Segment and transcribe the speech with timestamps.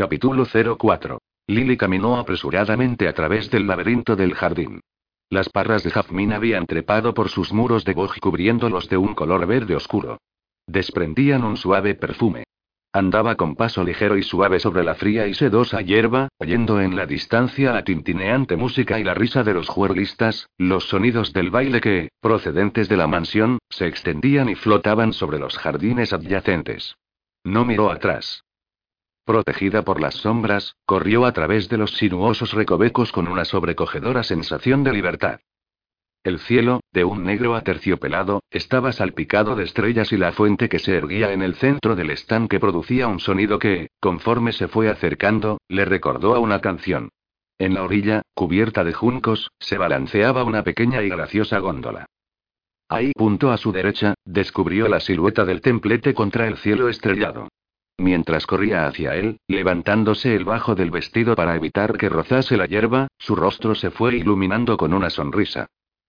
[0.00, 1.20] Capítulo 04.
[1.48, 4.80] Lily caminó apresuradamente a través del laberinto del jardín.
[5.28, 9.46] Las parras de jazmín habían trepado por sus muros de boj cubriéndolos de un color
[9.46, 10.16] verde oscuro.
[10.66, 12.44] Desprendían un suave perfume.
[12.94, 17.04] Andaba con paso ligero y suave sobre la fría y sedosa hierba, oyendo en la
[17.04, 22.08] distancia la tintineante música y la risa de los juerlistas, los sonidos del baile que,
[22.22, 26.96] procedentes de la mansión, se extendían y flotaban sobre los jardines adyacentes.
[27.44, 28.44] No miró atrás.
[29.24, 34.82] Protegida por las sombras, corrió a través de los sinuosos recovecos con una sobrecogedora sensación
[34.84, 35.40] de libertad.
[36.22, 40.94] El cielo, de un negro aterciopelado, estaba salpicado de estrellas y la fuente que se
[40.94, 45.86] erguía en el centro del estanque producía un sonido que, conforme se fue acercando, le
[45.86, 47.08] recordó a una canción.
[47.58, 52.06] En la orilla, cubierta de juncos, se balanceaba una pequeña y graciosa góndola.
[52.88, 57.48] Ahí, punto a su derecha, descubrió la silueta del templete contra el cielo estrellado.
[58.00, 63.08] Mientras corría hacia él, levantándose el bajo del vestido para evitar que rozase la hierba,
[63.18, 65.66] su rostro se fue iluminando con una sonrisa.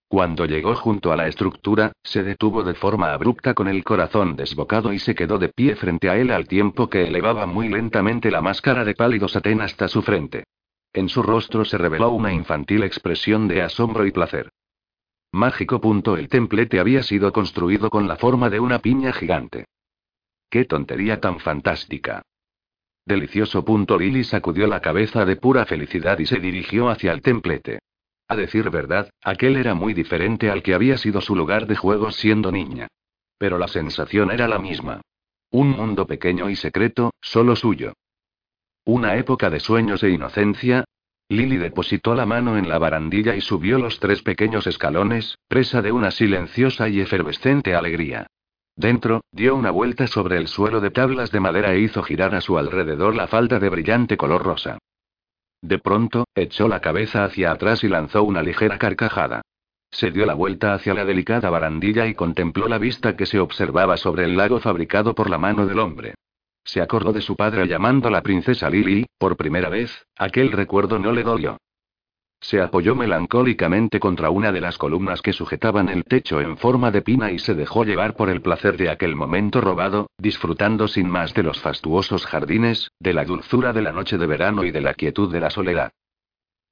[0.08, 4.94] Cuando llegó junto a la estructura, se detuvo de forma abrupta con el corazón desbocado
[4.94, 8.40] y se quedó de pie frente a él al tiempo que elevaba muy lentamente la
[8.40, 10.44] máscara de pálido satén hasta su frente.
[10.94, 14.48] En su rostro se reveló una infantil expresión de asombro y placer.
[15.30, 15.78] Mágico.
[15.78, 16.16] Punto.
[16.16, 19.66] El templete había sido construido con la forma de una piña gigante.
[20.52, 22.20] ¡Qué tontería tan fantástica!
[23.06, 23.64] Delicioso.
[23.64, 23.98] Punto.
[23.98, 27.78] Lily sacudió la cabeza de pura felicidad y se dirigió hacia el templete.
[28.28, 32.16] A decir verdad, aquel era muy diferente al que había sido su lugar de juegos
[32.16, 32.88] siendo niña.
[33.38, 35.00] Pero la sensación era la misma.
[35.50, 37.94] Un mundo pequeño y secreto, solo suyo.
[38.84, 40.84] Una época de sueños e inocencia.
[41.30, 45.92] Lily depositó la mano en la barandilla y subió los tres pequeños escalones, presa de
[45.92, 48.26] una silenciosa y efervescente alegría.
[48.76, 52.40] Dentro, dio una vuelta sobre el suelo de tablas de madera e hizo girar a
[52.40, 54.78] su alrededor la falda de brillante color rosa.
[55.60, 59.42] De pronto, echó la cabeza hacia atrás y lanzó una ligera carcajada.
[59.90, 63.96] Se dio la vuelta hacia la delicada barandilla y contempló la vista que se observaba
[63.98, 66.14] sobre el lago fabricado por la mano del hombre.
[66.64, 70.98] Se acordó de su padre llamando a la princesa Lily, por primera vez, aquel recuerdo
[70.98, 71.58] no le dolió.
[72.42, 77.00] Se apoyó melancólicamente contra una de las columnas que sujetaban el techo en forma de
[77.00, 81.34] pina y se dejó llevar por el placer de aquel momento robado, disfrutando sin más
[81.34, 84.94] de los fastuosos jardines, de la dulzura de la noche de verano y de la
[84.94, 85.92] quietud de la soledad.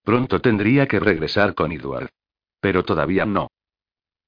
[0.02, 2.10] Pronto tendría que regresar con Edward.
[2.60, 3.48] Pero todavía no.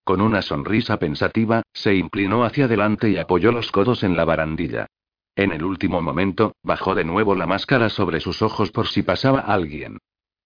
[0.05, 4.87] Con una sonrisa pensativa, se inclinó hacia adelante y apoyó los codos en la barandilla.
[5.35, 9.41] En el último momento, bajó de nuevo la máscara sobre sus ojos por si pasaba
[9.41, 9.99] alguien.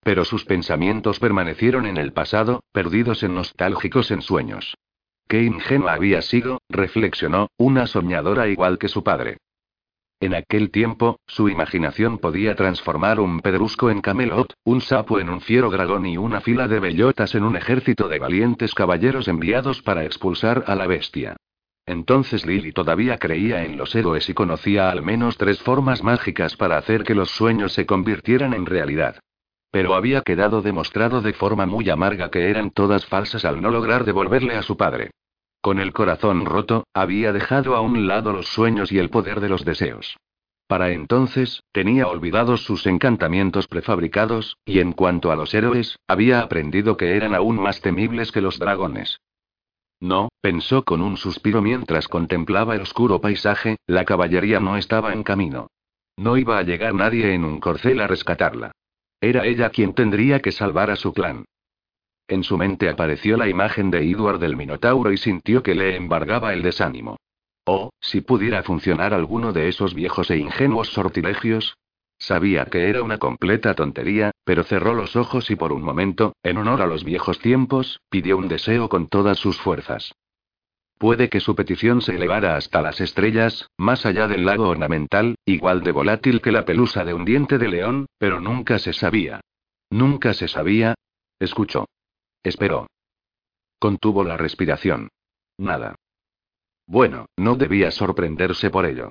[0.06, 4.76] Pero sus pensamientos permanecieron en el pasado, perdidos en nostálgicos ensueños.
[5.26, 9.38] Qué ingenua había sido, reflexionó, una soñadora igual que su padre.
[10.20, 15.40] En aquel tiempo, su imaginación podía transformar un pedrusco en Camelot, un sapo en un
[15.40, 20.04] fiero dragón y una fila de bellotas en un ejército de valientes caballeros enviados para
[20.04, 21.34] expulsar a la bestia.
[21.84, 26.78] Entonces Lily todavía creía en los héroes y conocía al menos tres formas mágicas para
[26.78, 29.16] hacer que los sueños se convirtieran en realidad.
[29.70, 34.04] Pero había quedado demostrado de forma muy amarga que eran todas falsas al no lograr
[34.04, 35.10] devolverle a su padre.
[35.60, 39.48] Con el corazón roto, había dejado a un lado los sueños y el poder de
[39.48, 40.16] los deseos.
[40.68, 46.96] Para entonces, tenía olvidados sus encantamientos prefabricados, y en cuanto a los héroes, había aprendido
[46.96, 49.18] que eran aún más temibles que los dragones.
[50.00, 55.22] No, pensó con un suspiro mientras contemplaba el oscuro paisaje, la caballería no estaba en
[55.22, 55.68] camino.
[56.16, 58.72] No iba a llegar nadie en un corcel a rescatarla.
[59.20, 61.44] Era ella quien tendría que salvar a su clan.
[62.28, 66.52] En su mente apareció la imagen de Edward del Minotauro y sintió que le embargaba
[66.52, 67.16] el desánimo.
[67.64, 71.76] Oh, si pudiera funcionar alguno de esos viejos e ingenuos sortilegios.
[72.18, 76.56] Sabía que era una completa tontería, pero cerró los ojos y por un momento, en
[76.56, 80.12] honor a los viejos tiempos, pidió un deseo con todas sus fuerzas.
[80.98, 85.82] Puede que su petición se elevara hasta las estrellas, más allá del lago ornamental, igual
[85.82, 89.40] de volátil que la pelusa de un diente de león, pero nunca se sabía.
[89.90, 90.94] Nunca se sabía.
[91.38, 91.86] Escuchó.
[92.42, 92.86] Esperó.
[93.78, 95.10] Contuvo la respiración.
[95.58, 95.96] Nada.
[96.86, 99.10] Bueno, no debía sorprenderse por ello.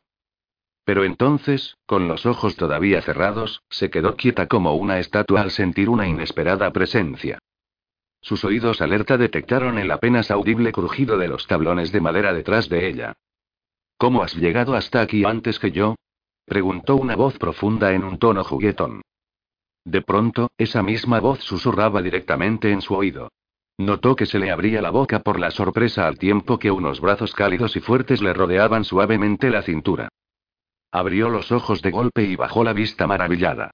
[0.85, 5.89] Pero entonces, con los ojos todavía cerrados, se quedó quieta como una estatua al sentir
[5.89, 7.39] una inesperada presencia.
[8.25, 12.88] Sus oídos alerta detectaron el apenas audible crujido de los tablones de madera detrás de
[12.88, 13.13] ella.
[14.00, 15.94] ¿Cómo has llegado hasta aquí antes que yo?
[16.44, 19.04] preguntó una voz profunda en un tono juguetón.
[19.86, 23.30] De pronto, esa misma voz susurraba directamente en su oído.
[23.77, 27.31] Notó que se le abría la boca por la sorpresa al tiempo que unos brazos
[27.36, 30.10] cálidos y fuertes le rodeaban suavemente la cintura.
[30.92, 33.69] Abrió los ojos de golpe y bajó la vista maravillada.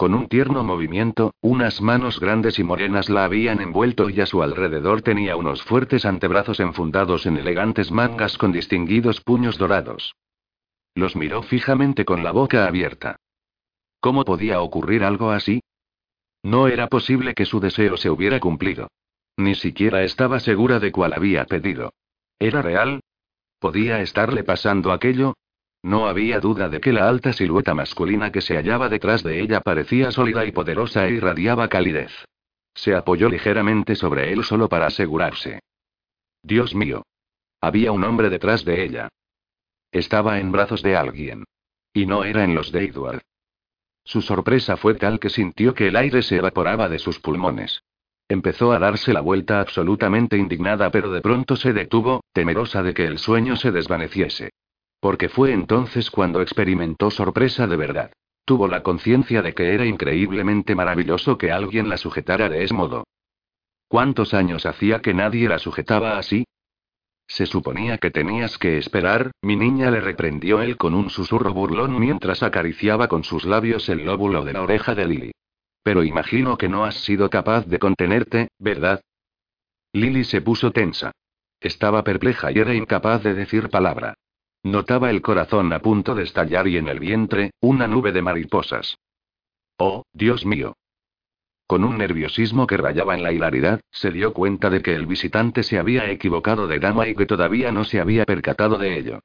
[0.00, 4.42] Con un tierno movimiento, unas manos grandes y morenas la habían envuelto y a su
[4.42, 10.14] alrededor tenía unos fuertes antebrazos enfundados en elegantes mangas con distinguidos puños dorados.
[10.94, 13.16] Los miró fijamente con la boca abierta.
[14.00, 15.60] ¿Cómo podía ocurrir algo así?
[16.42, 18.88] No era posible que su deseo se hubiera cumplido.
[19.36, 21.92] Ni siquiera estaba segura de cuál había pedido.
[22.38, 23.00] ¿Era real?
[23.58, 25.34] ¿Podía estarle pasando aquello?
[25.82, 29.60] No había duda de que la alta silueta masculina que se hallaba detrás de ella
[29.60, 32.12] parecía sólida y poderosa e irradiaba calidez.
[32.74, 35.60] Se apoyó ligeramente sobre él solo para asegurarse.
[36.42, 37.02] Dios mío.
[37.60, 39.08] Había un hombre detrás de ella.
[39.92, 41.44] Estaba en brazos de alguien.
[41.92, 43.22] Y no era en los de Edward.
[44.04, 47.82] Su sorpresa fue tal que sintió que el aire se evaporaba de sus pulmones.
[48.28, 53.04] Empezó a darse la vuelta absolutamente indignada, pero de pronto se detuvo, temerosa de que
[53.04, 54.50] el sueño se desvaneciese.
[55.00, 58.12] Porque fue entonces cuando experimentó sorpresa de verdad.
[58.44, 63.04] Tuvo la conciencia de que era increíblemente maravilloso que alguien la sujetara de ese modo.
[63.88, 66.44] ¿Cuántos años hacía que nadie la sujetaba así?
[67.26, 71.98] Se suponía que tenías que esperar, mi niña le reprendió él con un susurro burlón
[71.98, 75.32] mientras acariciaba con sus labios el lóbulo de la oreja de Lily.
[75.82, 79.00] Pero imagino que no has sido capaz de contenerte, ¿verdad?
[79.92, 81.12] Lily se puso tensa.
[81.60, 84.14] Estaba perpleja y era incapaz de decir palabra.
[84.62, 88.98] Notaba el corazón a punto de estallar y en el vientre, una nube de mariposas.
[89.78, 90.76] Oh, Dios mío.
[91.66, 95.62] Con un nerviosismo que rayaba en la hilaridad, se dio cuenta de que el visitante
[95.62, 99.20] se había equivocado de dama y que todavía no se había percatado de ello.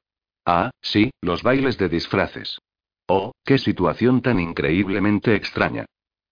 [0.46, 2.60] Ah, sí, los bailes de disfraces.
[3.06, 5.84] Oh, qué situación tan increíblemente extraña.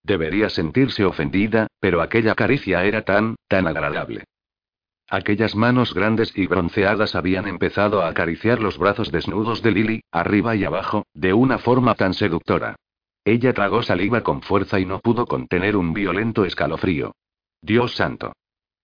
[0.02, 4.24] Debería sentirse ofendida, pero aquella caricia era tan, tan agradable.
[5.08, 10.56] Aquellas manos grandes y bronceadas habían empezado a acariciar los brazos desnudos de Lily, arriba
[10.56, 12.76] y abajo, de una forma tan seductora.
[13.24, 17.12] Ella tragó saliva con fuerza y no pudo contener un violento escalofrío.
[17.60, 18.32] Dios santo.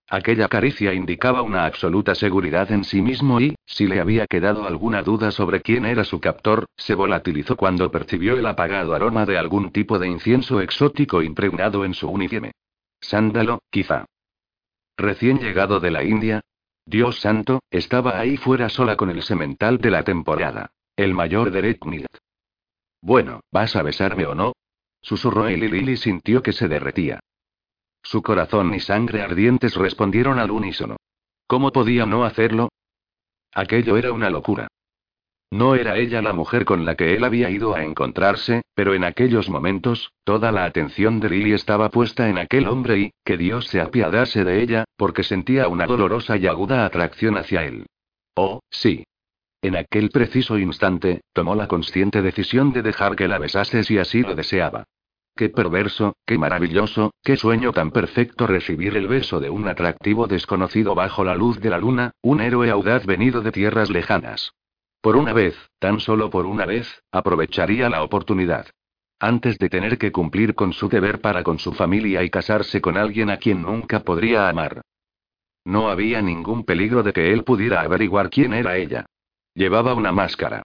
[0.09, 5.03] Aquella caricia indicaba una absoluta seguridad en sí mismo y, si le había quedado alguna
[5.03, 9.71] duda sobre quién era su captor, se volatilizó cuando percibió el apagado aroma de algún
[9.71, 12.53] tipo de incienso exótico impregnado en su uniforme.
[13.01, 14.07] Sándalo, quizá.
[15.01, 16.43] Recién llegado de la India.
[16.85, 20.73] Dios santo, estaba ahí fuera sola con el semental de la temporada.
[20.95, 21.81] El mayor Derek
[23.01, 24.53] Bueno, ¿vas a besarme o no?
[25.01, 27.21] Susurró él y sintió que se derretía.
[28.03, 30.97] Su corazón y sangre ardientes respondieron al unísono.
[31.47, 32.69] ¿Cómo podía no hacerlo?
[33.55, 34.69] Aquello era una locura.
[35.53, 39.03] No era ella la mujer con la que él había ido a encontrarse, pero en
[39.03, 43.67] aquellos momentos, toda la atención de Lily estaba puesta en aquel hombre y, que Dios
[43.67, 47.87] se apiadase de ella, porque sentía una dolorosa y aguda atracción hacia él.
[48.37, 49.03] Oh, sí.
[49.61, 54.23] En aquel preciso instante, tomó la consciente decisión de dejar que la besase si así
[54.23, 54.85] lo deseaba.
[55.37, 60.95] Qué perverso, qué maravilloso, qué sueño tan perfecto recibir el beso de un atractivo desconocido
[60.95, 64.53] bajo la luz de la luna, un héroe audaz venido de tierras lejanas.
[65.01, 68.67] Por una vez, tan solo por una vez, aprovecharía la oportunidad.
[69.19, 72.97] Antes de tener que cumplir con su deber para con su familia y casarse con
[72.97, 74.83] alguien a quien nunca podría amar.
[75.65, 79.07] No había ningún peligro de que él pudiera averiguar quién era ella.
[79.55, 80.63] Llevaba una máscara.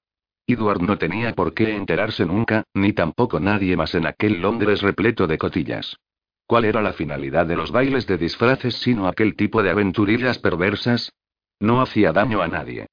[0.48, 5.28] Edward no tenía por qué enterarse nunca, ni tampoco nadie más en aquel Londres repleto
[5.28, 5.98] de cotillas.
[6.46, 11.12] ¿Cuál era la finalidad de los bailes de disfraces sino aquel tipo de aventurillas perversas?
[11.60, 12.88] No hacía daño a nadie.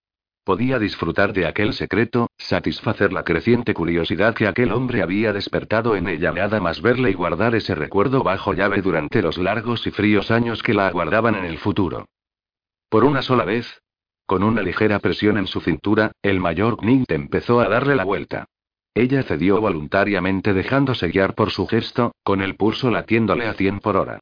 [0.45, 6.09] Podía disfrutar de aquel secreto, satisfacer la creciente curiosidad que aquel hombre había despertado en
[6.09, 10.33] ella, nada más verle y guardar ese recuerdo bajo llave durante los largos y fríos
[10.33, 12.07] años que la aguardaban en el futuro.
[12.89, 13.83] Por una sola vez,
[14.27, 18.47] con una ligera presión en su cintura, el mayor Knight empezó a darle la vuelta.
[18.95, 23.97] Ella cedió voluntariamente dejándose guiar por su gesto, con el pulso latiéndole a cien por
[23.97, 24.19] hora.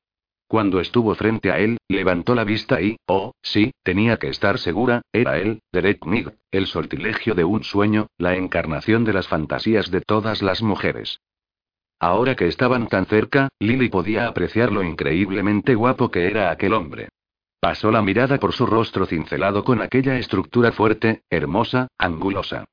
[0.51, 5.03] Cuando estuvo frente a él, levantó la vista y, oh, sí, tenía que estar segura,
[5.13, 10.01] era él, Derek Mig, el sortilegio de un sueño, la encarnación de las fantasías de
[10.01, 11.21] todas las mujeres.
[12.01, 17.11] Ahora que estaban tan cerca, Lily podía apreciar lo increíblemente guapo que era aquel hombre.
[17.61, 22.65] Pasó la mirada por su rostro cincelado con aquella estructura fuerte, hermosa, angulosa.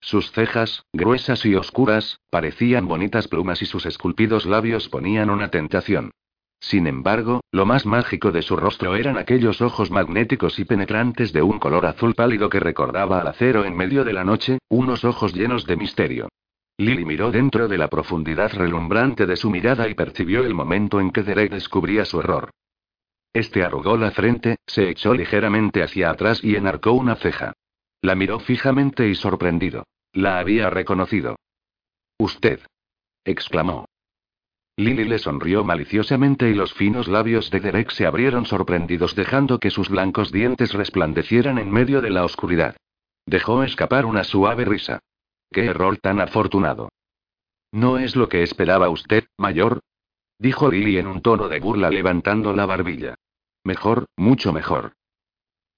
[0.00, 6.12] Sus cejas, gruesas y oscuras, parecían bonitas plumas y sus esculpidos labios ponían una tentación.
[6.60, 11.42] Sin embargo, lo más mágico de su rostro eran aquellos ojos magnéticos y penetrantes de
[11.42, 15.34] un color azul pálido que recordaba al acero en medio de la noche, unos ojos
[15.34, 16.28] llenos de misterio.
[16.76, 21.10] Lily miró dentro de la profundidad relumbrante de su mirada y percibió el momento en
[21.10, 22.50] que Derek descubría su error.
[23.32, 27.52] Este arrugó la frente, se echó ligeramente hacia atrás y enarcó una ceja.
[28.00, 29.84] La miró fijamente y sorprendido.
[30.12, 31.36] La había reconocido.
[32.18, 32.60] Usted.
[33.24, 33.87] exclamó.
[34.78, 39.70] Lily le sonrió maliciosamente y los finos labios de Derek se abrieron sorprendidos dejando que
[39.70, 42.76] sus blancos dientes resplandecieran en medio de la oscuridad.
[43.26, 45.00] Dejó escapar una suave risa.
[45.50, 46.90] ¡Qué error tan afortunado!
[47.72, 49.80] ¿No es lo que esperaba usted, mayor?
[50.38, 53.16] dijo Lily en un tono de burla levantando la barbilla.
[53.64, 54.92] Mejor, mucho mejor.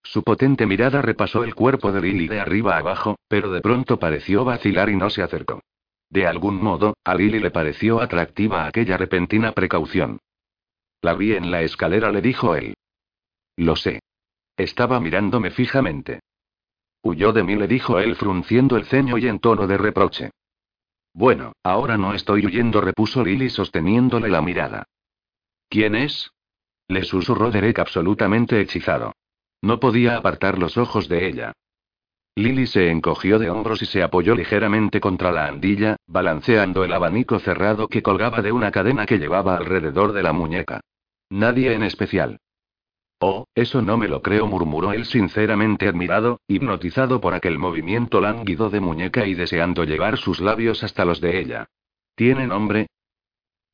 [0.03, 4.45] Su potente mirada repasó el cuerpo de Lily de arriba abajo, pero de pronto pareció
[4.45, 5.63] vacilar y no se acercó.
[6.11, 10.19] De algún modo, a Lily le pareció atractiva aquella repentina precaución.
[11.03, 12.75] La vi en la escalera, le dijo él.
[13.57, 14.01] Lo sé.
[14.57, 16.21] Estaba mirándome fijamente.
[17.03, 20.31] Huyó de mí, le dijo él frunciendo el ceño y en tono de reproche.
[21.15, 24.85] Bueno, ahora no estoy huyendo, repuso Lily sosteniéndole la mirada.
[25.69, 26.31] ¿Quién es?
[26.89, 29.15] Le susurró Derek absolutamente hechizado.
[29.63, 31.53] No podía apartar los ojos de ella.
[32.41, 37.39] Lily se encogió de hombros y se apoyó ligeramente contra la andilla, balanceando el abanico
[37.39, 40.81] cerrado que colgaba de una cadena que llevaba alrededor de la muñeca.
[41.29, 42.39] Nadie en especial.
[43.19, 48.71] Oh, eso no me lo creo, murmuró él sinceramente admirado, hipnotizado por aquel movimiento lánguido
[48.71, 51.67] de muñeca y deseando llevar sus labios hasta los de ella.
[52.15, 52.87] ¿Tiene nombre?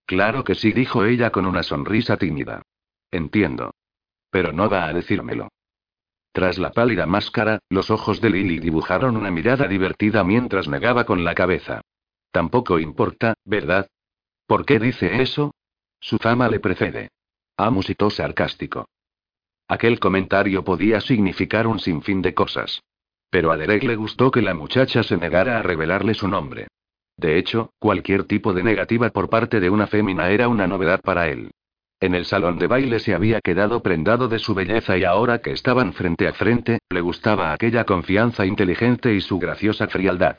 [0.06, 2.62] Claro que sí, dijo ella con una sonrisa tímida.
[3.12, 3.70] Entiendo.
[4.30, 5.48] Pero no va a decírmelo.
[6.36, 11.24] Tras la pálida máscara, los ojos de Lily dibujaron una mirada divertida mientras negaba con
[11.24, 11.80] la cabeza.
[12.30, 13.88] Tampoco importa, ¿verdad?
[14.46, 15.54] ¿Por qué dice eso?
[15.98, 17.08] Su fama le precede.
[17.56, 18.86] Ah, musitó sarcástico.
[19.66, 22.82] Aquel comentario podía significar un sinfín de cosas.
[23.30, 26.68] Pero a Derek le gustó que la muchacha se negara a revelarle su nombre.
[27.16, 31.30] De hecho, cualquier tipo de negativa por parte de una fémina era una novedad para
[31.30, 31.50] él.
[32.00, 35.52] En el salón de baile se había quedado prendado de su belleza y ahora que
[35.52, 40.38] estaban frente a frente, le gustaba aquella confianza inteligente y su graciosa frialdad.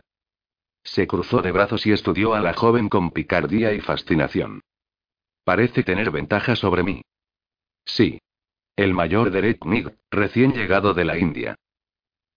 [0.84, 4.62] Se cruzó de brazos y estudió a la joven con picardía y fascinación.
[5.44, 7.02] Parece tener ventaja sobre mí.
[7.86, 8.20] Sí.
[8.76, 11.56] El mayor Derek Mig, recién llegado de la India.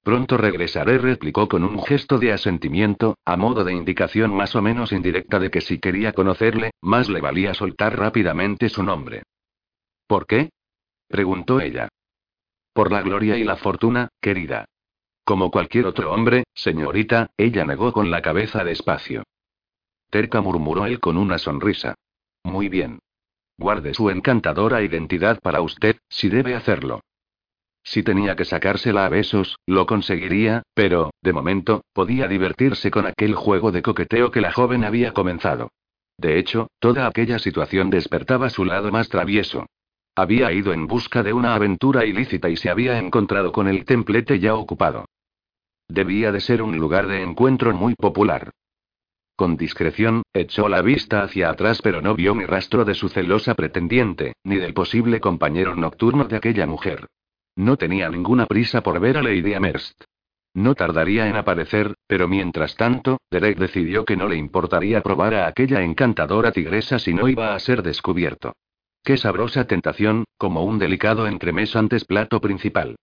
[0.03, 4.93] Pronto regresaré, replicó con un gesto de asentimiento, a modo de indicación más o menos
[4.93, 9.23] indirecta de que si quería conocerle, más le valía soltar rápidamente su nombre.
[10.07, 10.51] ¿Por qué?
[11.07, 11.89] preguntó ella.
[12.73, 14.65] Por la gloria y la fortuna, querida.
[15.25, 19.25] Como cualquier otro hombre, señorita, ella negó con la cabeza despacio.
[20.09, 21.95] Terca murmuró él con una sonrisa.
[22.43, 23.01] Muy bien.
[23.59, 27.03] Guarde su encantadora identidad para usted, si debe hacerlo.
[27.83, 33.35] Si tenía que sacársela a besos, lo conseguiría, pero, de momento, podía divertirse con aquel
[33.35, 35.71] juego de coqueteo que la joven había comenzado.
[36.19, 39.67] De hecho, toda aquella situación despertaba su lado más travieso.
[40.15, 44.39] Había ido en busca de una aventura ilícita y se había encontrado con el templete
[44.39, 45.07] ya ocupado.
[45.89, 48.51] Debía de ser un lugar de encuentro muy popular.
[49.35, 53.55] Con discreción, echó la vista hacia atrás pero no vio ni rastro de su celosa
[53.55, 57.07] pretendiente, ni del posible compañero nocturno de aquella mujer.
[57.57, 60.05] No tenía ninguna prisa por ver a Lady Amherst.
[60.55, 65.47] No tardaría en aparecer, pero mientras tanto, Derek decidió que no le importaría probar a
[65.47, 68.55] aquella encantadora tigresa si no iba a ser descubierto.
[69.05, 72.97] Qué sabrosa tentación, como un delicado entremés antes plato principal.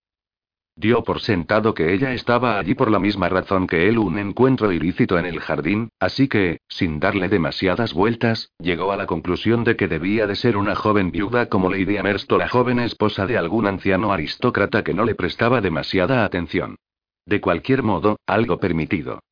[0.80, 4.72] Dio por sentado que ella estaba allí por la misma razón que él un encuentro
[4.72, 9.76] ilícito en el jardín, así que, sin darle demasiadas vueltas, llegó a la conclusión de
[9.76, 13.40] que debía de ser una joven viuda como Lady Amherst o la joven esposa de
[13.40, 16.76] algún anciano aristócrata que no le prestaba demasiada atención.
[17.26, 19.24] De cualquier modo, algo permitido.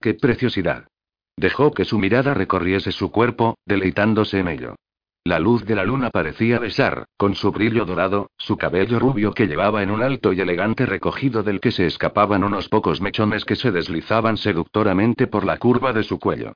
[0.00, 0.88] ¡Qué preciosidad!
[1.36, 4.76] Dejó que su mirada recorriese su cuerpo, deleitándose en ello.
[5.24, 9.46] La luz de la luna parecía besar, con su brillo dorado, su cabello rubio que
[9.46, 13.54] llevaba en un alto y elegante recogido del que se escapaban unos pocos mechones que
[13.54, 16.54] se deslizaban seductoramente por la curva de su cuello.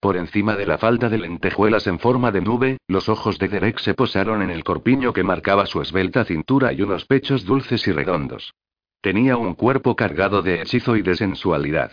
[0.00, 3.78] Por encima de la falda de lentejuelas en forma de nube, los ojos de Derek
[3.78, 7.92] se posaron en el corpiño que marcaba su esbelta cintura y unos pechos dulces y
[7.92, 8.52] redondos.
[9.00, 11.92] Tenía un cuerpo cargado de hechizo y de sensualidad.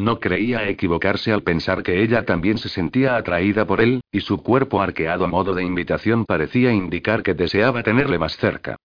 [0.00, 4.42] No creía equivocarse al pensar que ella también se sentía atraída por él, y su
[4.42, 8.76] cuerpo arqueado a modo de invitación parecía indicar que deseaba tenerle más cerca.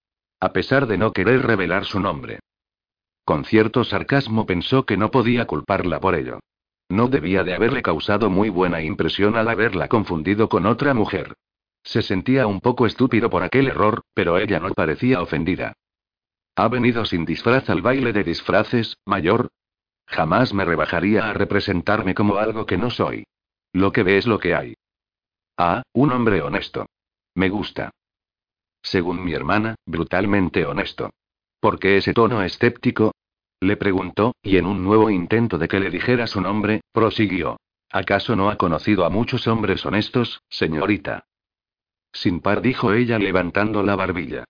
[0.41, 2.39] A pesar de no querer revelar su nombre.
[3.23, 6.41] Con cierto sarcasmo pensó que no podía culparla por ello.
[6.89, 11.33] No debía de haberle causado muy buena impresión al haberla confundido con otra mujer.
[11.81, 15.77] Se sentía un poco estúpido por aquel error, pero ella no parecía ofendida.
[16.57, 19.47] ¿Ha venido sin disfraz al baile de disfraces, mayor?
[20.07, 23.25] Jamás me rebajaría a representarme como algo que no soy.
[23.73, 24.75] Lo que ve es lo que hay.
[25.57, 26.85] Ah, un hombre honesto.
[27.33, 27.91] Me gusta.
[28.81, 31.09] Según mi hermana, brutalmente honesto.
[31.59, 33.13] ¿Por qué ese tono escéptico?
[33.59, 37.57] Le preguntó, y en un nuevo intento de que le dijera su nombre, prosiguió.
[37.91, 41.25] ¿Acaso no ha conocido a muchos hombres honestos, señorita?
[42.11, 44.43] Sin par dijo ella levantando la barbilla.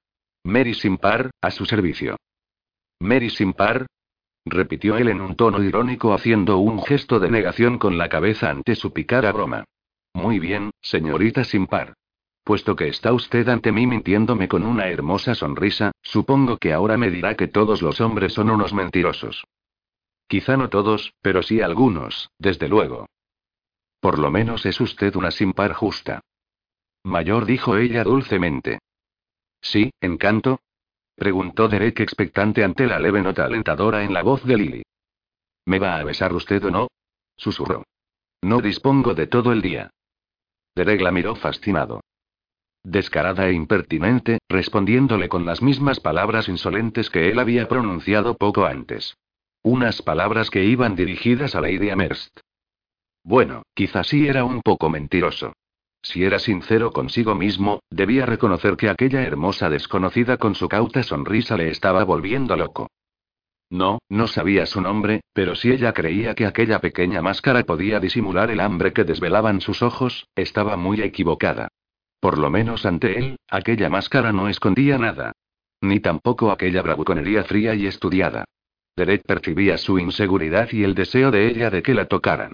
[0.44, 2.18] Mary sin par, a su servicio.
[3.00, 3.88] Mary sin par,
[4.46, 8.76] repitió él en un tono irónico haciendo un gesto de negación con la cabeza ante
[8.76, 9.66] su picada broma.
[10.14, 11.94] Muy bien, señorita sin par.
[12.44, 17.10] Puesto que está usted ante mí mintiéndome con una hermosa sonrisa, supongo que ahora me
[17.10, 19.44] dirá que todos los hombres son unos mentirosos.
[20.28, 23.08] Quizá no todos, pero sí algunos, desde luego.
[24.00, 26.22] Por lo menos es usted una sin par justa.
[27.04, 28.80] Mayor dijo ella dulcemente.
[29.62, 30.60] Sí, encanto,
[31.16, 34.84] Preguntó Derek expectante ante la leve nota alentadora en la voz de Lily.
[35.66, 36.88] ¿Me va a besar usted o no?
[37.38, 37.84] Susurró.
[38.42, 39.90] No dispongo de todo el día.
[40.76, 42.02] Derek la miró fascinado.
[42.84, 49.18] Descarada e impertinente, respondiéndole con las mismas palabras insolentes que él había pronunciado poco antes.
[49.64, 52.40] Unas palabras que iban dirigidas a Lady Amherst.
[53.24, 55.54] Bueno, quizás sí era un poco mentiroso.
[56.06, 61.58] Si era sincero consigo mismo, debía reconocer que aquella hermosa desconocida con su cauta sonrisa
[61.58, 62.92] le estaba volviendo loco.
[63.72, 68.52] No, no sabía su nombre, pero si ella creía que aquella pequeña máscara podía disimular
[68.52, 71.70] el hambre que desvelaban sus ojos, estaba muy equivocada.
[72.20, 75.32] Por lo menos ante él, aquella máscara no escondía nada.
[75.82, 78.46] Ni tampoco aquella bravuconería fría y estudiada.
[78.96, 82.54] Derek percibía su inseguridad y el deseo de ella de que la tocaran.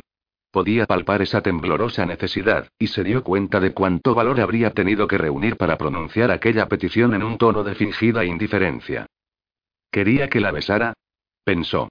[0.51, 5.17] Podía palpar esa temblorosa necesidad, y se dio cuenta de cuánto valor habría tenido que
[5.17, 9.05] reunir para pronunciar aquella petición en un tono de fingida indiferencia.
[9.89, 10.93] ¿Quería que la besara?
[11.45, 11.89] Pensó.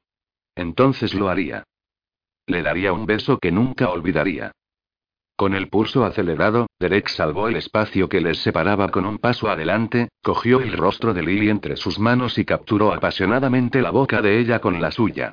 [0.54, 1.64] Entonces lo haría.
[2.46, 4.52] Le daría un beso que nunca olvidaría.
[5.36, 10.10] Con el pulso acelerado, Derek salvó el espacio que les separaba con un paso adelante,
[10.22, 14.60] cogió el rostro de Lily entre sus manos y capturó apasionadamente la boca de ella
[14.60, 15.32] con la suya.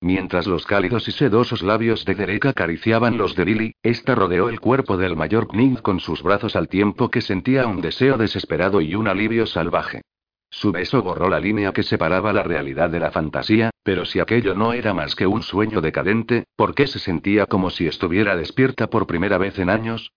[0.00, 4.60] Mientras los cálidos y sedosos labios de Derek acariciaban los de Lily, esta rodeó el
[4.60, 8.94] cuerpo del mayor Kning con sus brazos al tiempo que sentía un deseo desesperado y
[8.94, 10.02] un alivio salvaje.
[10.50, 14.54] Su beso borró la línea que separaba la realidad de la fantasía, pero si aquello
[14.54, 18.88] no era más que un sueño decadente, ¿por qué se sentía como si estuviera despierta
[18.88, 20.12] por primera vez en años?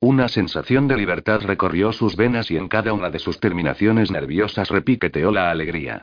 [0.00, 4.70] Una sensación de libertad recorrió sus venas y en cada una de sus terminaciones nerviosas
[4.70, 6.02] repiqueteó la alegría.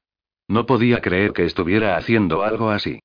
[0.51, 2.99] No podía creer que estuviera haciendo algo así.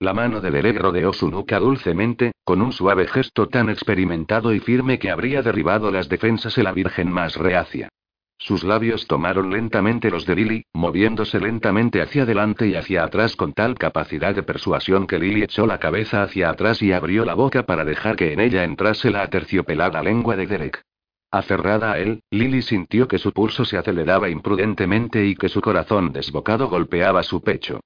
[0.00, 4.60] La mano de Derek rodeó su nuca dulcemente, con un suave gesto tan experimentado y
[4.60, 7.88] firme que habría derribado las defensas de la Virgen más reacia.
[8.36, 13.54] Sus labios tomaron lentamente los de Lily, moviéndose lentamente hacia adelante y hacia atrás con
[13.54, 17.62] tal capacidad de persuasión que Lily echó la cabeza hacia atrás y abrió la boca
[17.62, 20.84] para dejar que en ella entrase la aterciopelada lengua de Derek.
[21.30, 26.12] Aferrada a él, Lily sintió que su pulso se aceleraba imprudentemente y que su corazón
[26.12, 27.80] desbocado golpeaba su pecho.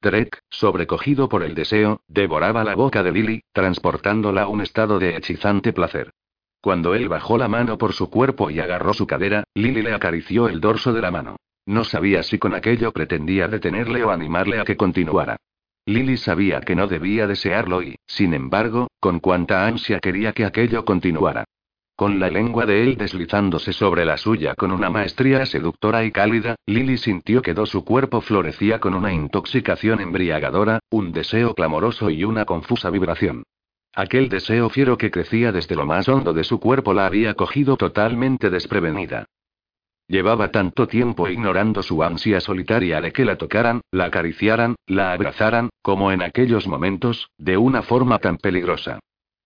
[0.00, 5.16] Drake, sobrecogido por el deseo, devoraba la boca de Lily, transportándola a un estado de
[5.16, 6.10] hechizante placer.
[6.62, 10.48] Cuando él bajó la mano por su cuerpo y agarró su cadera, Lily le acarició
[10.48, 11.36] el dorso de la mano.
[11.66, 15.36] No sabía si con aquello pretendía detenerle o animarle a que continuara.
[15.86, 20.86] Lily sabía que no debía desearlo y, sin embargo, con cuánta ansia quería que aquello
[20.86, 21.44] continuara.
[21.96, 26.56] Con la lengua de él deslizándose sobre la suya con una maestría seductora y cálida,
[26.66, 32.24] Lily sintió que todo su cuerpo florecía con una intoxicación embriagadora, un deseo clamoroso y
[32.24, 33.44] una confusa vibración.
[33.94, 37.76] Aquel deseo fiero que crecía desde lo más hondo de su cuerpo la había cogido
[37.76, 39.26] totalmente desprevenida.
[40.08, 45.70] Llevaba tanto tiempo ignorando su ansia solitaria de que la tocaran, la acariciaran, la abrazaran,
[45.80, 48.98] como en aquellos momentos, de una forma tan peligrosa.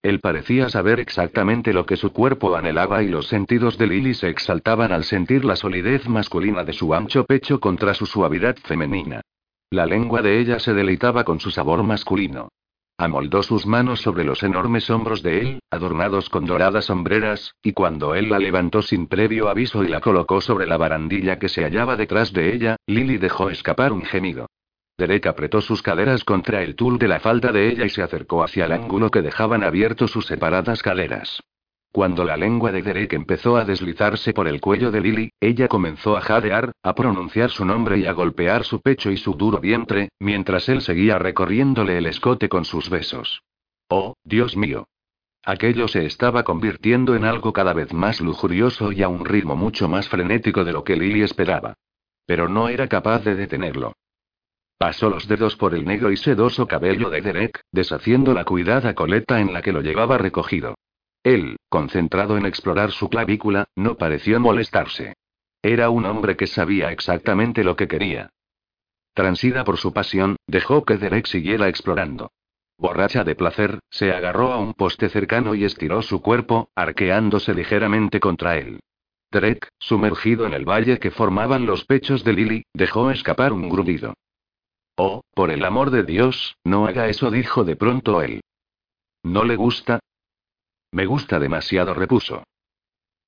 [0.03, 4.29] Él parecía saber exactamente lo que su cuerpo anhelaba y los sentidos de Lily se
[4.29, 9.23] exaltaban al sentir la solidez masculina de su ancho pecho contra su suavidad femenina.
[9.71, 12.49] La lengua de ella se deleitaba con su sabor masculino.
[12.97, 18.15] Amoldó sus manos sobre los enormes hombros de él, adornados con doradas sombreras, y cuando
[18.15, 21.97] él la levantó sin previo aviso y la colocó sobre la barandilla que se hallaba
[21.97, 24.49] detrás de ella, Lily dejó escapar un gemido.
[24.99, 28.43] Derek apretó sus caderas contra el tul de la falda de ella y se acercó
[28.43, 31.41] hacia el ángulo que dejaban abiertos sus separadas caderas.
[31.93, 36.17] Cuando la lengua de Derek empezó a deslizarse por el cuello de Lily, ella comenzó
[36.17, 40.11] a jadear, a pronunciar su nombre y a golpear su pecho y su duro vientre,
[40.19, 43.43] mientras él seguía recorriéndole el escote con sus besos.
[43.89, 44.89] Oh, Dios mío.
[45.45, 49.89] Aquello se estaba convirtiendo en algo cada vez más lujurioso y a un ritmo mucho
[49.89, 51.75] más frenético de lo que Lily esperaba.
[52.27, 53.95] Pero no era capaz de detenerlo.
[54.79, 59.41] Pasó los dedos por el negro y sedoso cabello de Derek, deshaciendo la cuidada coleta
[59.41, 60.77] en la que lo llevaba recogido.
[61.25, 65.14] Él, concentrado en explorar su clavícula, no pareció molestarse.
[65.62, 68.31] Era un hombre que sabía exactamente lo que quería.
[69.14, 72.31] Transida por su pasión, dejó que Derek siguiera explorando.
[72.79, 78.21] Borracha de placer, se agarró a un poste cercano y estiró su cuerpo, arqueándose ligeramente
[78.21, 78.79] contra él.
[79.33, 84.14] Derek, sumergido en el valle que formaban los pechos de Lily, dejó escapar un grudido.
[85.01, 88.41] Oh, por el amor de Dios, no haga eso, dijo de pronto él.
[89.23, 90.01] ¿No le gusta?
[90.91, 92.43] Me gusta demasiado, repuso.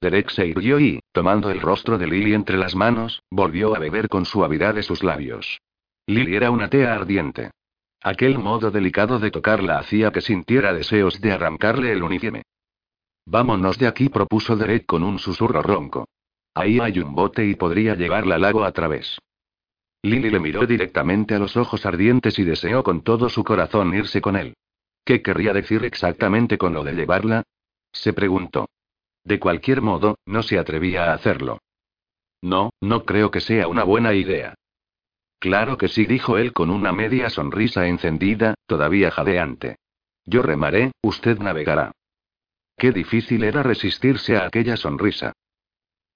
[0.01, 4.09] Derek se irguió y, tomando el rostro de Lily entre las manos, volvió a beber
[4.09, 5.61] con suavidad de sus labios.
[6.09, 7.53] Lily era una tea ardiente.
[8.03, 12.43] Aquel modo delicado de tocarla hacía que sintiera deseos de arrancarle el uniforme.
[13.27, 16.09] Vámonos de aquí, propuso Derek con un susurro ronco.
[16.53, 19.21] Ahí hay un bote y podría llevarla al lago a través.
[20.03, 24.21] Lily le miró directamente a los ojos ardientes y deseó con todo su corazón irse
[24.21, 24.55] con él.
[25.05, 27.43] ¿Qué querría decir exactamente con lo de llevarla?
[27.93, 28.69] Se preguntó.
[29.25, 31.59] De cualquier modo, no se atrevía a hacerlo.
[32.43, 34.55] No, no creo que sea una buena idea.
[35.39, 39.77] Claro que sí, dijo él con una media sonrisa encendida, todavía jadeante.
[40.25, 41.93] Yo remaré, usted navegará.
[42.77, 45.33] Qué difícil era resistirse a aquella sonrisa.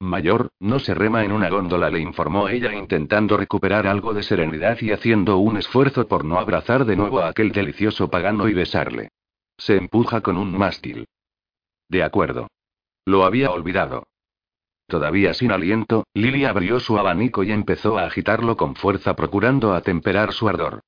[0.04, 4.78] Mayor, no se rema en una góndola, le informó ella intentando recuperar algo de serenidad
[4.82, 9.08] y haciendo un esfuerzo por no abrazar de nuevo a aquel delicioso pagano y besarle.
[9.56, 11.06] Se empuja con un mástil.
[11.88, 12.48] De acuerdo.
[13.06, 14.04] Lo había olvidado.
[14.86, 20.34] Todavía sin aliento, Lily abrió su abanico y empezó a agitarlo con fuerza procurando atemperar
[20.34, 20.80] su ardor.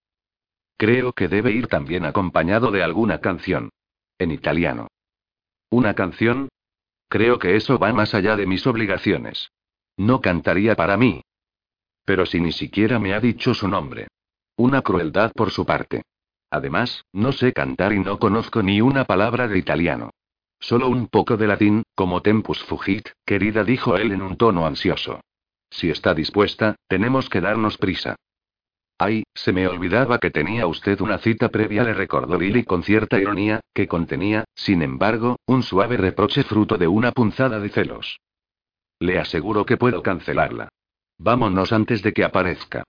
[0.76, 3.70] Creo que debe ir también acompañado de alguna canción.
[4.18, 4.88] En italiano.
[5.70, 6.50] ¿Una canción?
[7.08, 9.50] Creo que eso va más allá de mis obligaciones.
[9.96, 11.22] No cantaría para mí.
[12.04, 14.08] Pero si ni siquiera me ha dicho su nombre.
[14.56, 16.02] Una crueldad por su parte.
[16.50, 20.10] Además, no sé cantar y no conozco ni una palabra de italiano.
[20.58, 25.20] Solo un poco de latín, como tempus fugit, querida, dijo él en un tono ansioso.
[25.70, 28.16] Si está dispuesta, tenemos que darnos prisa.
[28.98, 33.20] Ay, se me olvidaba que tenía usted una cita previa, le recordó Lily con cierta
[33.20, 38.18] ironía, que contenía, sin embargo, un suave reproche fruto de una punzada de celos.
[38.98, 40.70] Le aseguro que puedo cancelarla.
[41.18, 42.85] Vámonos antes de que aparezca.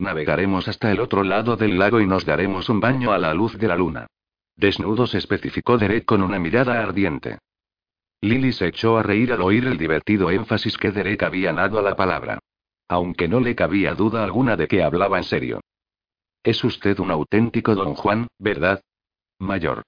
[0.00, 3.56] Navegaremos hasta el otro lado del lago y nos daremos un baño a la luz
[3.56, 4.08] de la luna.
[4.56, 7.38] Desnudos especificó Derek con una mirada ardiente.
[8.20, 11.82] Lily se echó a reír al oír el divertido énfasis que Derek había dado a
[11.82, 12.40] la palabra
[12.92, 15.60] aunque no le cabía duda alguna de que hablaba en serio.
[16.42, 18.82] Es usted un auténtico don Juan, ¿verdad?
[19.38, 19.82] Mayor.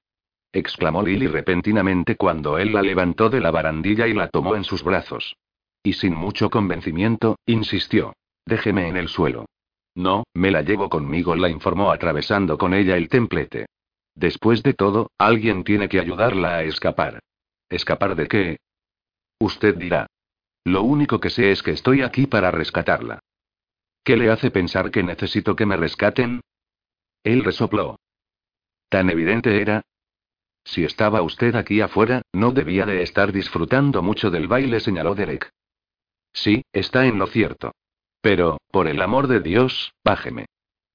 [0.53, 4.83] exclamó Lily repentinamente cuando él la levantó de la barandilla y la tomó en sus
[4.83, 5.37] brazos.
[5.83, 8.15] Y sin mucho convencimiento, insistió.
[8.47, 9.47] Déjeme en el suelo.
[9.95, 13.67] No, me la llevo conmigo, la informó atravesando con ella el templete.
[14.15, 17.21] Después de todo, alguien tiene que ayudarla a escapar.
[17.69, 18.57] ¿Escapar de qué?
[19.41, 20.07] Usted dirá.
[20.65, 23.21] Lo único que sé es que estoy aquí para rescatarla.
[24.03, 26.41] ¿Qué le hace pensar que necesito que me rescaten?
[27.23, 27.97] Él resopló.
[28.89, 29.83] ¿Tan evidente era?
[30.65, 35.51] Si estaba usted aquí afuera, no debía de estar disfrutando mucho del baile, señaló Derek.
[36.33, 37.73] Sí, está en lo cierto.
[38.21, 40.47] Pero, por el amor de Dios, bájeme.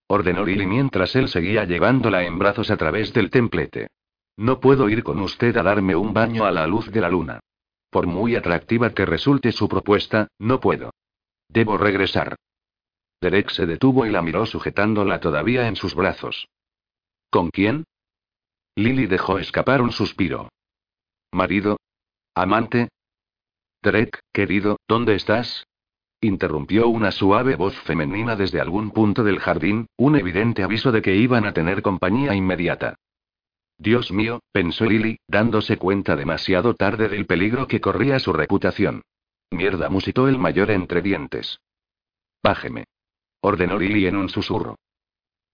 [0.08, 3.90] Ordenó Lily mientras él seguía llevándola en brazos a través del templete.
[4.38, 7.40] No puedo ir con usted a darme un baño a la luz de la luna.
[7.90, 10.92] Por muy atractiva que resulte su propuesta, no puedo.
[11.48, 12.36] Debo regresar.
[13.22, 16.48] Derek se detuvo y la miró sujetándola todavía en sus brazos.
[17.30, 17.86] ¿Con quién?
[18.76, 20.50] Lily dejó escapar un suspiro.
[21.32, 21.78] ¿Marido?
[22.36, 22.90] ¿Amante?
[23.82, 25.66] Derek, querido, ¿dónde estás?
[26.22, 31.16] Interrumpió una suave voz femenina desde algún punto del jardín, un evidente aviso de que
[31.16, 32.96] iban a tener compañía inmediata.
[33.80, 39.04] Dios mío, pensó Lily, dándose cuenta demasiado tarde del peligro que corría su reputación.
[39.52, 41.62] Mierda, musitó el mayor entre dientes.
[42.44, 42.86] Bájeme.
[43.42, 44.76] Ordenó Lily en un susurro.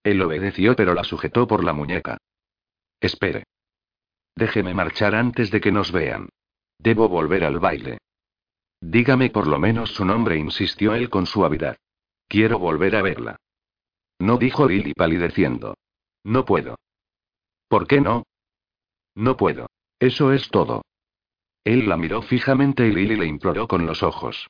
[0.04, 2.18] Él obedeció pero la sujetó por la muñeca.
[3.00, 3.44] Espere.
[4.36, 6.30] Déjeme marchar antes de que nos vean.
[6.80, 8.00] Debo volver al baile.
[8.82, 11.78] Dígame por lo menos su nombre, insistió él con suavidad.
[12.28, 13.38] Quiero volver a verla.
[14.18, 15.76] No dijo Lily palideciendo.
[16.24, 16.76] No puedo.
[17.68, 18.24] ¿Por qué no?
[19.16, 19.68] No puedo.
[20.00, 20.84] Eso es todo.
[21.64, 24.48] Él la miró fijamente y Lily le imploró con los ojos.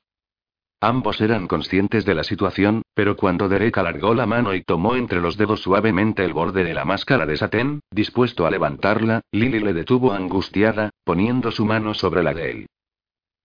[0.81, 5.21] Ambos eran conscientes de la situación, pero cuando Derek alargó la mano y tomó entre
[5.21, 9.73] los dedos suavemente el borde de la máscara de satén, dispuesto a levantarla, Lily le
[9.73, 12.67] detuvo angustiada, poniendo su mano sobre la de él.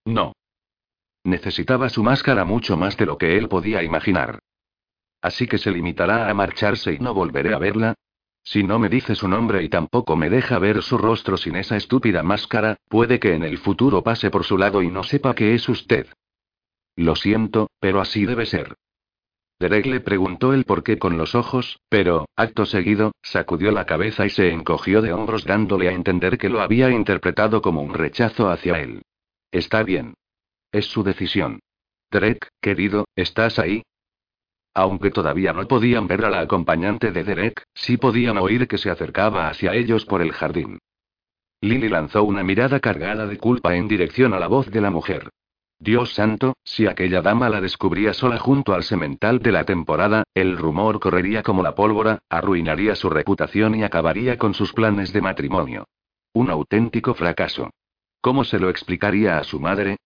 [0.05, 0.33] No.
[1.23, 4.39] Necesitaba su máscara mucho más de lo que él podía imaginar.
[5.21, 7.95] Así que se limitará a marcharse y no volveré a verla,
[8.43, 11.77] si no me dice su nombre y tampoco me deja ver su rostro sin esa
[11.77, 15.53] estúpida máscara, puede que en el futuro pase por su lado y no sepa que
[15.53, 16.07] es usted.
[16.95, 18.75] Lo siento, pero así debe ser.
[19.59, 24.25] Derek le preguntó el por qué con los ojos, pero, acto seguido, sacudió la cabeza
[24.25, 28.49] y se encogió de hombros dándole a entender que lo había interpretado como un rechazo
[28.49, 29.03] hacia él.
[29.51, 30.15] Está bien.
[30.71, 31.59] Es su decisión.
[32.09, 33.83] Derek, querido, ¿estás ahí?
[34.73, 38.89] Aunque todavía no podían ver a la acompañante de Derek, sí podían oír que se
[38.89, 40.79] acercaba hacia ellos por el jardín.
[41.61, 45.29] Lily lanzó una mirada cargada de culpa en dirección a la voz de la mujer.
[45.77, 50.57] Dios santo, si aquella dama la descubría sola junto al semental de la temporada, el
[50.57, 55.87] rumor correría como la pólvora, arruinaría su reputación y acabaría con sus planes de matrimonio.
[56.33, 57.71] Un auténtico fracaso.
[58.21, 59.97] ¿Cómo se lo explicaría a su madre?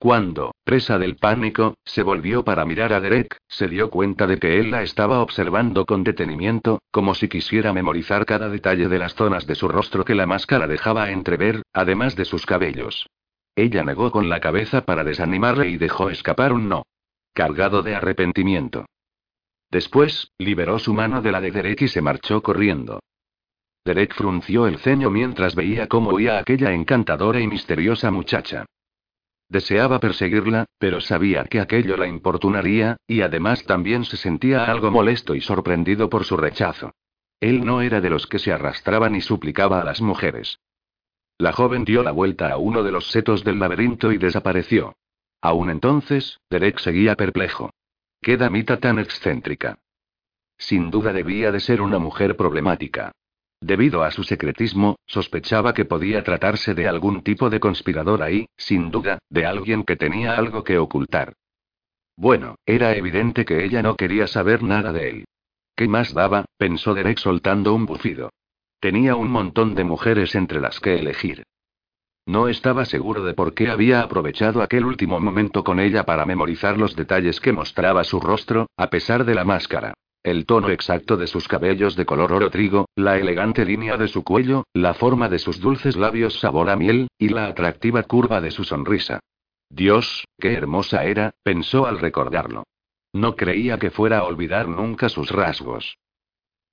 [0.00, 4.58] Cuando, presa del pánico, se volvió para mirar a Derek, se dio cuenta de que
[4.58, 9.46] él la estaba observando con detenimiento, como si quisiera memorizar cada detalle de las zonas
[9.46, 13.10] de su rostro que la máscara dejaba entrever, además de sus cabellos.
[13.54, 16.84] Ella negó con la cabeza para desanimarle y dejó escapar un no.
[17.34, 18.86] Cargado de arrepentimiento.
[19.70, 23.00] Después, liberó su mano de la de Derek y se marchó corriendo.
[23.84, 28.64] Derek frunció el ceño mientras veía cómo huía aquella encantadora y misteriosa muchacha.
[29.50, 35.34] Deseaba perseguirla, pero sabía que aquello la importunaría, y además también se sentía algo molesto
[35.34, 36.92] y sorprendido por su rechazo.
[37.40, 40.60] Él no era de los que se arrastraban y suplicaba a las mujeres.
[41.36, 44.94] La joven dio la vuelta a uno de los setos del laberinto y desapareció.
[45.40, 47.70] Aún entonces, Derek seguía perplejo.
[48.22, 49.78] ¿Qué damita tan excéntrica?
[50.58, 53.10] Sin duda debía de ser una mujer problemática.
[53.60, 58.90] Debido a su secretismo, sospechaba que podía tratarse de algún tipo de conspirador ahí, sin
[58.90, 61.34] duda, de alguien que tenía algo que ocultar.
[62.16, 65.24] Bueno, era evidente que ella no quería saber nada de él.
[65.76, 66.46] ¿Qué más daba?
[66.56, 68.30] pensó Derek soltando un bufido.
[68.80, 71.44] Tenía un montón de mujeres entre las que elegir.
[72.26, 76.78] No estaba seguro de por qué había aprovechado aquel último momento con ella para memorizar
[76.78, 79.94] los detalles que mostraba su rostro, a pesar de la máscara.
[80.22, 84.22] El tono exacto de sus cabellos de color oro trigo, la elegante línea de su
[84.22, 88.50] cuello, la forma de sus dulces labios sabor a miel, y la atractiva curva de
[88.50, 89.20] su sonrisa.
[89.70, 92.64] Dios, qué hermosa era, pensó al recordarlo.
[93.14, 95.96] No creía que fuera a olvidar nunca sus rasgos.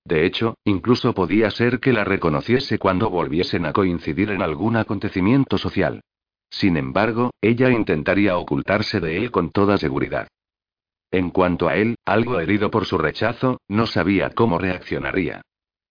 [0.04, 5.58] De hecho, incluso podía ser que la reconociese cuando volviesen a coincidir en algún acontecimiento
[5.58, 6.02] social.
[6.50, 10.28] Sin embargo, ella intentaría ocultarse de él con toda seguridad.
[11.12, 15.42] En cuanto a él, algo herido por su rechazo, no sabía cómo reaccionaría.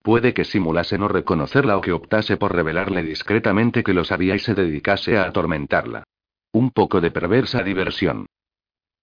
[0.02, 4.38] Puede que simulase no reconocerla o que optase por revelarle discretamente que lo sabía y
[4.38, 6.04] se dedicase a atormentarla.
[6.52, 8.26] Un poco de perversa diversión.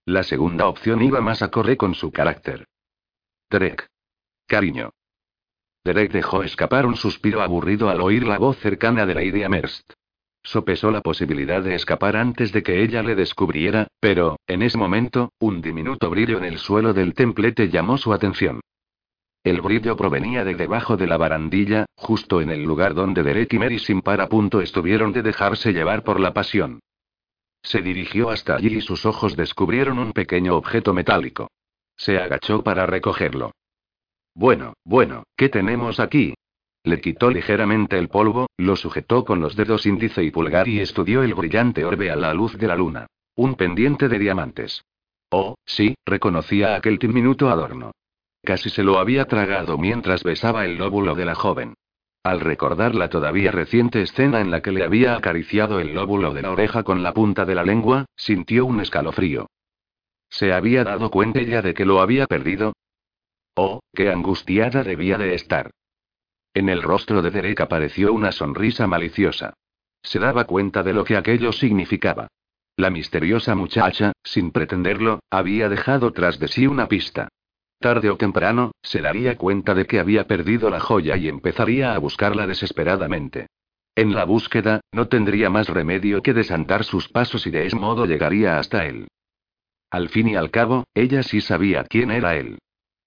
[0.05, 2.65] La segunda opción iba más acorde con su carácter.
[3.49, 3.87] Derek.
[4.47, 4.91] Cariño.
[5.83, 9.93] Derek dejó escapar un suspiro aburrido al oír la voz cercana de Lady Amherst.
[10.43, 15.31] Sopesó la posibilidad de escapar antes de que ella le descubriera, pero, en ese momento,
[15.39, 18.59] un diminuto brillo en el suelo del templete llamó su atención.
[19.43, 23.59] El brillo provenía de debajo de la barandilla, justo en el lugar donde Derek y
[23.59, 26.79] Mary sin par a punto estuvieron de dejarse llevar por la pasión.
[27.61, 31.49] Se dirigió hasta allí y sus ojos descubrieron un pequeño objeto metálico.
[31.95, 33.51] Se agachó para recogerlo.
[34.35, 36.33] Bueno, bueno, ¿qué tenemos aquí?
[36.85, 41.23] Le quitó ligeramente el polvo, lo sujetó con los dedos índice y pulgar y estudió
[41.23, 43.07] el brillante orbe a la luz de la luna.
[43.35, 44.83] Un pendiente de diamantes.
[45.29, 47.91] Oh, sí, reconocía aquel diminuto adorno.
[48.43, 51.75] Casi se lo había tragado mientras besaba el lóbulo de la joven.
[52.21, 56.41] Al recordar la todavía reciente escena en la que le había acariciado el lóbulo de
[56.41, 59.47] la oreja con la punta de la lengua, sintió un escalofrío.
[60.29, 62.73] ¿Se había dado cuenta ya de que lo había perdido?
[63.55, 65.71] Oh, qué angustiada debía de estar.
[66.53, 69.53] En el rostro de Derek apareció una sonrisa maliciosa.
[70.03, 72.27] Se daba cuenta de lo que aquello significaba.
[72.75, 77.29] La misteriosa muchacha, sin pretenderlo, había dejado tras de sí una pista.
[77.79, 81.97] Tarde o temprano, se daría cuenta de que había perdido la joya y empezaría a
[81.97, 83.47] buscarla desesperadamente.
[83.95, 88.05] En la búsqueda, no tendría más remedio que desandar sus pasos y de ese modo
[88.05, 89.07] llegaría hasta él.
[89.91, 92.57] Al fin y al cabo, ella sí sabía quién era él.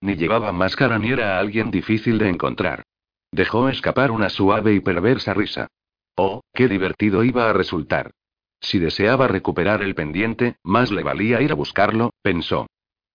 [0.00, 2.84] Ni llevaba máscara ni era alguien difícil de encontrar.
[3.30, 5.68] Dejó escapar una suave y perversa risa.
[6.16, 8.12] Oh, qué divertido iba a resultar.
[8.60, 12.66] Si deseaba recuperar el pendiente, más le valía ir a buscarlo, pensó.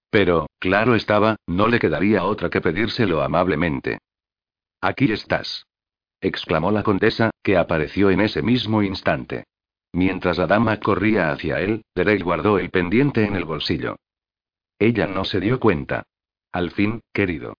[0.09, 3.99] Pero, claro estaba, no le quedaría otra que pedírselo amablemente.
[4.81, 5.65] Aquí estás.
[6.19, 9.45] exclamó la condesa, que apareció en ese mismo instante.
[9.93, 13.97] Mientras la dama corría hacia él, Derek guardó el pendiente en el bolsillo.
[14.77, 16.03] Ella no se dio cuenta.
[16.51, 17.55] Al fin, querido.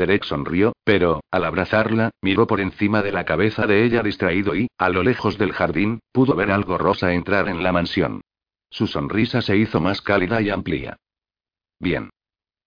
[0.00, 4.68] Derek sonrió, pero, al abrazarla, miró por encima de la cabeza de ella distraído y,
[4.78, 8.22] a lo lejos del jardín, pudo ver algo rosa entrar en la mansión.
[8.70, 10.96] Su sonrisa se hizo más cálida y amplia.
[11.78, 12.08] Bien.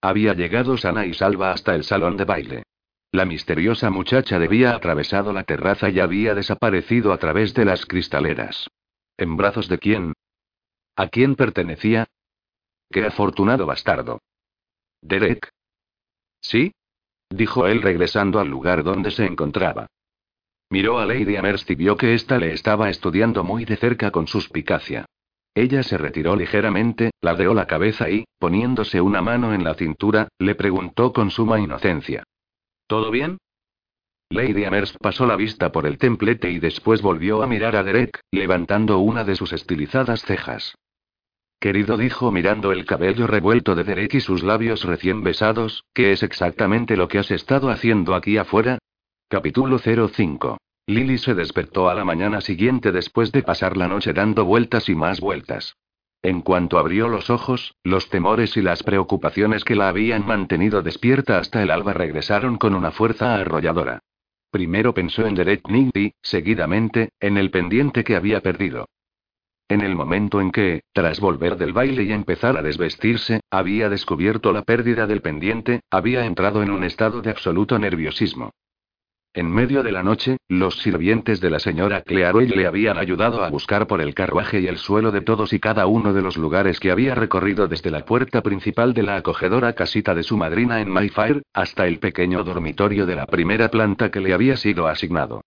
[0.00, 2.62] había llegado sana y salva hasta el salón de baile.
[3.10, 8.68] La misteriosa muchacha debía atravesado la terraza y había desaparecido a través de las cristaleras.
[9.16, 10.12] ¿En brazos de quién?
[10.94, 12.06] ¿A quién pertenecía?
[12.92, 14.20] Qué afortunado bastardo.
[15.02, 15.50] Derek.
[16.40, 16.72] ¿Sí?
[17.30, 19.86] Dijo él regresando al lugar donde se encontraba.
[20.70, 24.26] Miró a Lady Amherst y vio que ésta le estaba estudiando muy de cerca con
[24.26, 25.06] suspicacia.
[25.54, 30.56] Ella se retiró ligeramente, ladeó la cabeza y, poniéndose una mano en la cintura, le
[30.56, 32.24] preguntó con suma inocencia.
[32.88, 33.38] ¿Todo bien?
[34.30, 38.20] Lady Amherst pasó la vista por el templete y después volvió a mirar a Derek,
[38.32, 40.74] levantando una de sus estilizadas cejas.
[41.64, 46.22] Querido dijo mirando el cabello revuelto de Derek y sus labios recién besados, ¿qué es
[46.22, 48.76] exactamente lo que has estado haciendo aquí afuera?
[49.30, 50.58] Capítulo 05.
[50.86, 54.94] Lily se despertó a la mañana siguiente después de pasar la noche dando vueltas y
[54.94, 55.74] más vueltas.
[56.20, 61.38] En cuanto abrió los ojos, los temores y las preocupaciones que la habían mantenido despierta
[61.38, 64.00] hasta el alba regresaron con una fuerza arrolladora.
[64.50, 68.84] Primero pensó en Derek Nigby, seguidamente, en el pendiente que había perdido.
[69.68, 74.52] En el momento en que, tras volver del baile y empezar a desvestirse, había descubierto
[74.52, 78.50] la pérdida del pendiente, había entrado en un estado de absoluto nerviosismo.
[79.32, 83.50] En medio de la noche, los sirvientes de la señora Clearoy le habían ayudado a
[83.50, 86.78] buscar por el carruaje y el suelo de todos y cada uno de los lugares
[86.78, 90.90] que había recorrido desde la puerta principal de la acogedora casita de su madrina en
[90.90, 95.40] Mayfair, hasta el pequeño dormitorio de la primera planta que le había sido asignado.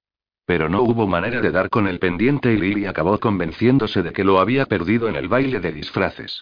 [0.47, 4.23] Pero no hubo manera de dar con el pendiente y Lily acabó convenciéndose de que
[4.23, 6.41] lo había perdido en el baile de disfraces.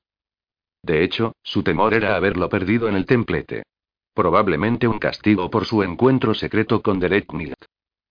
[0.83, 3.63] De hecho, su temor era haberlo perdido en el templete.
[4.13, 7.57] Probablemente un castigo por su encuentro secreto con Derek Milt.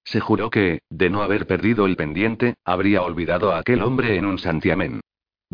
[0.02, 4.26] Se juró que, de no haber perdido el pendiente, habría olvidado a aquel hombre en
[4.26, 5.00] un santiamén.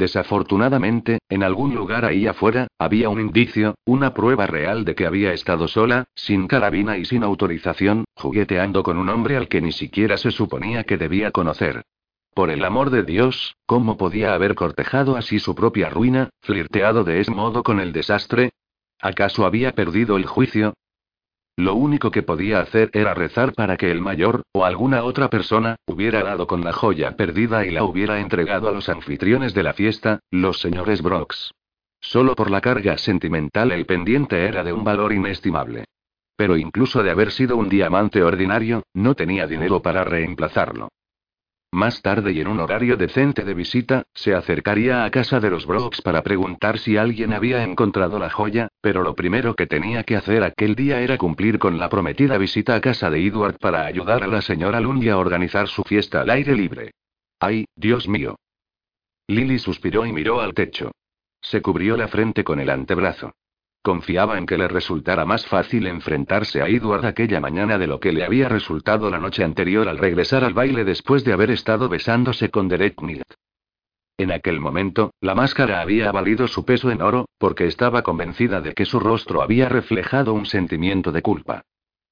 [0.00, 5.34] Desafortunadamente, en algún lugar ahí afuera, había un indicio, una prueba real de que había
[5.34, 10.16] estado sola, sin carabina y sin autorización, jugueteando con un hombre al que ni siquiera
[10.16, 11.82] se suponía que debía conocer.
[12.32, 17.20] Por el amor de Dios, ¿cómo podía haber cortejado así su propia ruina, flirteado de
[17.20, 18.52] ese modo con el desastre?
[19.02, 20.72] ¿Acaso había perdido el juicio?
[21.60, 25.76] Lo único que podía hacer era rezar para que el mayor, o alguna otra persona,
[25.86, 29.74] hubiera dado con la joya perdida y la hubiera entregado a los anfitriones de la
[29.74, 31.52] fiesta, los señores Brooks.
[32.00, 35.84] Solo por la carga sentimental el pendiente era de un valor inestimable.
[36.34, 40.88] Pero incluso de haber sido un diamante ordinario, no tenía dinero para reemplazarlo.
[41.72, 45.66] Más tarde y en un horario decente de visita, se acercaría a casa de los
[45.66, 50.16] Brooks para preguntar si alguien había encontrado la joya, pero lo primero que tenía que
[50.16, 54.24] hacer aquel día era cumplir con la prometida visita a casa de Edward para ayudar
[54.24, 56.90] a la señora Lundy a organizar su fiesta al aire libre.
[57.38, 58.36] ¡Ay, Dios mío!
[59.28, 60.90] Lily suspiró y miró al techo.
[61.40, 63.32] Se cubrió la frente con el antebrazo.
[63.82, 68.12] Confiaba en que le resultara más fácil enfrentarse a Edward aquella mañana de lo que
[68.12, 72.50] le había resultado la noche anterior al regresar al baile después de haber estado besándose
[72.50, 73.32] con Derek Milt.
[74.18, 78.74] En aquel momento, la máscara había valido su peso en oro, porque estaba convencida de
[78.74, 81.62] que su rostro había reflejado un sentimiento de culpa.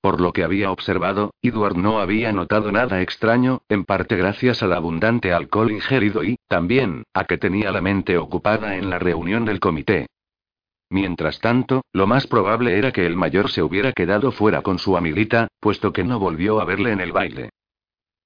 [0.00, 4.72] Por lo que había observado, Edward no había notado nada extraño, en parte gracias al
[4.72, 9.60] abundante alcohol ingerido y, también, a que tenía la mente ocupada en la reunión del
[9.60, 10.06] comité,
[10.90, 14.96] Mientras tanto, lo más probable era que el mayor se hubiera quedado fuera con su
[14.96, 17.50] amiguita, puesto que no volvió a verle en el baile.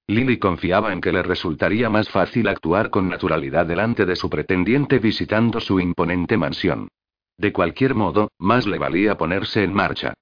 [0.07, 4.99] Lily confiaba en que le resultaría más fácil actuar con naturalidad delante de su pretendiente
[4.99, 6.89] visitando su imponente mansión.
[7.37, 10.13] De cualquier modo, más le valía ponerse en marcha.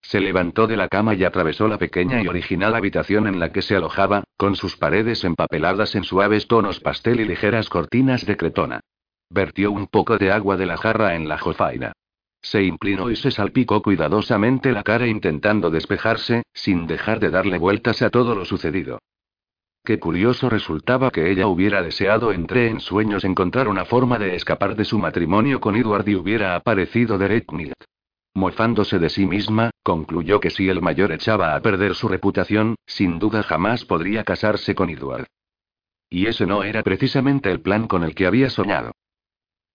[0.00, 3.62] Se levantó de la cama y atravesó la pequeña y original habitación en la que
[3.62, 8.80] se alojaba, con sus paredes empapeladas en suaves tonos pastel y ligeras cortinas de cretona.
[9.30, 11.92] Vertió un poco de agua de la jarra en la jofaina.
[12.40, 18.00] Se inclinó y se salpicó cuidadosamente la cara intentando despejarse, sin dejar de darle vueltas
[18.02, 19.00] a todo lo sucedido.
[19.84, 24.76] Qué curioso resultaba que ella hubiera deseado entre en sueños encontrar una forma de escapar
[24.76, 27.84] de su matrimonio con Edward y hubiera aparecido Derek Milt.
[28.34, 33.18] Mofándose de sí misma, concluyó que si el mayor echaba a perder su reputación, sin
[33.18, 35.26] duda jamás podría casarse con Edward.
[36.10, 38.92] Y ese no era precisamente el plan con el que había soñado.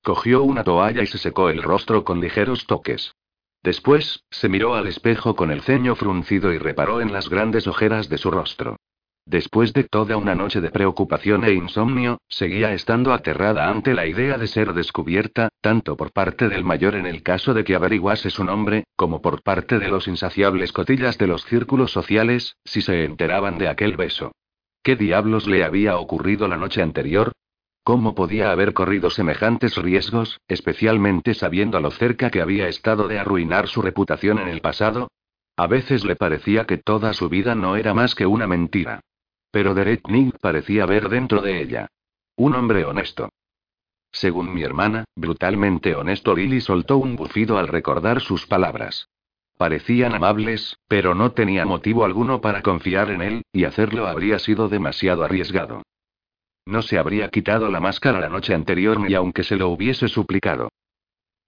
[0.04, 3.16] Cogió una toalla y se secó el rostro con ligeros toques.
[3.64, 8.10] Después, se miró al espejo con el ceño fruncido y reparó en las grandes ojeras
[8.10, 8.76] de su rostro.
[9.26, 14.38] Después de toda una noche de preocupación e insomnio, seguía estando aterrada ante la idea
[14.38, 18.44] de ser descubierta, tanto por parte del mayor en el caso de que averiguase su
[18.44, 23.58] nombre, como por parte de los insaciables cotillas de los círculos sociales, si se enteraban
[23.58, 24.34] de aquel beso.
[24.84, 27.32] ¿Qué diablos le había ocurrido la noche anterior?
[27.84, 33.68] ¿Cómo podía haber corrido semejantes riesgos, especialmente sabiendo lo cerca que había estado de arruinar
[33.68, 35.10] su reputación en el pasado?
[35.58, 39.02] A veces le parecía que toda su vida no era más que una mentira.
[39.52, 41.88] Pero Derek Ning parecía ver dentro de ella.
[42.38, 43.30] Un hombre honesto.
[44.14, 49.10] Según mi hermana, brutalmente honesto, Lily soltó un bufido al recordar sus palabras.
[49.58, 54.70] Parecían amables, pero no tenía motivo alguno para confiar en él, y hacerlo habría sido
[54.70, 55.84] demasiado arriesgado.
[56.66, 60.70] No se habría quitado la máscara la noche anterior ni aunque se lo hubiese suplicado.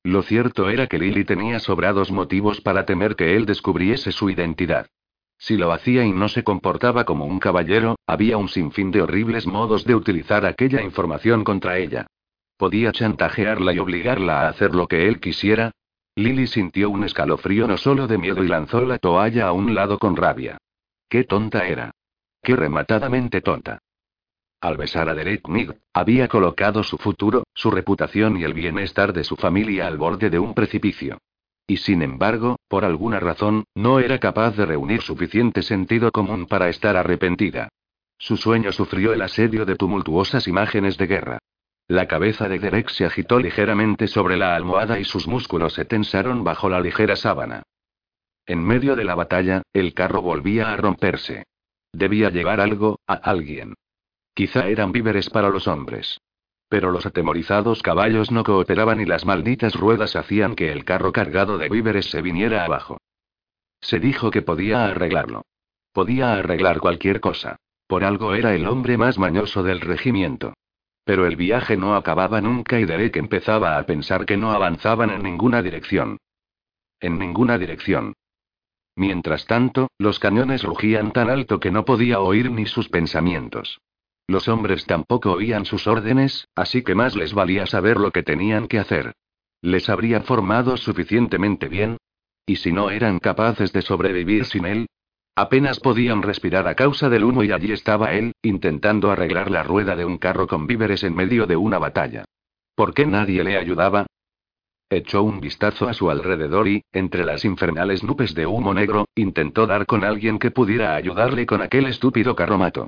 [0.04, 4.88] Lo cierto era que Lily tenía sobrados motivos para temer que él descubriese su identidad.
[5.38, 9.48] Si lo hacía y no se comportaba como un caballero, había un sinfín de horribles
[9.48, 12.08] modos de utilizar aquella información contra ella.
[12.58, 15.72] Podía chantajearla y obligarla a hacer lo que él quisiera.
[16.16, 19.98] Lily sintió un escalofrío no solo de miedo y lanzó la toalla a un lado
[19.98, 20.58] con rabia.
[21.10, 21.92] Qué tonta era.
[22.42, 23.80] Qué rematadamente tonta.
[24.66, 29.24] Al besar a Derek Mig, había colocado su futuro, su reputación y el bienestar de
[29.24, 31.20] su familia al borde de un precipicio.
[31.68, 36.68] Y sin embargo, por alguna razón, no era capaz de reunir suficiente sentido común para
[36.68, 37.70] estar arrepentida.
[38.18, 41.38] Su sueño sufrió el asedio de tumultuosas imágenes de guerra.
[41.88, 46.44] La cabeza de Derek se agitó ligeramente sobre la almohada y sus músculos se tensaron
[46.44, 47.62] bajo la ligera sábana.
[48.48, 51.44] En medio de la batalla, el carro volvía a romperse.
[51.94, 53.76] Debía llevar algo, a alguien.
[54.36, 56.20] Quizá eran víveres para los hombres.
[56.68, 61.58] Pero los atemorizados caballos no cooperaban y las malditas ruedas hacían que el carro cargado
[61.58, 62.98] de víveres se viniera abajo.
[63.80, 65.44] Se dijo que podía arreglarlo.
[65.94, 67.56] Podía arreglar cualquier cosa.
[67.88, 70.54] Por algo era el hombre más mañoso del regimiento.
[71.06, 75.24] Pero el viaje no acababa nunca y Derek empezaba a pensar que no avanzaban en
[75.24, 76.18] ninguna dirección.
[77.00, 78.14] En ninguna dirección.
[78.98, 83.80] Mientras tanto, los cañones rugían tan alto que no podía oír ni sus pensamientos.
[84.28, 88.68] Los hombres tampoco oían sus órdenes, así que más les valía saber lo que tenían
[88.68, 89.14] que hacer.
[89.62, 91.98] ¿Les habría formado suficientemente bien?
[92.46, 94.88] ¿Y si no eran capaces de sobrevivir sin él?
[95.36, 99.96] Apenas podían respirar a causa del humo y allí estaba él, intentando arreglar la rueda
[99.96, 102.26] de un carro con víveres en medio de una batalla.
[102.76, 104.06] ¿Por qué nadie le ayudaba?
[104.90, 109.68] Echó un vistazo a su alrededor y, entre las infernales nubes de humo negro, intentó
[109.68, 112.88] dar con alguien que pudiera ayudarle con aquel estúpido carromato.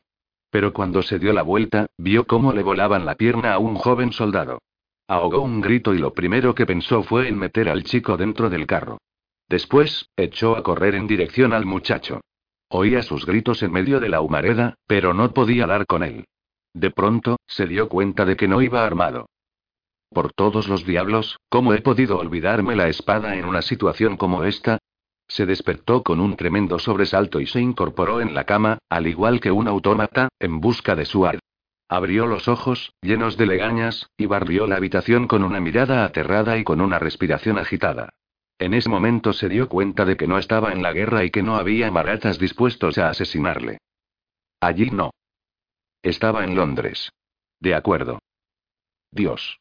[0.49, 4.11] Pero cuando se dio la vuelta, vio cómo le volaban la pierna a un joven
[4.11, 4.59] soldado.
[5.07, 8.67] Ahogó un grito y lo primero que pensó fue en meter al chico dentro del
[8.67, 8.99] carro.
[9.47, 12.21] Después, echó a correr en dirección al muchacho.
[12.69, 16.25] Oía sus gritos en medio de la humareda, pero no podía dar con él.
[16.73, 19.27] De pronto, se dio cuenta de que no iba armado.
[20.09, 24.79] Por todos los diablos, ¿cómo he podido olvidarme la espada en una situación como esta?
[25.27, 29.51] Se despertó con un tremendo sobresalto y se incorporó en la cama, al igual que
[29.51, 31.39] un autómata, en busca de su ar.
[31.89, 36.63] Abrió los ojos, llenos de legañas, y barrió la habitación con una mirada aterrada y
[36.63, 38.09] con una respiración agitada.
[38.59, 41.43] En ese momento se dio cuenta de que no estaba en la guerra y que
[41.43, 43.77] no había maratas dispuestos a asesinarle.
[44.59, 45.11] Allí no.
[46.01, 47.11] Estaba en Londres.
[47.59, 48.19] De acuerdo.
[49.11, 49.59] Dios.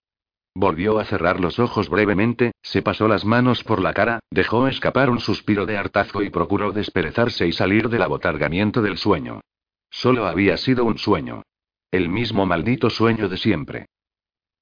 [0.59, 5.11] Volvió a cerrar los ojos brevemente, se pasó las manos por la cara, dejó escapar
[5.11, 9.43] un suspiro de hartazgo y procuró desperezarse y salir del abotargamiento del sueño.
[9.91, 11.43] Solo había sido un sueño.
[11.91, 13.85] El mismo maldito sueño de siempre.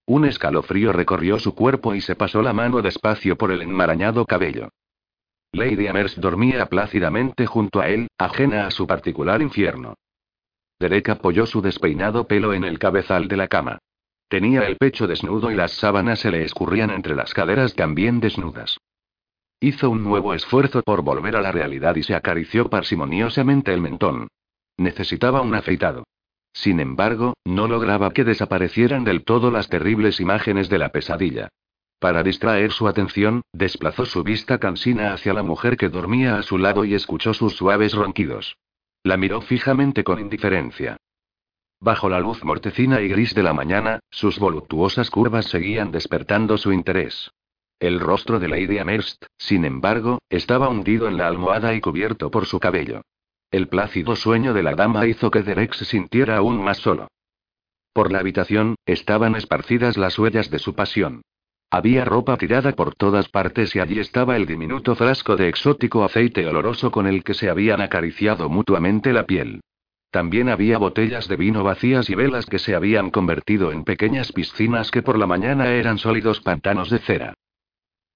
[0.05, 4.70] Un escalofrío recorrió su cuerpo y se pasó la mano despacio por el enmarañado cabello.
[5.53, 9.95] Lady Amherst dormía plácidamente junto a él, ajena a su particular infierno.
[10.80, 13.78] Derek apoyó su despeinado pelo en el cabezal de la cama.
[14.35, 18.78] Tenía el pecho desnudo y las sábanas se le escurrían entre las caderas también desnudas.
[19.61, 24.26] Hizo un nuevo esfuerzo por volver a la realidad y se acarició parsimoniosamente el mentón.
[24.76, 26.03] Necesitaba un afeitado.
[26.53, 31.49] Sin embargo, no lograba que desaparecieran del todo las terribles imágenes de la pesadilla.
[32.01, 36.59] Para distraer su atención, desplazó su vista cansina hacia la mujer que dormía a su
[36.59, 38.57] lado y escuchó sus suaves ronquidos.
[39.05, 40.97] La miró fijamente con indiferencia.
[41.85, 46.72] Bajo la luz mortecina y gris de la mañana, sus voluptuosas curvas seguían despertando su
[46.72, 47.30] interés.
[47.78, 52.47] El rostro de Lady Amherst, sin embargo, estaba hundido en la almohada y cubierto por
[52.47, 53.03] su cabello.
[53.51, 57.09] El plácido sueño de la dama hizo que Derek se sintiera aún más solo.
[57.93, 61.20] Por la habitación, estaban esparcidas las huellas de su pasión.
[61.70, 66.47] Había ropa tirada por todas partes y allí estaba el diminuto frasco de exótico aceite
[66.47, 69.61] oloroso con el que se habían acariciado mutuamente la piel.
[70.15, 74.93] También había botellas de vino vacías y velas que se habían convertido en pequeñas piscinas
[74.93, 77.35] que por la mañana eran sólidos pantanos de cera.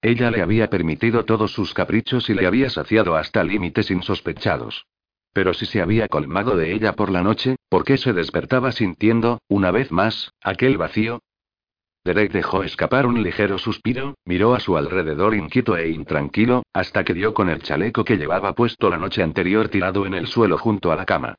[0.01, 4.85] Ella le había permitido todos sus caprichos y le había saciado hasta límites insospechados.
[5.33, 9.41] Pero si se había colmado de ella por la noche, ¿por qué se despertaba sintiendo,
[9.49, 11.19] una vez más, aquel vacío?
[12.05, 17.13] Derek dejó escapar un ligero suspiro, miró a su alrededor inquieto e intranquilo, hasta que
[17.13, 20.93] dio con el chaleco que llevaba puesto la noche anterior tirado en el suelo junto
[20.93, 21.35] a la cama.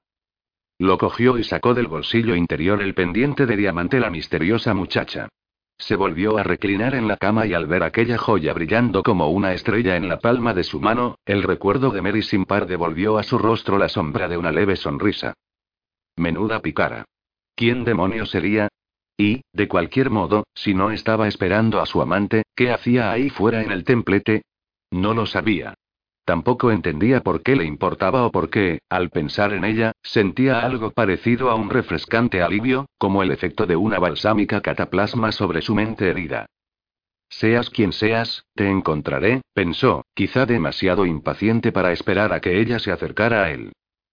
[0.81, 5.29] Lo cogió y sacó del bolsillo interior el pendiente de diamante la misteriosa muchacha.
[5.77, 9.53] Se volvió a reclinar en la cama y al ver aquella joya brillando como una
[9.53, 13.25] estrella en la palma de su mano, el recuerdo de Mary sin par devolvió a
[13.25, 15.35] su rostro la sombra de una leve sonrisa.
[16.17, 17.05] Menuda picara.
[17.55, 18.69] ¿Quién demonios sería?
[19.19, 23.63] Y, de cualquier modo, si no estaba esperando a su amante, ¿qué hacía ahí fuera
[23.63, 24.45] en el templete?
[24.91, 25.75] No lo sabía.
[26.31, 30.93] Tampoco entendía por qué le importaba o por qué, al pensar en ella, sentía algo
[30.93, 36.09] parecido a un refrescante alivio, como el efecto de una balsámica cataplasma sobre su mente
[36.09, 36.47] herida.
[37.29, 42.93] Seas quien seas, te encontraré, pensó, quizá demasiado impaciente para esperar a que ella se
[42.93, 43.73] acercara a él.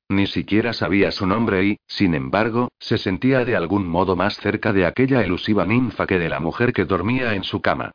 [0.09, 4.74] Ni siquiera sabía su nombre y, sin embargo, se sentía de algún modo más cerca
[4.74, 7.91] de aquella elusiva ninfa que de la mujer que dormía en su cama.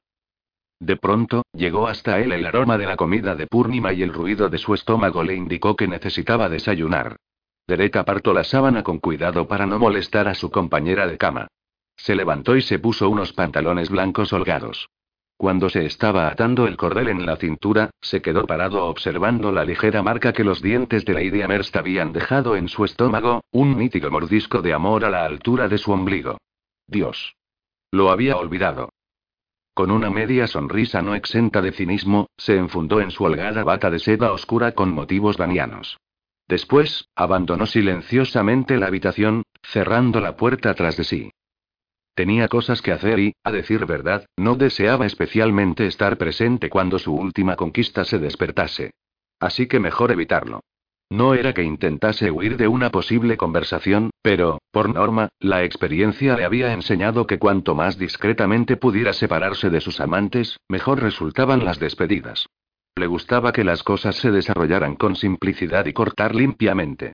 [0.83, 4.49] De pronto, llegó hasta él el aroma de la comida de Purnima y el ruido
[4.49, 7.15] de su estómago le indicó que necesitaba desayunar.
[7.69, 11.47] Derek apartó la sábana con cuidado para no molestar a su compañera de cama.
[11.95, 14.89] Se levantó y se puso unos pantalones blancos holgados.
[15.37, 20.03] Cuando se estaba atando el cordel en la cintura, se quedó parado observando la ligera
[20.03, 24.61] marca que los dientes de Lady Amherst habían dejado en su estómago, un nítido mordisco
[24.63, 26.39] de amor a la altura de su ombligo.
[26.89, 27.37] Dios.
[27.93, 28.89] Lo había olvidado.
[29.75, 33.99] Con una media sonrisa no exenta de cinismo, se enfundó en su holgada bata de
[33.99, 35.99] seda oscura con motivos danianos.
[36.47, 41.31] Después, abandonó silenciosamente la habitación, cerrando la puerta tras de sí.
[42.15, 47.15] Tenía cosas que hacer y, a decir verdad, no deseaba especialmente estar presente cuando su
[47.15, 48.91] última conquista se despertase.
[49.41, 50.61] Así que mejor evitarlo.
[51.13, 56.47] No era que intentase huir de una posible conversación, pero, por norma, la experiencia le
[56.47, 62.47] había enseñado que cuanto más discretamente pudiera separarse de sus amantes, mejor resultaban las despedidas.
[62.97, 67.13] Le gustaba que las cosas se desarrollaran con simplicidad y cortar limpiamente.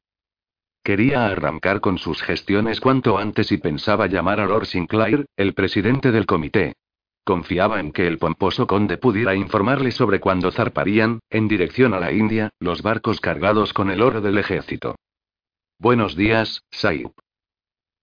[0.85, 6.13] Quería arrancar con sus gestiones cuanto antes y pensaba llamar a Lord Sinclair, el presidente
[6.13, 6.75] del comité.
[7.29, 12.11] Confiaba en que el pomposo conde pudiera informarle sobre cuándo zarparían, en dirección a la
[12.11, 14.97] India, los barcos cargados con el oro del ejército.
[15.79, 17.11] Buenos días, Saib.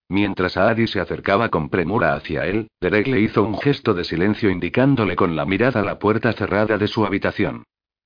[0.10, 4.52] Mientras Adi se acercaba con premura hacia él, Derek le hizo un gesto de silencio
[4.52, 7.64] indicándole con la mirada la puerta cerrada de su habitación.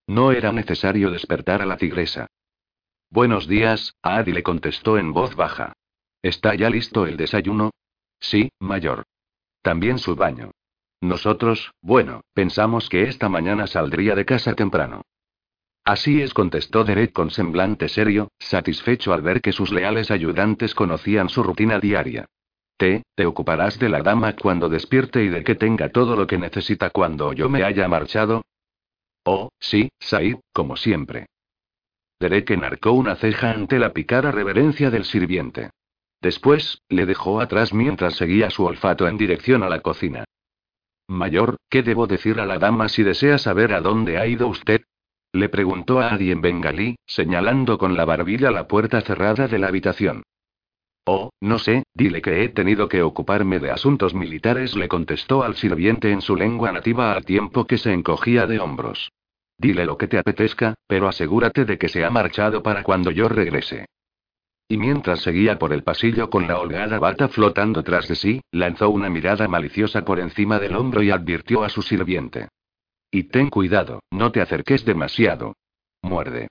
[0.07, 2.27] No era necesario despertar a la tigresa.
[3.09, 5.73] Buenos días, Adi le contestó en voz baja.
[6.21, 7.71] ¿Está ya listo el desayuno?
[8.21, 9.03] Sí, mayor.
[9.61, 10.51] También su baño.
[11.01, 15.03] Nosotros, bueno, pensamos que esta mañana saldría de casa temprano.
[15.85, 21.29] Así es, contestó Derek con semblante serio, satisfecho al ver que sus leales ayudantes conocían
[21.29, 22.25] su rutina diaria.
[22.77, 26.37] Te, te ocuparás de la dama cuando despierte y de que tenga todo lo que
[26.37, 28.43] necesita cuando yo me haya marchado.
[29.23, 31.25] Oh, sí, Said, como siempre.
[32.19, 35.71] Derek enarcó una ceja ante la picada reverencia del sirviente.
[36.21, 40.25] Después, le dejó atrás mientras seguía su olfato en dirección a la cocina.
[41.09, 44.81] Mayor, ¿qué debo decir a la dama si desea saber a dónde ha ido usted?
[45.33, 49.69] Le preguntó a Adi en bengalí, señalando con la barbilla la puerta cerrada de la
[49.69, 50.21] habitación.
[51.05, 55.55] Oh, no sé, dile que he tenido que ocuparme de asuntos militares, le contestó al
[55.55, 59.11] sirviente en su lengua nativa al tiempo que se encogía de hombros.
[59.57, 63.27] Dile lo que te apetezca, pero asegúrate de que se ha marchado para cuando yo
[63.29, 63.87] regrese.
[64.71, 68.91] Y mientras seguía por el pasillo con la holgada bata flotando tras de sí, lanzó
[68.91, 72.49] una mirada maliciosa por encima del hombro y advirtió a su sirviente.
[73.09, 75.55] Y ten cuidado, no te acerques demasiado.
[76.03, 76.49] Muerde.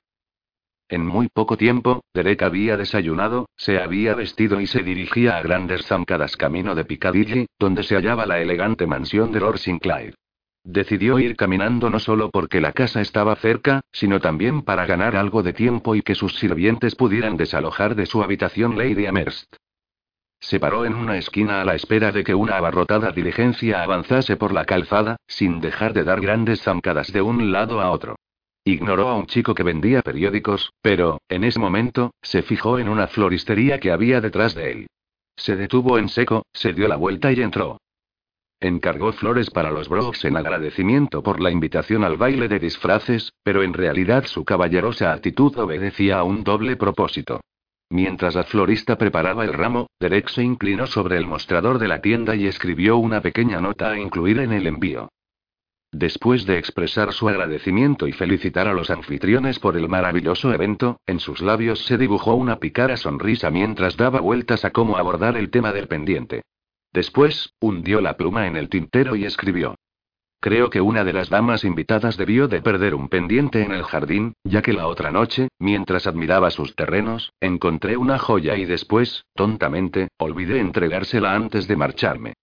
[0.88, 5.86] En muy poco tiempo, Derek había desayunado, se había vestido y se dirigía a grandes
[5.86, 10.14] zancadas camino de Piccadilly, donde se hallaba la elegante mansión de Lord Sinclair.
[10.64, 15.42] Decidió ir caminando no solo porque la casa estaba cerca, sino también para ganar algo
[15.42, 19.56] de tiempo y que sus sirvientes pudieran desalojar de su habitación Lady Amherst.
[20.40, 24.52] Se paró en una esquina a la espera de que una abarrotada diligencia avanzase por
[24.52, 28.16] la calzada, sin dejar de dar grandes zancadas de un lado a otro.
[28.64, 33.06] Ignoró a un chico que vendía periódicos, pero, en ese momento, se fijó en una
[33.08, 34.86] floristería que había detrás de él.
[35.36, 37.78] Se detuvo en seco, se dio la vuelta y entró.
[38.60, 43.62] Encargó flores para los Brooks en agradecimiento por la invitación al baile de disfraces, pero
[43.62, 47.40] en realidad su caballerosa actitud obedecía a un doble propósito.
[47.88, 52.34] Mientras la florista preparaba el ramo, Derek se inclinó sobre el mostrador de la tienda
[52.34, 55.08] y escribió una pequeña nota a incluir en el envío.
[55.92, 61.20] Después de expresar su agradecimiento y felicitar a los anfitriones por el maravilloso evento, en
[61.20, 65.72] sus labios se dibujó una picada sonrisa mientras daba vueltas a cómo abordar el tema
[65.72, 66.42] del pendiente.
[66.92, 69.76] Después, hundió la pluma en el tintero y escribió.
[70.40, 74.34] Creo que una de las damas invitadas debió de perder un pendiente en el jardín,
[74.44, 80.08] ya que la otra noche, mientras admiraba sus terrenos, encontré una joya y después, tontamente,
[80.16, 82.34] olvidé entregársela antes de marcharme.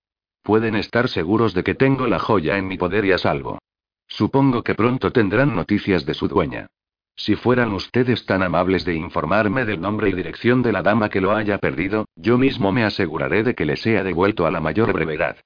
[0.43, 3.59] Pueden estar seguros de que tengo la joya en mi poder y a salvo.
[4.07, 6.67] Supongo que pronto tendrán noticias de su dueña.
[7.15, 11.21] Si fueran ustedes tan amables de informarme del nombre y dirección de la dama que
[11.21, 14.91] lo haya perdido, yo mismo me aseguraré de que le sea devuelto a la mayor
[14.91, 15.37] brevedad.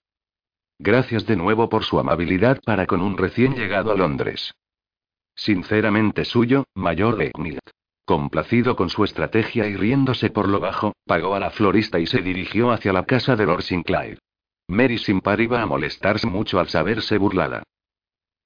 [0.79, 4.53] Gracias de nuevo por su amabilidad para con un recién llegado a Londres.
[5.35, 7.61] Sinceramente suyo, Mayor Eckmilt.
[8.05, 12.21] Complacido con su estrategia y riéndose por lo bajo, pagó a la florista y se
[12.21, 14.17] dirigió hacia la casa de Lord Sinclair.
[14.67, 17.63] Mary Simpar iba a molestarse mucho al saberse burlada.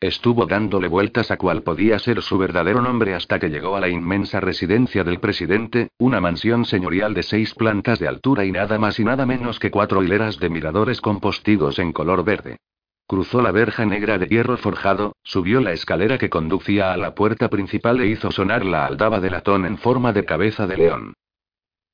[0.03, 3.87] Estuvo dándole vueltas a cuál podía ser su verdadero nombre hasta que llegó a la
[3.87, 8.99] inmensa residencia del presidente, una mansión señorial de seis plantas de altura y nada más
[8.99, 12.57] y nada menos que cuatro hileras de miradores con postigos en color verde.
[13.07, 17.49] Cruzó la verja negra de hierro forjado, subió la escalera que conducía a la puerta
[17.49, 21.13] principal e hizo sonar la aldaba de latón en forma de cabeza de león.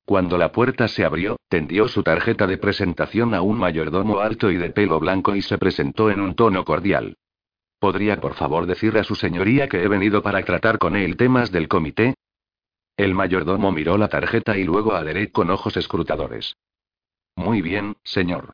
[0.04, 4.56] Cuando la puerta se abrió, tendió su tarjeta de presentación a un mayordomo alto y
[4.56, 7.14] de pelo blanco y se presentó en un tono cordial.
[7.80, 11.50] ¿Podría por favor decirle a su señoría que he venido para tratar con él temas
[11.50, 12.14] del comité?
[12.94, 16.58] El mayordomo miró la tarjeta y luego a Derek con ojos escrutadores.
[17.36, 18.52] Muy bien, señor.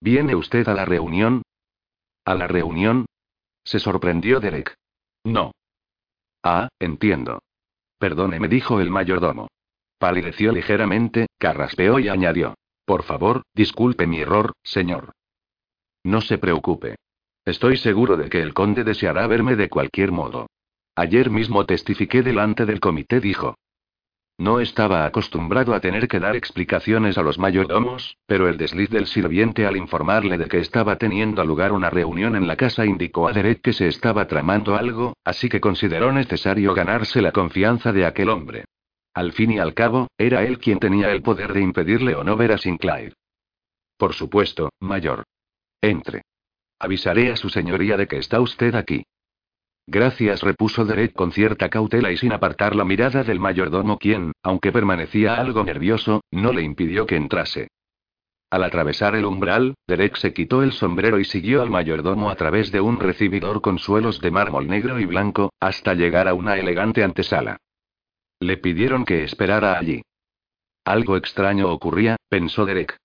[0.00, 1.42] ¿Viene usted a la reunión?
[2.24, 3.06] ¿A la reunión?
[3.64, 4.76] Se sorprendió Derek.
[5.24, 5.50] No.
[6.44, 7.40] Ah, entiendo.
[7.98, 9.48] Perdone, me dijo el mayordomo.
[9.98, 12.54] Palideció ligeramente, carraspeó y añadió.
[12.84, 15.10] Por favor, disculpe mi error, señor.
[16.04, 16.94] No se preocupe.
[17.44, 20.46] Estoy seguro de que el conde deseará verme de cualquier modo.
[20.94, 23.54] Ayer mismo testifiqué delante del comité, dijo.
[24.38, 29.06] No estaba acostumbrado a tener que dar explicaciones a los mayordomos, pero el desliz del
[29.06, 33.32] sirviente al informarle de que estaba teniendo lugar una reunión en la casa indicó a
[33.32, 38.30] Derek que se estaba tramando algo, así que consideró necesario ganarse la confianza de aquel
[38.30, 38.64] hombre.
[39.12, 42.36] Al fin y al cabo, era él quien tenía el poder de impedirle o no
[42.36, 43.12] ver a Sinclair.
[43.98, 45.24] Por supuesto, mayor.
[45.82, 46.22] Entre.
[46.80, 49.04] Avisaré a su señoría de que está usted aquí.
[49.86, 54.72] Gracias, repuso Derek con cierta cautela y sin apartar la mirada del mayordomo, quien, aunque
[54.72, 57.68] permanecía algo nervioso, no le impidió que entrase.
[58.50, 62.72] Al atravesar el umbral, Derek se quitó el sombrero y siguió al mayordomo a través
[62.72, 67.04] de un recibidor con suelos de mármol negro y blanco, hasta llegar a una elegante
[67.04, 67.58] antesala.
[68.40, 70.02] Le pidieron que esperara allí.
[70.84, 72.96] Algo extraño ocurría, pensó Derek.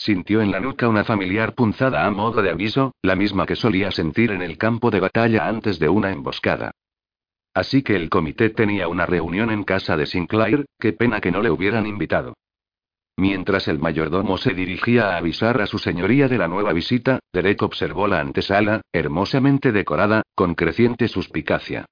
[0.00, 3.90] Sintió en la nuca una familiar punzada a modo de aviso, la misma que solía
[3.90, 6.70] sentir en el campo de batalla antes de una emboscada.
[7.52, 11.42] Así que el comité tenía una reunión en casa de Sinclair, qué pena que no
[11.42, 12.32] le hubieran invitado.
[13.18, 17.60] Mientras el mayordomo se dirigía a avisar a su señoría de la nueva visita, Derek
[17.60, 21.84] observó la antesala, hermosamente decorada, con creciente suspicacia.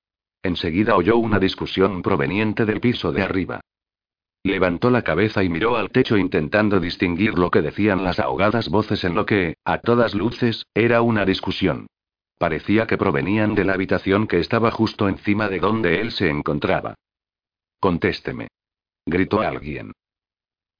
[0.43, 3.61] Enseguida oyó una discusión proveniente del piso de arriba.
[4.45, 9.05] Levantó la cabeza y miró al techo intentando distinguir lo que decían las ahogadas voces
[9.05, 11.87] en lo que, a todas luces, era una discusión.
[12.39, 16.95] Parecía que provenían de la habitación que estaba justo encima de donde él se encontraba.
[17.81, 18.49] Contésteme.
[19.05, 19.93] Gritó alguien.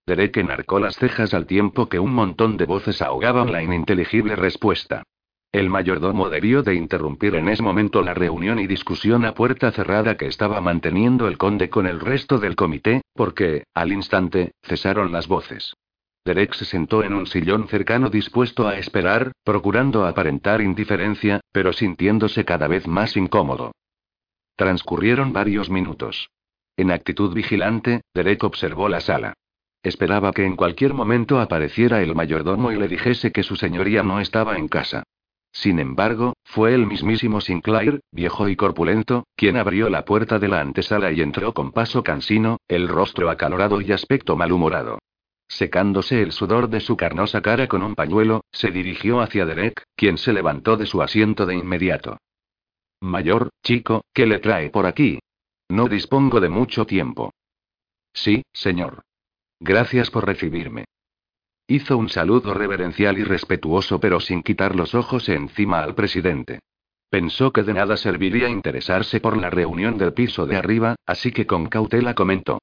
[0.07, 5.03] Derek enarcó las cejas al tiempo que un montón de voces ahogaban la ininteligible respuesta.
[5.51, 10.19] El mayordomo debió de interrumpir en ese momento la reunión y discusión a puerta cerrada
[10.19, 15.27] que estaba manteniendo el conde con el resto del comité, porque, al instante, cesaron las
[15.27, 15.75] voces.
[16.27, 22.45] Derek se sentó en un sillón cercano dispuesto a esperar, procurando aparentar indiferencia, pero sintiéndose
[22.45, 23.73] cada vez más incómodo.
[24.55, 26.29] Transcurrieron varios minutos.
[26.77, 29.33] En actitud vigilante, Derek observó la sala.
[29.83, 34.21] Esperaba que en cualquier momento apareciera el mayordomo y le dijese que su señoría no
[34.21, 35.05] estaba en casa.
[35.53, 40.61] Sin embargo, fue el mismísimo Sinclair, viejo y corpulento, quien abrió la puerta de la
[40.61, 44.99] antesala y entró con paso cansino, el rostro acalorado y aspecto malhumorado.
[45.49, 50.19] Secándose el sudor de su carnosa cara con un pañuelo, se dirigió hacia Derek, quien
[50.19, 52.19] se levantó de su asiento de inmediato.
[53.01, 55.19] Mayor, chico, ¿qué le trae por aquí?
[55.71, 57.33] No dispongo de mucho tiempo.
[58.13, 59.03] Sí, señor.
[59.61, 60.85] Gracias por recibirme.
[61.71, 66.61] Hizo un saludo reverencial y respetuoso pero sin quitar los ojos encima al presidente.
[67.11, 71.47] Pensó que de nada serviría interesarse por la reunión del piso de arriba, así que
[71.47, 72.59] con cautela comentó.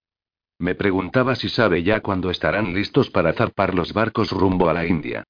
[0.58, 4.88] Me preguntaba si sabe ya cuándo estarán listos para zarpar los barcos rumbo a la
[4.88, 5.24] India.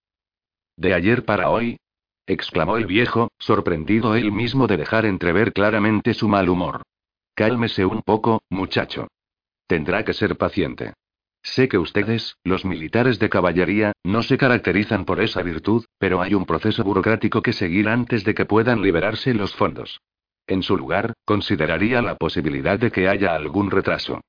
[0.77, 1.77] ¿De ayer para hoy?
[2.27, 6.81] exclamó el viejo, sorprendido él mismo de dejar entrever claramente su mal humor.
[7.33, 9.09] Cálmese un poco, muchacho.
[9.67, 10.93] Tendrá que ser paciente.
[11.45, 16.33] Sé que ustedes, los militares de caballería, no se caracterizan por esa virtud, pero hay
[16.33, 20.01] un proceso burocrático que seguir antes de que puedan liberarse los fondos.
[20.47, 24.21] En su lugar, consideraría la posibilidad de que haya algún retraso.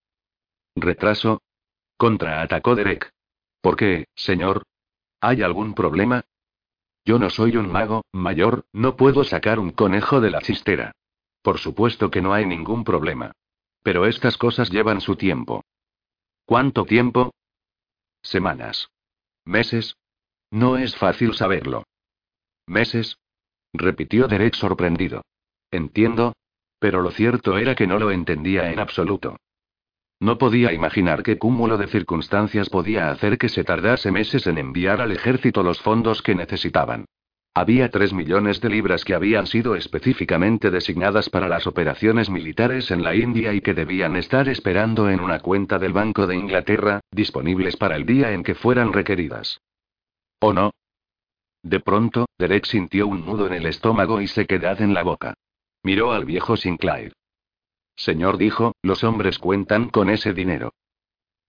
[0.77, 1.41] ¿Retraso?
[1.97, 3.11] Contraatacó Derek.
[3.63, 4.65] ¿Por qué, señor?
[5.23, 6.23] ¿Hay algún problema?
[7.07, 10.93] Yo no soy un mago, mayor, no puedo sacar un conejo de la chistera.
[11.41, 13.33] Por supuesto que no hay ningún problema.
[13.83, 15.65] Pero estas cosas llevan su tiempo.
[16.47, 17.33] ¿Cuánto tiempo?
[18.23, 18.89] Semanas.
[19.45, 19.97] ¿Meses?
[20.53, 21.83] No es fácil saberlo.
[22.69, 23.19] ¿Meses?
[23.73, 25.23] repitió Derek sorprendido.
[25.73, 26.35] Entiendo.
[26.79, 29.37] Pero lo cierto era que no lo entendía en absoluto.
[30.21, 35.01] No podía imaginar qué cúmulo de circunstancias podía hacer que se tardase meses en enviar
[35.01, 37.07] al ejército los fondos que necesitaban.
[37.57, 43.03] Había tres millones de libras que habían sido específicamente designadas para las operaciones militares en
[43.03, 47.79] la India y que debían estar esperando en una cuenta del Banco de Inglaterra, disponibles
[47.79, 49.59] para el día en que fueran requeridas.
[50.39, 50.73] ¿O no?
[51.63, 55.33] De pronto, Derek sintió un nudo en el estómago y sequedad en la boca.
[55.83, 57.15] Miró al viejo Sinclair.
[57.97, 60.75] Señor dijo, los hombres cuentan con ese dinero.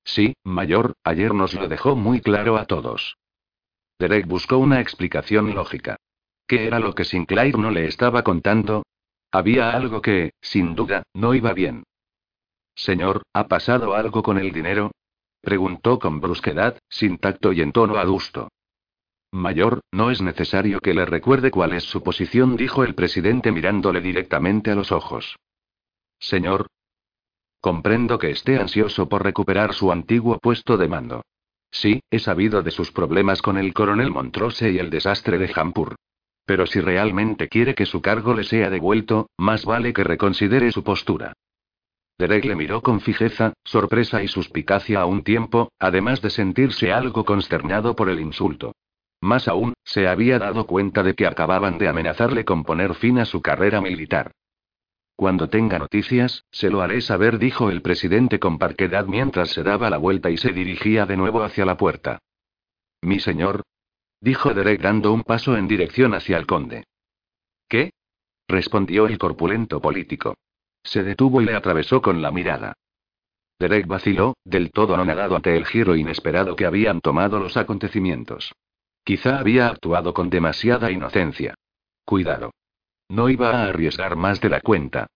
[0.06, 3.18] Sí, mayor, ayer nos lo dejó muy claro a todos.
[4.00, 5.98] Derek buscó una explicación lógica.
[6.48, 8.84] ¿Qué era lo que Sinclair no le estaba contando?
[9.32, 11.84] Había algo que, sin duda, no iba bien.
[12.76, 14.92] Señor, ¿ha pasado algo con el dinero?
[15.42, 18.50] Preguntó con brusquedad, sin tacto y en tono adusto.
[19.32, 24.00] Mayor, no es necesario que le recuerde cuál es su posición, dijo el presidente mirándole
[24.00, 25.36] directamente a los ojos.
[26.20, 26.68] Señor.
[27.60, 31.24] Comprendo que esté ansioso por recuperar su antiguo puesto de mando.
[31.72, 35.96] Sí, he sabido de sus problemas con el coronel Montrose y el desastre de Jampur.
[36.46, 40.84] Pero si realmente quiere que su cargo le sea devuelto, más vale que reconsidere su
[40.84, 41.34] postura.
[42.18, 47.26] Derek le miró con fijeza, sorpresa y suspicacia a un tiempo, además de sentirse algo
[47.26, 48.74] consternado por el insulto.
[49.22, 53.26] Más aún, se había dado cuenta de que acababan de amenazarle con poner fin a
[53.26, 54.32] su carrera militar.
[55.18, 59.90] Cuando tenga noticias, se lo haré saber, dijo el presidente con parquedad mientras se daba
[59.90, 62.20] la vuelta y se dirigía de nuevo hacia la puerta.
[63.02, 63.64] Mi señor.
[64.22, 66.84] Dijo Derek dando un paso en dirección hacia el conde.
[67.68, 67.94] ¿Qué?
[68.48, 70.36] respondió el corpulento político.
[70.84, 72.74] Se detuvo y le atravesó con la mirada.
[73.60, 78.54] Derek vaciló, del todo anonadado ante el giro inesperado que habían tomado los acontecimientos.
[79.04, 81.56] Quizá había actuado con demasiada inocencia.
[82.06, 82.52] Cuidado.
[83.10, 85.08] No iba a arriesgar más de la cuenta.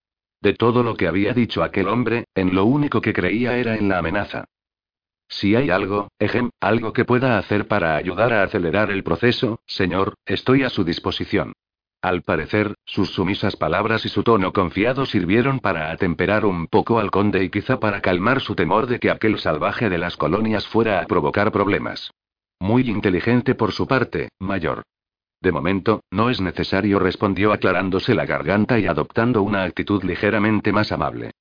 [0.41, 3.89] De todo lo que había dicho aquel hombre, en lo único que creía era en
[3.89, 4.45] la amenaza.
[5.27, 10.15] Si hay algo, ejem, algo que pueda hacer para ayudar a acelerar el proceso, señor,
[10.25, 11.53] estoy a su disposición.
[12.01, 17.11] Al parecer, sus sumisas palabras y su tono confiado sirvieron para atemperar un poco al
[17.11, 20.99] conde y quizá para calmar su temor de que aquel salvaje de las colonias fuera
[20.99, 22.11] a provocar problemas.
[22.59, 24.83] Muy inteligente por su parte, mayor.
[25.41, 30.91] De momento, no es necesario, respondió aclarándose la garganta y adoptando una actitud ligeramente más
[30.91, 31.31] amable.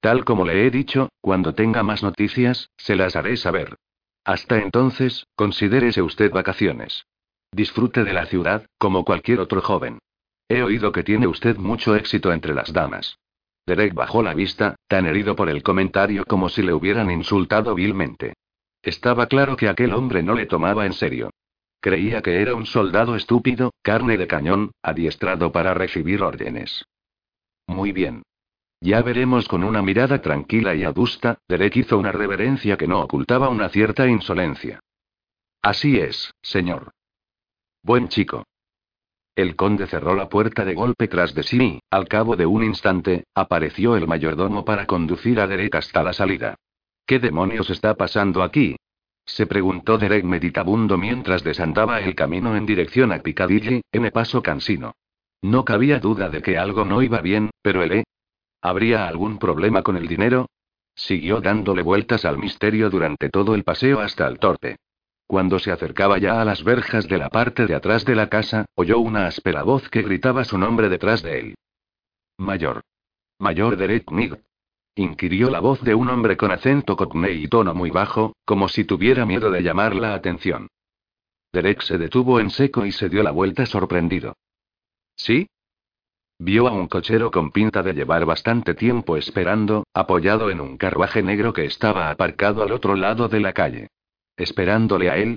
[0.00, 3.76] Tal como le he dicho, cuando tenga más noticias, se las haré saber.
[4.24, 7.04] Hasta entonces, considérese usted vacaciones.
[7.52, 9.98] Disfrute de la ciudad, como cualquier otro joven.
[10.48, 13.18] He oído que tiene usted mucho éxito entre las damas.
[13.66, 18.32] Derek bajó la vista, tan herido por el comentario como si le hubieran insultado vilmente.
[18.82, 21.30] Estaba claro que aquel hombre no le tomaba en serio.
[21.80, 26.84] Creía que era un soldado estúpido, carne de cañón, adiestrado para recibir órdenes.
[27.66, 28.22] Muy bien.
[28.82, 33.48] Ya veremos con una mirada tranquila y adusta, Derek hizo una reverencia que no ocultaba
[33.48, 34.80] una cierta insolencia.
[35.62, 36.92] Así es, señor.
[37.82, 38.44] Buen chico.
[39.34, 42.62] El conde cerró la puerta de golpe tras de sí y, al cabo de un
[42.64, 46.56] instante, apareció el mayordomo para conducir a Derek hasta la salida.
[47.06, 48.76] ¿Qué demonios está pasando aquí?
[49.24, 54.94] Se preguntó Derek meditabundo mientras desandaba el camino en dirección a Piccadilly, en paso cansino.
[55.42, 58.04] No cabía duda de que algo no iba bien, pero el E.
[58.60, 60.46] ¿Habría algún problema con el dinero?
[60.94, 64.76] Siguió dándole vueltas al misterio durante todo el paseo hasta el torpe.
[65.26, 68.66] Cuando se acercaba ya a las verjas de la parte de atrás de la casa,
[68.74, 71.54] oyó una áspera voz que gritaba su nombre detrás de él.
[72.36, 72.82] Mayor.
[73.38, 74.38] Mayor Derek Mead
[74.94, 78.84] inquirió la voz de un hombre con acento cockney y tono muy bajo, como si
[78.84, 80.68] tuviera miedo de llamar la atención.
[81.52, 84.34] Derek se detuvo en seco y se dio la vuelta sorprendido.
[85.16, 85.48] ¿Sí?
[86.38, 91.22] Vio a un cochero con pinta de llevar bastante tiempo esperando, apoyado en un carruaje
[91.22, 93.88] negro que estaba aparcado al otro lado de la calle.
[94.36, 95.36] ¿Esperándole a él?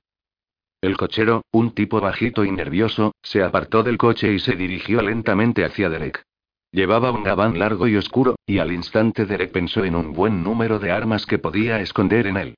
[0.82, 5.66] El cochero, un tipo bajito y nervioso, se apartó del coche y se dirigió lentamente
[5.66, 6.24] hacia Derek.
[6.74, 10.80] Llevaba un gabán largo y oscuro, y al instante Derek pensó en un buen número
[10.80, 12.56] de armas que podía esconder en él.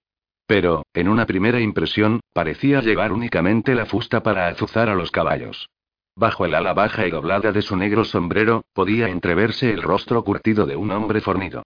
[0.48, 5.70] Pero, en una primera impresión, parecía llevar únicamente la fusta para azuzar a los caballos.
[6.16, 10.66] Bajo el ala baja y doblada de su negro sombrero, podía entreverse el rostro curtido
[10.66, 11.64] de un hombre fornido.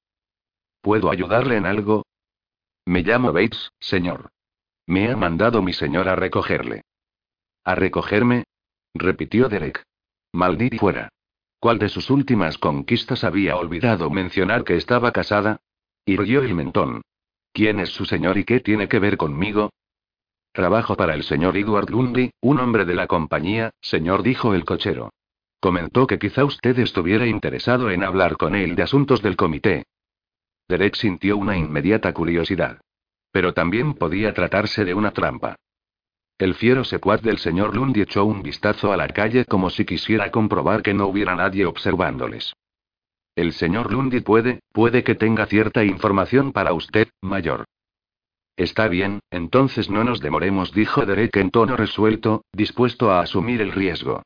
[0.82, 2.08] ¿Puedo ayudarle en algo?
[2.84, 4.32] Me llamo Bates, señor.
[4.88, 6.82] Me ha mandado mi señor a recogerle.
[7.64, 8.46] ¿A recogerme?
[8.96, 9.84] repitió Derek.
[10.34, 11.10] Maldito fuera.
[11.60, 15.60] ¿Cuál de sus últimas conquistas había olvidado mencionar que estaba casada?
[16.06, 17.02] Irguió el mentón.
[17.52, 19.72] ¿Quién es su señor y qué tiene que ver conmigo?
[20.54, 25.12] Trabajo para el señor Edward Lundy, un hombre de la compañía, señor, dijo el cochero.
[25.60, 29.84] Comentó que quizá usted estuviera interesado en hablar con él de asuntos del comité.
[30.70, 32.80] Derek sintió una inmediata curiosidad.
[33.32, 35.56] Pero también podía tratarse de una trampa.
[36.40, 40.32] El fiero secuaz del señor Lundy echó un vistazo a la calle como si quisiera
[40.32, 42.54] comprobar que no hubiera nadie observándoles.
[43.36, 47.66] El señor Lundy puede, puede que tenga cierta información para usted, mayor.
[48.56, 53.74] Está bien, entonces no nos demoremos, dijo Derek en tono resuelto, dispuesto a asumir el
[53.74, 54.24] riesgo.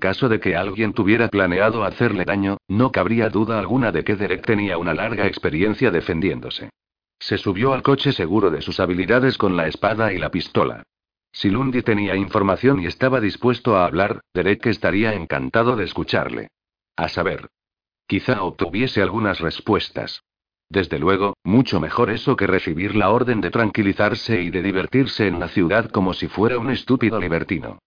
[0.00, 4.44] Caso de que alguien tuviera planeado hacerle daño, no cabría duda alguna de que Derek
[4.44, 6.70] tenía una larga experiencia defendiéndose.
[7.20, 10.82] Se subió al coche seguro de sus habilidades con la espada y la pistola.
[11.32, 16.48] Si Lundy tenía información y estaba dispuesto a hablar, Derek estaría encantado de escucharle.
[16.96, 17.48] A saber.
[18.06, 20.22] Quizá obtuviese algunas respuestas.
[20.68, 25.40] Desde luego, mucho mejor eso que recibir la orden de tranquilizarse y de divertirse en
[25.40, 27.78] la ciudad como si fuera un estúpido libertino.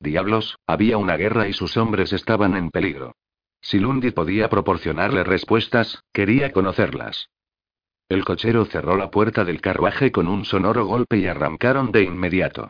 [0.00, 3.14] Diablos, había una guerra y sus hombres estaban en peligro.
[3.60, 7.28] Si Lundy podía proporcionarle respuestas, quería conocerlas.
[8.08, 12.68] El cochero cerró la puerta del carruaje con un sonoro golpe y arrancaron de inmediato.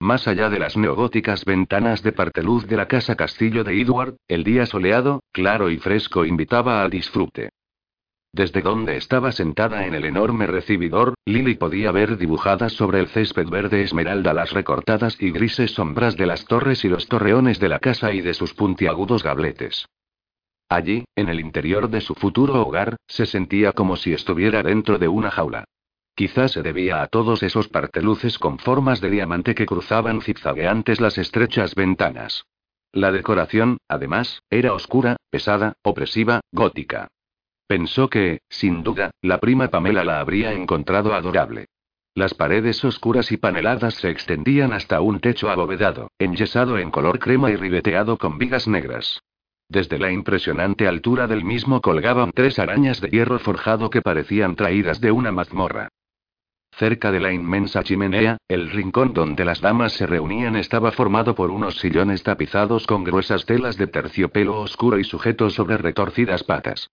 [0.00, 4.44] Más allá de las neogóticas ventanas de parteluz de la casa castillo de Edward, el
[4.44, 7.50] día soleado, claro y fresco invitaba al disfrute.
[8.32, 13.48] Desde donde estaba sentada en el enorme recibidor, Lily podía ver dibujadas sobre el césped
[13.48, 17.78] verde esmeralda las recortadas y grises sombras de las torres y los torreones de la
[17.78, 19.86] casa y de sus puntiagudos gabletes.
[20.68, 25.08] Allí, en el interior de su futuro hogar, se sentía como si estuviera dentro de
[25.08, 25.64] una jaula.
[26.16, 31.18] Quizás se debía a todos esos parteluces con formas de diamante que cruzaban zigzagueantes las
[31.18, 32.46] estrechas ventanas.
[32.90, 37.08] La decoración, además, era oscura, pesada, opresiva, gótica.
[37.66, 41.66] Pensó que, sin duda, la prima Pamela la habría encontrado adorable.
[42.14, 47.50] Las paredes oscuras y paneladas se extendían hasta un techo abovedado, enyesado en color crema
[47.50, 49.20] y ribeteado con vigas negras.
[49.68, 55.00] Desde la impresionante altura del mismo colgaban tres arañas de hierro forjado que parecían traídas
[55.00, 55.88] de una mazmorra.
[56.72, 61.50] Cerca de la inmensa chimenea, el rincón donde las damas se reunían estaba formado por
[61.50, 66.90] unos sillones tapizados con gruesas telas de terciopelo oscuro y sujetos sobre retorcidas patas.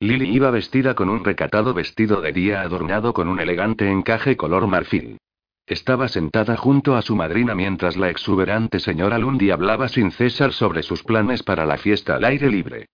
[0.00, 4.66] Lily iba vestida con un recatado vestido de día adornado con un elegante encaje color
[4.66, 5.18] marfil.
[5.66, 10.84] Estaba sentada junto a su madrina mientras la exuberante señora Lundy hablaba sin cesar sobre
[10.84, 12.86] sus planes para la fiesta al aire libre.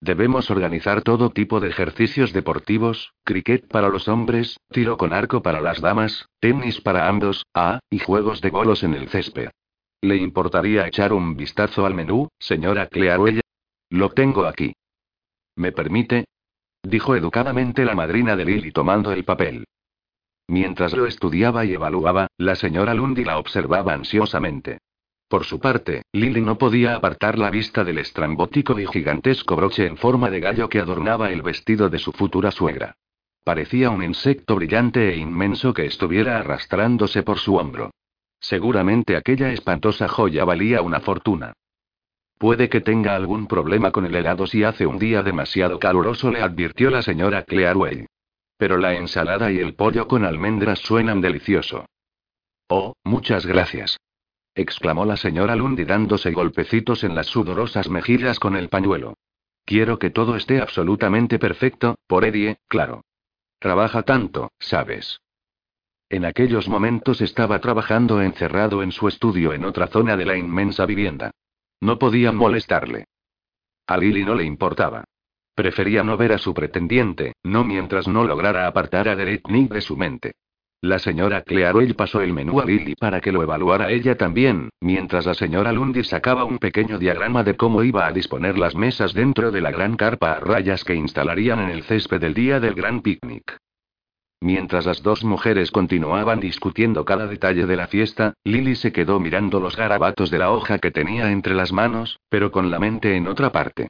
[0.00, 5.60] Debemos organizar todo tipo de ejercicios deportivos, cricket para los hombres, tiro con arco para
[5.60, 9.50] las damas, tenis para ambos, ah, y juegos de bolos en el césped.
[10.00, 13.40] ¿Le importaría echar un vistazo al menú, señora Clearuella?
[13.90, 14.72] Lo tengo aquí.
[15.56, 16.26] ¿Me permite?
[16.84, 19.64] Dijo educadamente la madrina de Lily tomando el papel.
[20.48, 24.78] Mientras lo estudiaba y evaluaba, la señora Lundy la observaba ansiosamente.
[25.28, 29.98] Por su parte, Lily no podía apartar la vista del estrambótico y gigantesco broche en
[29.98, 32.96] forma de gallo que adornaba el vestido de su futura suegra.
[33.44, 37.90] Parecía un insecto brillante e inmenso que estuviera arrastrándose por su hombro.
[38.40, 41.52] Seguramente aquella espantosa joya valía una fortuna.
[42.38, 46.40] Puede que tenga algún problema con el helado si hace un día demasiado caluroso, le
[46.40, 48.06] advirtió la señora Clearway.
[48.58, 51.86] Pero la ensalada y el pollo con almendras suenan delicioso.
[52.68, 53.98] Oh, muchas gracias.
[54.54, 59.14] exclamó la señora Lundy dándose golpecitos en las sudorosas mejillas con el pañuelo.
[59.64, 63.02] Quiero que todo esté absolutamente perfecto, por Eddie, claro.
[63.60, 65.20] Trabaja tanto, ¿sabes?
[66.10, 70.86] En aquellos momentos estaba trabajando encerrado en su estudio en otra zona de la inmensa
[70.86, 71.30] vivienda.
[71.80, 73.04] No podía molestarle.
[73.86, 75.04] A Lily no le importaba.
[75.58, 79.80] Prefería no ver a su pretendiente, no mientras no lograra apartar a Derek Nick de
[79.80, 80.36] su mente.
[80.80, 85.26] La señora Clearwell pasó el menú a Lily para que lo evaluara ella también, mientras
[85.26, 89.50] la señora Lundy sacaba un pequeño diagrama de cómo iba a disponer las mesas dentro
[89.50, 93.02] de la gran carpa a rayas que instalarían en el césped del día del gran
[93.02, 93.56] picnic.
[94.40, 99.58] Mientras las dos mujeres continuaban discutiendo cada detalle de la fiesta, Lily se quedó mirando
[99.58, 103.26] los garabatos de la hoja que tenía entre las manos, pero con la mente en
[103.26, 103.88] otra parte.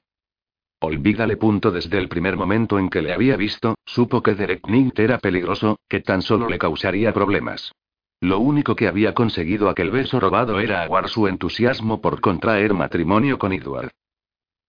[0.81, 1.37] Olvídale.
[1.37, 5.19] Punto desde el primer momento en que le había visto, supo que Derek Nint era
[5.19, 7.73] peligroso, que tan solo le causaría problemas.
[8.21, 13.39] Lo único que había conseguido aquel beso robado era aguar su entusiasmo por contraer matrimonio
[13.39, 13.91] con Edward.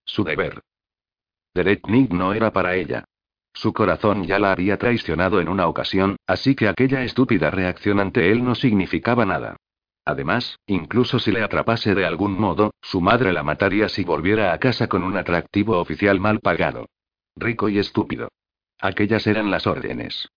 [0.05, 0.61] Su deber.
[1.53, 3.05] Derek Nint no era para ella.
[3.53, 8.31] Su corazón ya la había traicionado en una ocasión, así que aquella estúpida reacción ante
[8.31, 9.57] él no significaba nada.
[10.09, 14.57] Además, incluso si le atrapase de algún modo, su madre la mataría si volviera a
[14.57, 16.87] casa con un atractivo oficial mal pagado.
[17.35, 18.29] Rico y estúpido.
[18.81, 20.27] Aquellas eran las órdenes.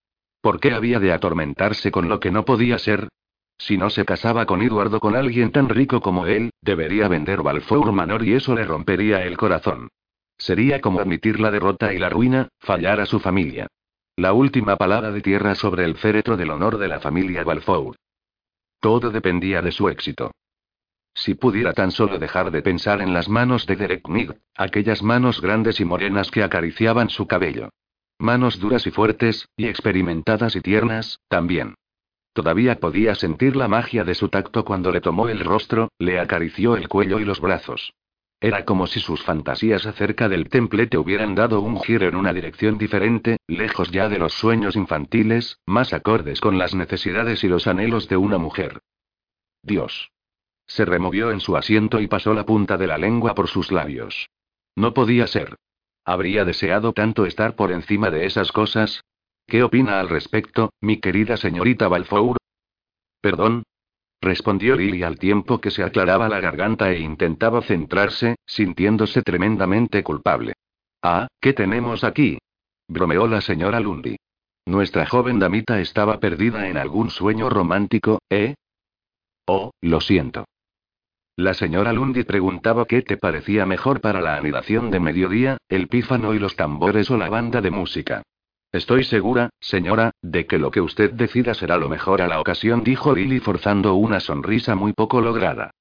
[0.42, 3.08] ¿Por qué había de atormentarse con lo que no podía ser?
[3.56, 7.92] Si no se casaba con Eduardo con alguien tan rico como él, debería vender Balfour
[7.92, 9.88] Manor y eso le rompería el corazón.
[10.36, 13.68] Sería como admitir la derrota y la ruina, fallar a su familia.
[14.16, 17.96] La última palabra de tierra sobre el féretro del honor de la familia Balfour.
[18.82, 20.32] Todo dependía de su éxito.
[21.14, 25.40] Si pudiera tan solo dejar de pensar en las manos de Derek Mead, aquellas manos
[25.40, 27.68] grandes y morenas que acariciaban su cabello.
[28.18, 31.76] Manos duras y fuertes, y experimentadas y tiernas, también.
[32.32, 36.76] Todavía podía sentir la magia de su tacto cuando le tomó el rostro, le acarició
[36.76, 37.94] el cuello y los brazos.
[38.42, 42.76] Era como si sus fantasías acerca del templete hubieran dado un giro en una dirección
[42.76, 48.08] diferente, lejos ya de los sueños infantiles, más acordes con las necesidades y los anhelos
[48.08, 48.80] de una mujer.
[49.62, 50.10] Dios.
[50.66, 54.28] Se removió en su asiento y pasó la punta de la lengua por sus labios.
[54.74, 55.54] No podía ser.
[56.04, 59.04] ¿Habría deseado tanto estar por encima de esas cosas?
[59.46, 62.38] ¿Qué opina al respecto, mi querida señorita Balfour?
[63.20, 63.62] Perdón,
[64.22, 70.54] respondió Lily al tiempo que se aclaraba la garganta e intentaba centrarse, sintiéndose tremendamente culpable.
[71.02, 72.38] Ah, ¿qué tenemos aquí?
[72.88, 74.16] bromeó la señora Lundy.
[74.64, 78.54] Nuestra joven damita estaba perdida en algún sueño romántico, ¿eh?
[79.46, 80.44] Oh, lo siento.
[81.36, 86.34] La señora Lundy preguntaba qué te parecía mejor para la anidación de mediodía, el pífano
[86.34, 88.22] y los tambores o la banda de música.
[88.72, 92.82] Estoy segura, señora, de que lo que usted decida será lo mejor a la ocasión,
[92.82, 95.72] dijo Lily forzando una sonrisa muy poco lograda.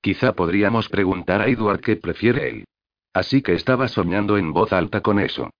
[0.00, 2.64] Quizá podríamos preguntar a Edward qué prefiere él.
[3.14, 5.50] Así que estaba soñando en voz alta con eso.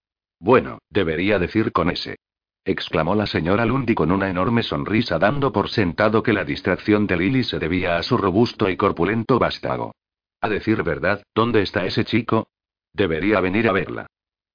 [0.40, 2.16] Bueno, debería decir con ese.
[2.64, 7.16] exclamó la señora Lundy con una enorme sonrisa dando por sentado que la distracción de
[7.16, 9.94] Lily se debía a su robusto y corpulento vástago.
[10.40, 12.48] A decir verdad, ¿dónde está ese chico?
[12.92, 14.06] Debería venir a verla.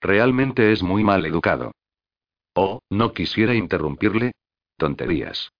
[0.01, 1.71] Realmente es muy mal educado.
[2.53, 4.33] Oh, no quisiera interrumpirle.
[4.77, 5.51] Tonterías.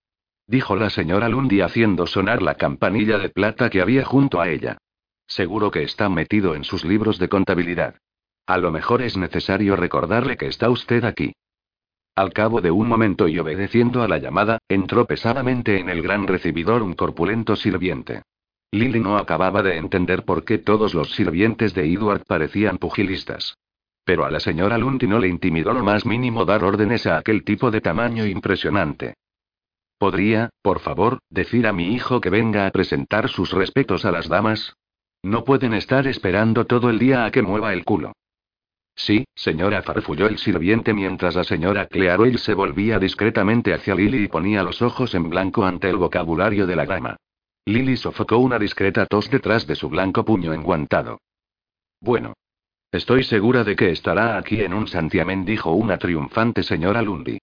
[0.47, 4.77] Dijo la señora Lundy haciendo sonar la campanilla de plata que había junto a ella.
[5.25, 7.95] Seguro que está metido en sus libros de contabilidad.
[8.45, 11.33] A lo mejor es necesario recordarle que está usted aquí.
[12.15, 16.27] Al cabo de un momento y obedeciendo a la llamada, entró pesadamente en el gran
[16.27, 18.21] recibidor un corpulento sirviente.
[18.71, 23.55] Lily no acababa de entender por qué todos los sirvientes de Edward parecían pugilistas.
[24.05, 27.43] Pero a la señora Lundy no le intimidó lo más mínimo dar órdenes a aquel
[27.43, 29.15] tipo de tamaño impresionante.
[29.97, 34.27] ¿Podría, por favor, decir a mi hijo que venga a presentar sus respetos a las
[34.27, 34.75] damas?
[35.21, 38.11] No pueden estar esperando todo el día a que mueva el culo.
[38.95, 44.27] Sí, señora, farfulló el sirviente mientras la señora Clearwell se volvía discretamente hacia Lily y
[44.27, 47.15] ponía los ojos en blanco ante el vocabulario de la grama.
[47.65, 51.21] Lily sofocó una discreta tos detrás de su blanco puño enguantado.
[52.01, 52.33] Bueno,
[52.93, 57.39] Estoy segura de que estará aquí en un santiamén, dijo una triunfante señora Lundy.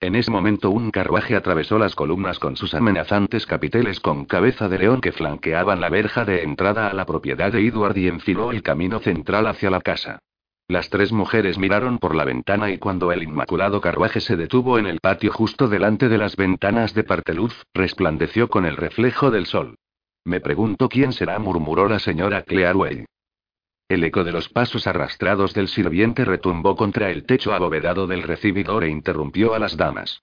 [0.00, 4.78] En ese momento un carruaje atravesó las columnas con sus amenazantes capiteles con cabeza de
[4.78, 8.62] león que flanqueaban la verja de entrada a la propiedad de Edward y enfiló el
[8.62, 10.20] camino central hacia la casa.
[10.68, 14.86] Las tres mujeres miraron por la ventana y cuando el inmaculado carruaje se detuvo en
[14.86, 19.74] el patio justo delante de las ventanas de parteluz, resplandeció con el reflejo del sol.
[20.24, 23.04] Me pregunto quién será, murmuró la señora Clearway.
[23.92, 28.84] El eco de los pasos arrastrados del sirviente retumbó contra el techo abovedado del recibidor
[28.84, 30.22] e interrumpió a las damas.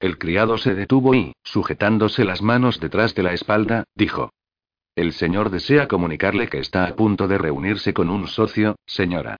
[0.00, 4.32] El criado se detuvo y, sujetándose las manos detrás de la espalda, dijo.
[4.96, 9.36] El señor desea comunicarle que está a punto de reunirse con un socio, señora.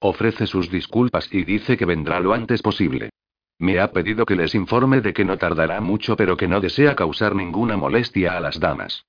[0.00, 3.10] Ofrece sus disculpas y dice que vendrá lo antes posible.
[3.58, 6.96] Me ha pedido que les informe de que no tardará mucho pero que no desea
[6.96, 9.04] causar ninguna molestia a las damas.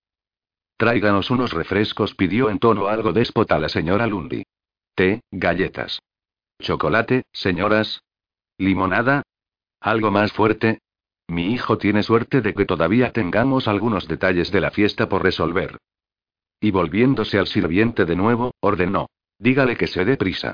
[0.77, 4.43] Tráiganos unos refrescos, pidió en tono algo déspota la señora Lundy.
[4.93, 5.99] Té, galletas.
[6.59, 8.03] Chocolate, señoras.
[8.59, 9.23] Limonada.
[9.79, 10.79] ¿Algo más fuerte?
[11.27, 15.77] Mi hijo tiene suerte de que todavía tengamos algunos detalles de la fiesta por resolver.
[16.61, 19.07] Y volviéndose al sirviente de nuevo, ordenó.
[19.39, 20.53] Dígale que se dé prisa.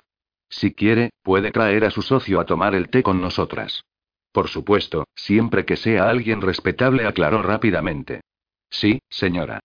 [0.49, 3.83] Si quiere, puede traer a su socio a tomar el té con nosotras.
[4.31, 8.21] Por supuesto, siempre que sea alguien respetable, aclaró rápidamente.
[8.69, 9.59] Sí, señora.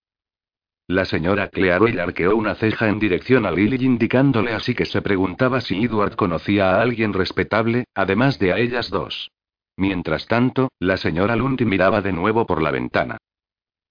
[0.89, 5.61] La señora Clearwell arqueó una ceja en dirección a Lily indicándole así que se preguntaba
[5.61, 9.29] si Edward conocía a alguien respetable, además de a ellas dos.
[9.77, 13.19] Mientras tanto, la señora Lundy miraba de nuevo por la ventana.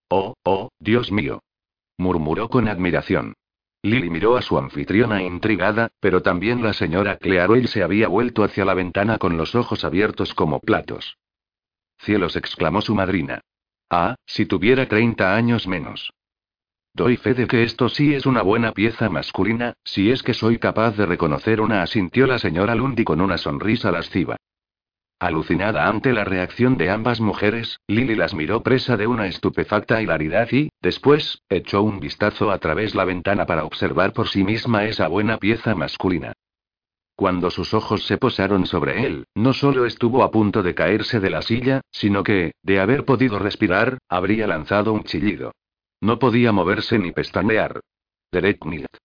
[0.09, 1.41] Oh, oh, Dios mío.
[1.99, 3.35] murmuró con admiración.
[3.83, 8.65] Lily miró a su anfitriona intrigada, pero también la señora Clearwell se había vuelto hacia
[8.65, 11.17] la ventana con los ojos abiertos como platos.
[11.99, 13.43] Cielos, exclamó su madrina.
[13.89, 16.13] Ah, si tuviera 30 años menos.
[16.99, 20.59] Doy fe de que esto sí es una buena pieza masculina, si es que soy
[20.59, 24.37] capaz de reconocer una, asintió la señora Lundy con una sonrisa lasciva.
[25.21, 30.49] Alucinada ante la reacción de ambas mujeres, Lily las miró presa de una estupefacta hilaridad
[30.51, 35.07] y, después, echó un vistazo a través la ventana para observar por sí misma esa
[35.07, 36.33] buena pieza masculina.
[37.15, 41.31] Cuando sus ojos se posaron sobre él, no solo estuvo a punto de caerse de
[41.31, 45.53] la silla, sino que, de haber podido respirar, habría lanzado un chillido.
[46.01, 47.81] No podía moverse ni pestañear.
[48.31, 48.97] Derek Milt.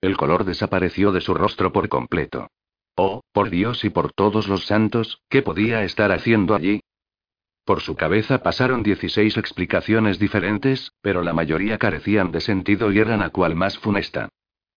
[0.00, 2.48] El color desapareció de su rostro por completo.
[2.96, 6.80] Oh, por Dios y por todos los santos, ¿qué podía estar haciendo allí?
[7.64, 13.22] Por su cabeza pasaron 16 explicaciones diferentes, pero la mayoría carecían de sentido y eran
[13.22, 14.28] a cual más funesta.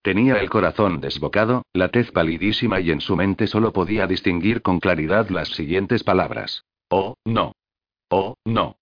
[0.03, 4.79] Tenía el corazón desbocado, la tez palidísima y en su mente solo podía distinguir con
[4.79, 6.65] claridad las siguientes palabras.
[6.89, 7.53] Oh, no.
[8.09, 8.75] Oh, no.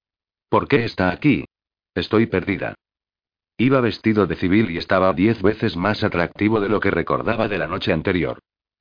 [0.49, 1.45] ¿Por qué está aquí?
[1.95, 2.75] Estoy perdida.
[3.57, 7.57] Iba vestido de civil y estaba diez veces más atractivo de lo que recordaba de
[7.57, 8.39] la noche anterior.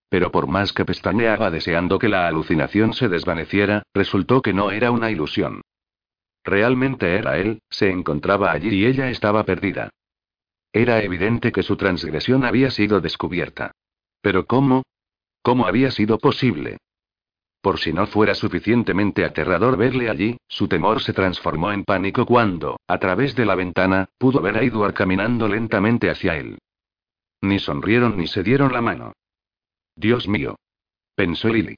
[0.09, 4.91] Pero por más que pestañeaba deseando que la alucinación se desvaneciera, resultó que no era
[4.91, 5.61] una ilusión.
[6.45, 9.91] Realmente era él, se encontraba allí y ella estaba perdida.
[10.73, 13.73] Era evidente que su transgresión había sido descubierta.
[14.23, 14.85] Pero ¿cómo?
[15.43, 16.79] ¿Cómo había sido posible?
[17.61, 22.81] Por si no fuera suficientemente aterrador verle allí, su temor se transformó en pánico cuando,
[22.87, 26.59] a través de la ventana, pudo ver a Edward caminando lentamente hacia él.
[27.43, 29.13] Ni sonrieron ni se dieron la mano.
[29.95, 30.57] Dios mío.
[31.15, 31.77] Pensó Lily.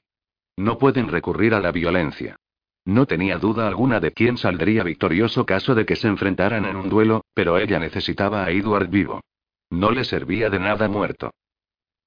[0.55, 2.37] No pueden recurrir a la violencia.
[2.85, 6.89] No tenía duda alguna de quién saldría victorioso caso de que se enfrentaran en un
[6.89, 9.21] duelo, pero ella necesitaba a Edward vivo.
[9.69, 11.31] No le servía de nada muerto.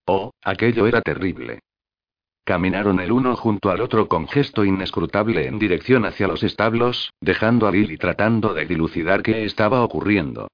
[0.07, 1.61] Oh, aquello era terrible.
[2.47, 7.67] Caminaron el uno junto al otro con gesto inescrutable en dirección hacia los establos, dejando
[7.67, 10.47] a Lily tratando de dilucidar qué estaba ocurriendo.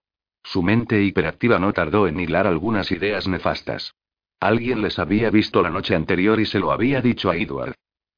[0.43, 3.93] Su mente hiperactiva no tardó en hilar algunas ideas nefastas.
[4.41, 7.75] Alguien les había visto la noche anterior y se lo había dicho a Edward.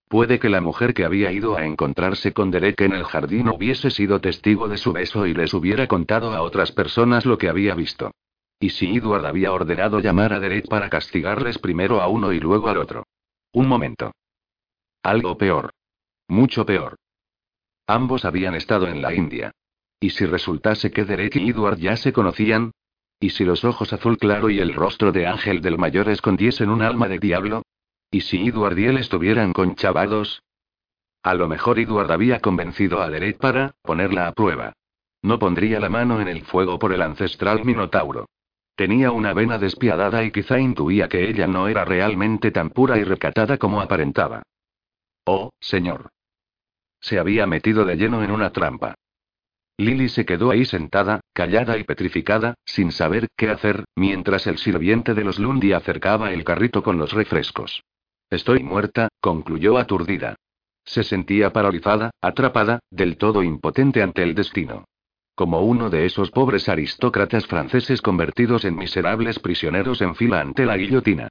[0.09, 3.91] Puede que la mujer que había ido a encontrarse con Derek en el jardín hubiese
[3.91, 7.75] sido testigo de su beso y les hubiera contado a otras personas lo que había
[7.75, 8.12] visto.
[8.61, 12.68] Y si Edward había ordenado llamar a Derek para castigarles primero a uno y luego
[12.68, 13.03] al otro.
[13.55, 14.12] Un momento.
[15.05, 15.70] Algo peor.
[16.26, 16.96] Mucho peor.
[17.86, 19.52] Ambos habían estado en la India.
[20.00, 22.72] ¿Y si resultase que Derek y Edward ya se conocían?
[23.20, 26.82] ¿Y si los ojos azul claro y el rostro de Ángel del Mayor escondiesen un
[26.82, 27.62] alma de diablo?
[28.11, 30.42] ¿Y si Edward y él estuvieran conchavados?
[31.22, 34.72] A lo mejor Edward había convencido a Derek para ponerla a prueba.
[35.22, 38.26] No pondría la mano en el fuego por el ancestral Minotauro.
[38.77, 43.05] Tenía una vena despiadada y quizá intuía que ella no era realmente tan pura y
[43.05, 44.43] recatada como aparentaba.
[45.25, 46.11] Oh, señor.
[47.01, 48.95] Se había metido de lleno en una trampa.
[49.77, 55.14] Lily se quedó ahí sentada, callada y petrificada, sin saber qué hacer, mientras el sirviente
[55.14, 57.83] de los Lundy acercaba el carrito con los refrescos.
[58.31, 60.37] Estoy muerta, concluyó aturdida.
[60.85, 64.85] Se sentía paralizada, atrapada, del todo impotente ante el destino.
[65.35, 70.77] Como uno de esos pobres aristócratas franceses convertidos en miserables prisioneros en fila ante la
[70.77, 71.28] guillotina.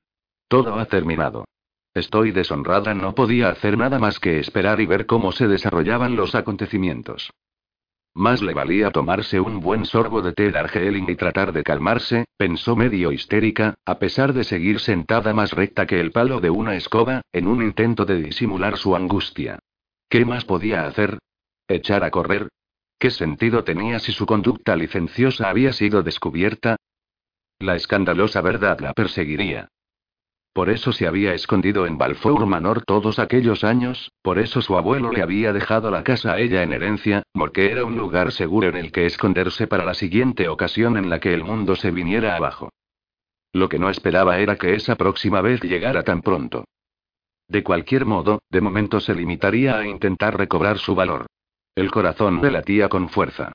[0.49, 1.45] Todo ha terminado.
[1.93, 6.35] Estoy deshonrada, no podía hacer nada más que esperar y ver cómo se desarrollaban los
[6.35, 7.31] acontecimientos.
[8.15, 12.75] Más le valía tomarse un buen sorbo de té Darjeeling y tratar de calmarse, pensó
[12.75, 17.21] medio histérica, a pesar de seguir sentada más recta que el palo de una escoba,
[17.31, 19.59] en un intento de disimular su angustia.
[20.09, 21.17] ¿Qué más podía hacer?
[21.67, 22.49] ¿Echar a correr?
[23.03, 26.77] ¿Qué sentido tenía si su conducta licenciosa había sido descubierta?
[27.59, 29.67] La escandalosa verdad la perseguiría.
[30.53, 35.11] Por eso se había escondido en Balfour Manor todos aquellos años, por eso su abuelo
[35.11, 38.77] le había dejado la casa a ella en herencia, porque era un lugar seguro en
[38.77, 42.69] el que esconderse para la siguiente ocasión en la que el mundo se viniera abajo.
[43.51, 46.63] Lo que no esperaba era que esa próxima vez llegara tan pronto.
[47.49, 51.25] De cualquier modo, de momento se limitaría a intentar recobrar su valor.
[51.75, 53.51] El corazón le latía con fuerza.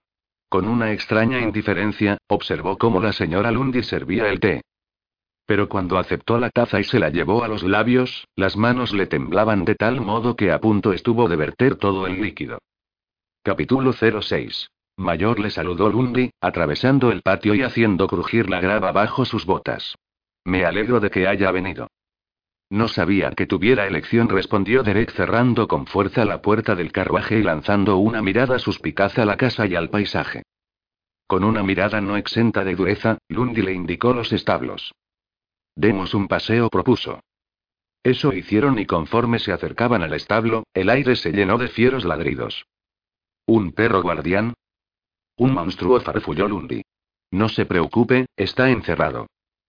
[0.48, 4.62] Con una extraña indiferencia, observó cómo la señora Lundy servía el té.
[5.46, 9.06] Pero cuando aceptó la taza y se la llevó a los labios, las manos le
[9.06, 12.58] temblaban de tal modo que a punto estuvo de verter todo el líquido.
[13.42, 14.68] Capítulo 06.
[14.96, 19.94] Mayor le saludó Lundi, atravesando el patio y haciendo crujir la grava bajo sus botas.
[20.44, 21.88] Me alegro de que haya venido.
[22.70, 27.42] No sabía que tuviera elección, respondió Derek cerrando con fuerza la puerta del carruaje y
[27.42, 30.42] lanzando una mirada suspicaz a la casa y al paisaje.
[31.26, 34.94] Con una mirada no exenta de dureza, Lundy le indicó los establos.
[35.74, 37.20] Demos un paseo, propuso.
[38.02, 42.66] Eso hicieron y conforme se acercaban al establo, el aire se llenó de fieros ladridos.
[43.46, 44.54] ¿Un perro guardián?
[45.36, 46.82] Un monstruo farfulló Lundy.
[47.30, 49.26] No se preocupe, está encerrado.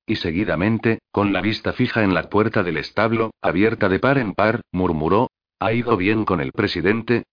[0.10, 4.34] Y seguidamente, con la vista fija en la puerta del establo, abierta de par en
[4.34, 5.30] par, murmuró:
[5.60, 7.26] ¿Ha ido bien con el presidente?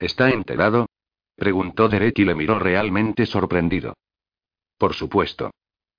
[0.00, 0.88] ¿Está enterado?
[1.36, 3.94] preguntó Derek y le miró realmente sorprendido.
[4.78, 5.52] Por supuesto.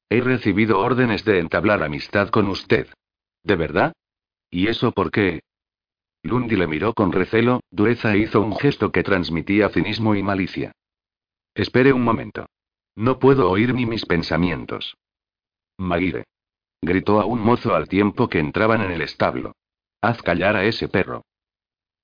[0.10, 2.90] He recibido órdenes de entablar amistad con usted.
[3.42, 3.94] ¿De verdad?
[4.52, 5.40] ¿Y eso por qué?
[6.22, 10.74] Lundy le miró con recelo, dureza e hizo un gesto que transmitía cinismo y malicia.
[11.56, 12.46] Espere un momento.
[12.94, 14.98] No puedo oír ni mis pensamientos.
[15.84, 16.26] Maguire.
[16.82, 19.54] Gritó a un mozo al tiempo que entraban en el establo.
[20.02, 21.24] Haz callar a ese perro.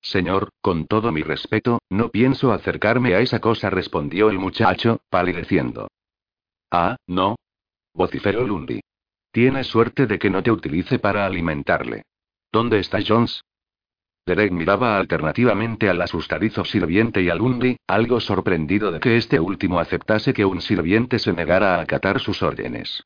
[0.00, 5.88] Señor, con todo mi respeto, no pienso acercarme a esa cosa, respondió el muchacho, palideciendo.
[6.70, 7.36] Ah, no,
[7.92, 8.80] vociferó Lundy.
[9.32, 12.04] Tienes suerte de que no te utilice para alimentarle.
[12.50, 13.42] ¿Dónde está Jones?
[14.26, 19.78] Derek miraba alternativamente al asustadizo sirviente y a Lundy, algo sorprendido de que este último
[19.80, 23.04] aceptase que un sirviente se negara a acatar sus órdenes.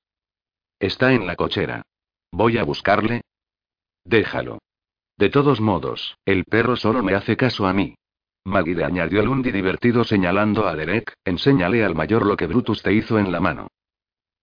[0.84, 1.80] Está en la cochera.
[2.30, 3.22] ¿Voy a buscarle?
[4.04, 4.58] Déjalo.
[5.16, 7.94] De todos modos, el perro solo me hace caso a mí.
[8.44, 13.18] Maggie añadió Lundy divertido señalando a Derek, enséñale al mayor lo que Brutus te hizo
[13.18, 13.68] en la mano.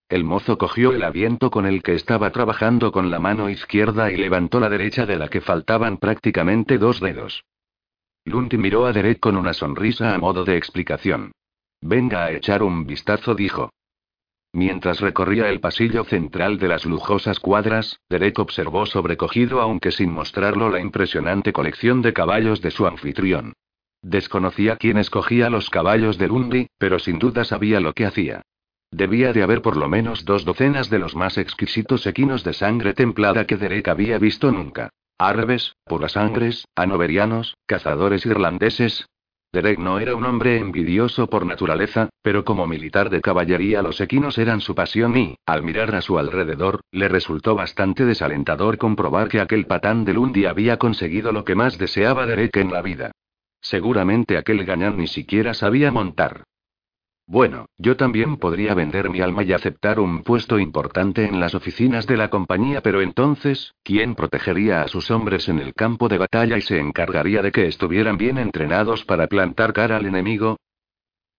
[0.08, 4.16] El mozo cogió el aviento con el que estaba trabajando con la mano izquierda y
[4.16, 7.44] levantó la derecha de la que faltaban prácticamente dos dedos.
[8.24, 11.30] Lundy miró a Derek con una sonrisa a modo de explicación.
[11.80, 13.70] Venga a echar un vistazo, dijo.
[14.54, 20.68] Mientras recorría el pasillo central de las lujosas cuadras, Derek observó sobrecogido, aunque sin mostrarlo,
[20.68, 23.54] la impresionante colección de caballos de su anfitrión.
[24.02, 28.42] Desconocía quién escogía los caballos de Lundy, pero sin duda sabía lo que hacía.
[28.90, 32.92] Debía de haber por lo menos dos docenas de los más exquisitos equinos de sangre
[32.92, 34.90] templada que Derek había visto nunca.
[35.16, 35.76] Árabes,
[36.08, 39.06] sangres, anoverianos, cazadores irlandeses.
[39.54, 44.38] Derek no era un hombre envidioso por naturaleza, pero como militar de caballería los equinos
[44.38, 49.40] eran su pasión y, al mirar a su alrededor, le resultó bastante desalentador comprobar que
[49.40, 53.12] aquel patán de Lundy había conseguido lo que más deseaba Derek en la vida.
[53.60, 56.44] Seguramente aquel gañán ni siquiera sabía montar.
[57.26, 62.06] Bueno, yo también podría vender mi alma y aceptar un puesto importante en las oficinas
[62.06, 66.58] de la compañía, pero entonces, ¿quién protegería a sus hombres en el campo de batalla
[66.58, 70.58] y se encargaría de que estuvieran bien entrenados para plantar cara al enemigo?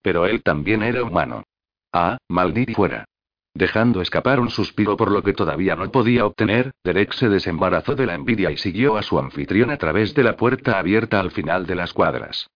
[0.02, 1.44] Pero él también era humano.
[1.92, 3.06] Ah, maldito fuera.
[3.54, 8.08] Dejando escapar un suspiro por lo que todavía no podía obtener, Derek se desembarazó de
[8.08, 11.68] la envidia y siguió a su anfitrión a través de la puerta abierta al final
[11.68, 12.50] de las cuadras.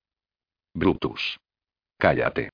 [0.74, 1.38] Brutus.
[2.00, 2.50] Cállate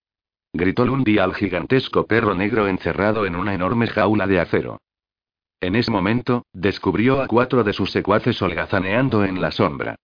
[0.54, 4.80] gritó Lundy al gigantesco perro negro encerrado en una enorme jaula de acero.
[5.60, 9.96] En ese momento, descubrió a cuatro de sus secuaces holgazaneando en la sombra.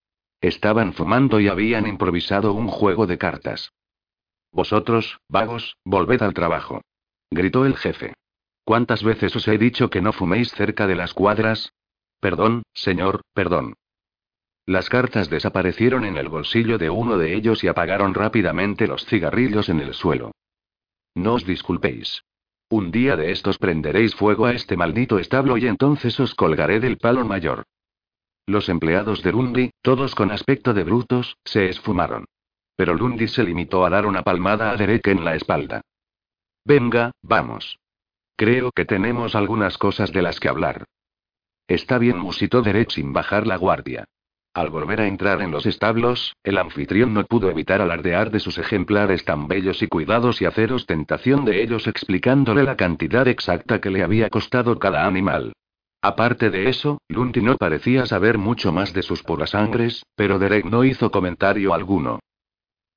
[0.42, 3.72] Estaban fumando y habían improvisado un juego de cartas.
[4.52, 6.82] Vosotros, vagos, volved al trabajo.
[7.30, 8.14] Gritó el jefe.
[8.64, 11.74] ¿Cuántas veces os he dicho que no fuméis cerca de las cuadras?
[12.20, 13.76] Perdón, señor, perdón.
[14.70, 19.68] Las cartas desaparecieron en el bolsillo de uno de ellos y apagaron rápidamente los cigarrillos
[19.68, 20.32] en el suelo.
[21.16, 22.24] No os disculpéis.
[22.70, 27.00] Un día de estos prenderéis fuego a este maldito establo y entonces os colgaré del
[27.00, 27.64] palo mayor.
[28.46, 32.26] Los empleados de Lundy, todos con aspecto de brutos, se esfumaron.
[32.76, 35.82] Pero Lundy se limitó a dar una palmada a Derek en la espalda.
[36.64, 37.80] Venga, vamos.
[38.36, 40.86] Creo que tenemos algunas cosas de las que hablar.
[41.68, 44.06] Está bien, musitó Derek sin bajar la guardia.
[44.60, 48.57] Al volver a entrar en los establos, el anfitrión no pudo evitar alardear de sus
[48.57, 53.90] ejemplares tan bellos y cuidados y hacer ostentación de ellos explicándole la cantidad exacta que
[53.90, 55.53] le había costado cada animal.
[56.02, 60.84] Aparte de eso, Lundy no parecía saber mucho más de sus sangres, pero Derek no
[60.84, 62.19] hizo comentario alguno.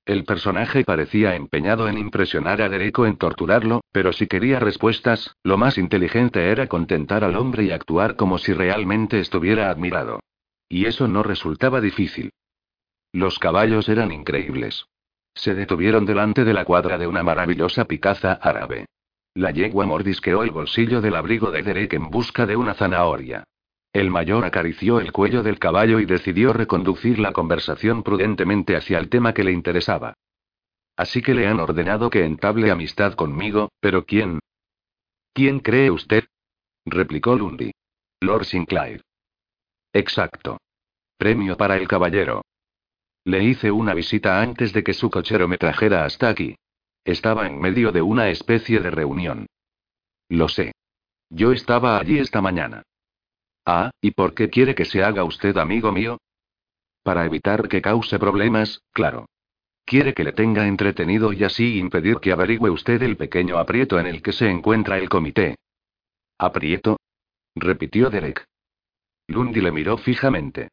[0.05, 5.37] El personaje parecía empeñado en impresionar a Derek o en torturarlo, pero si quería respuestas,
[5.45, 10.19] lo más inteligente era contentar al hombre y actuar como si realmente estuviera admirado.
[10.73, 12.33] Y eso no resultaba difícil.
[13.13, 14.87] Los caballos eran increíbles.
[15.35, 18.87] Se detuvieron delante de la cuadra de una maravillosa picaza árabe.
[19.35, 23.45] La yegua mordisqueó el bolsillo del abrigo de Derek en busca de una zanahoria.
[23.93, 29.11] El mayor acarició el cuello del caballo y decidió reconducir la conversación prudentemente hacia el
[29.11, 30.15] tema que le interesaba.
[30.97, 34.39] Así que le han ordenado que entable amistad conmigo, pero ¿quién?
[35.35, 36.25] ¿Quién cree usted?
[36.87, 37.73] replicó Lundy.
[38.23, 39.03] Lord Sinclair.
[39.93, 40.59] Exacto.
[41.17, 42.43] Premio para el caballero.
[43.25, 46.57] Le hice una visita antes de que su cochero me trajera hasta aquí.
[47.05, 49.47] Estaba en medio de una especie de reunión.
[50.29, 50.73] Lo sé.
[51.31, 52.83] Yo estaba allí esta mañana.
[53.65, 56.19] Ah, ¿y por qué quiere que se haga usted amigo mío?
[57.03, 59.27] Para evitar que cause problemas, claro.
[59.85, 64.07] Quiere que le tenga entretenido y así impedir que averigüe usted el pequeño aprieto en
[64.07, 65.57] el que se encuentra el comité.
[66.39, 66.99] ¿Aprieto?
[67.55, 68.45] repitió Derek.
[69.33, 70.69] Lundy le miró fijamente.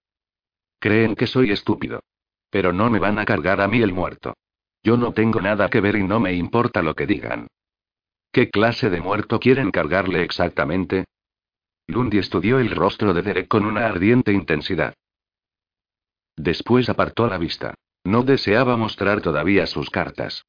[0.80, 2.02] Creen que soy estúpido.
[2.50, 4.36] Pero no me van a cargar a mí el muerto.
[4.84, 7.48] Yo no tengo nada que ver y no me importa lo que digan.
[8.32, 11.06] ¿Qué clase de muerto quieren cargarle exactamente?
[11.88, 14.94] Lundy estudió el rostro de Derek con una ardiente intensidad.
[16.36, 17.74] Después apartó la vista.
[18.04, 20.46] No deseaba mostrar todavía sus cartas.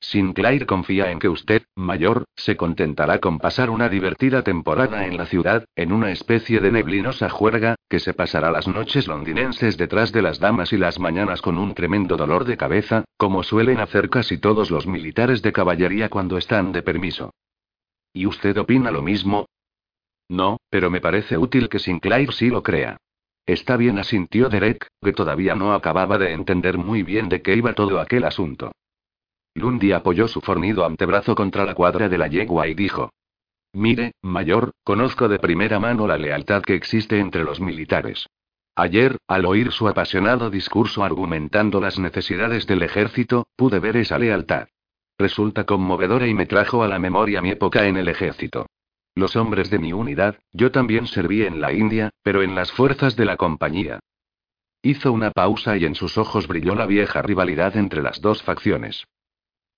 [0.00, 5.26] Sinclair confía en que usted, mayor, se contentará con pasar una divertida temporada en la
[5.26, 10.22] ciudad, en una especie de neblinosa juerga, que se pasará las noches londinenses detrás de
[10.22, 14.38] las damas y las mañanas con un tremendo dolor de cabeza, como suelen hacer casi
[14.38, 17.32] todos los militares de caballería cuando están de permiso.
[18.12, 19.46] ¿Y usted opina lo mismo?
[20.28, 22.98] No, pero me parece útil que Sinclair sí lo crea.
[23.46, 27.74] Está bien, asintió Derek, que todavía no acababa de entender muy bien de qué iba
[27.74, 28.72] todo aquel asunto.
[29.54, 33.10] Lundy apoyó su fornido antebrazo contra la cuadra de la yegua y dijo:
[33.72, 38.28] Mire, mayor, conozco de primera mano la lealtad que existe entre los militares.
[38.76, 44.68] Ayer, al oír su apasionado discurso argumentando las necesidades del ejército, pude ver esa lealtad.
[45.18, 48.66] Resulta conmovedora y me trajo a la memoria mi época en el ejército.
[49.14, 53.14] Los hombres de mi unidad, yo también serví en la India, pero en las fuerzas
[53.14, 54.00] de la compañía.
[54.82, 59.04] Hizo una pausa y en sus ojos brilló la vieja rivalidad entre las dos facciones.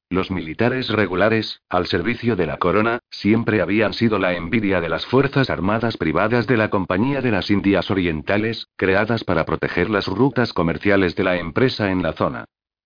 [0.09, 5.05] Los militares regulares, al servicio de la corona, siempre habían sido la envidia de las
[5.05, 10.53] Fuerzas Armadas privadas de la Compañía de las Indias Orientales, creadas para proteger las rutas
[10.53, 12.45] comerciales de la empresa en la zona.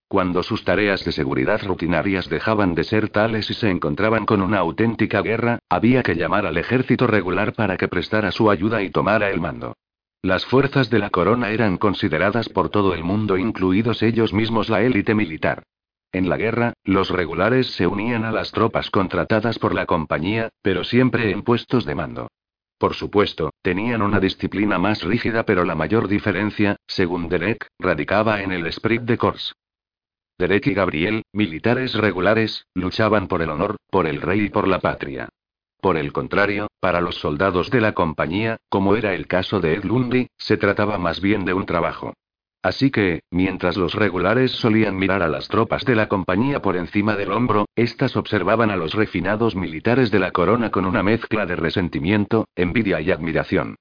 [0.08, 4.58] Cuando sus tareas de seguridad rutinarias dejaban de ser tales y se encontraban con una
[4.58, 9.28] auténtica guerra, había que llamar al ejército regular para que prestara su ayuda y tomara
[9.28, 9.76] el mando.
[10.22, 14.80] Las fuerzas de la corona eran consideradas por todo el mundo, incluidos ellos mismos la
[14.82, 15.64] élite militar.
[16.12, 20.82] En la guerra, los regulares se unían a las tropas contratadas por la compañía, pero
[20.82, 22.28] siempre en puestos de mando.
[22.78, 28.52] Por supuesto, tenían una disciplina más rígida, pero la mayor diferencia, según Derek, radicaba en
[28.52, 29.54] el esprit de corps.
[30.38, 34.80] Derek y Gabriel, militares regulares, luchaban por el honor, por el rey y por la
[34.80, 35.28] patria.
[35.80, 39.84] Por el contrario, para los soldados de la compañía, como era el caso de Ed
[39.84, 42.14] Lundy, se trataba más bien de un trabajo.
[42.62, 47.16] Así que, mientras los regulares solían mirar a las tropas de la compañía por encima
[47.16, 51.56] del hombro, éstas observaban a los refinados militares de la corona con una mezcla de
[51.56, 53.76] resentimiento, envidia y admiración.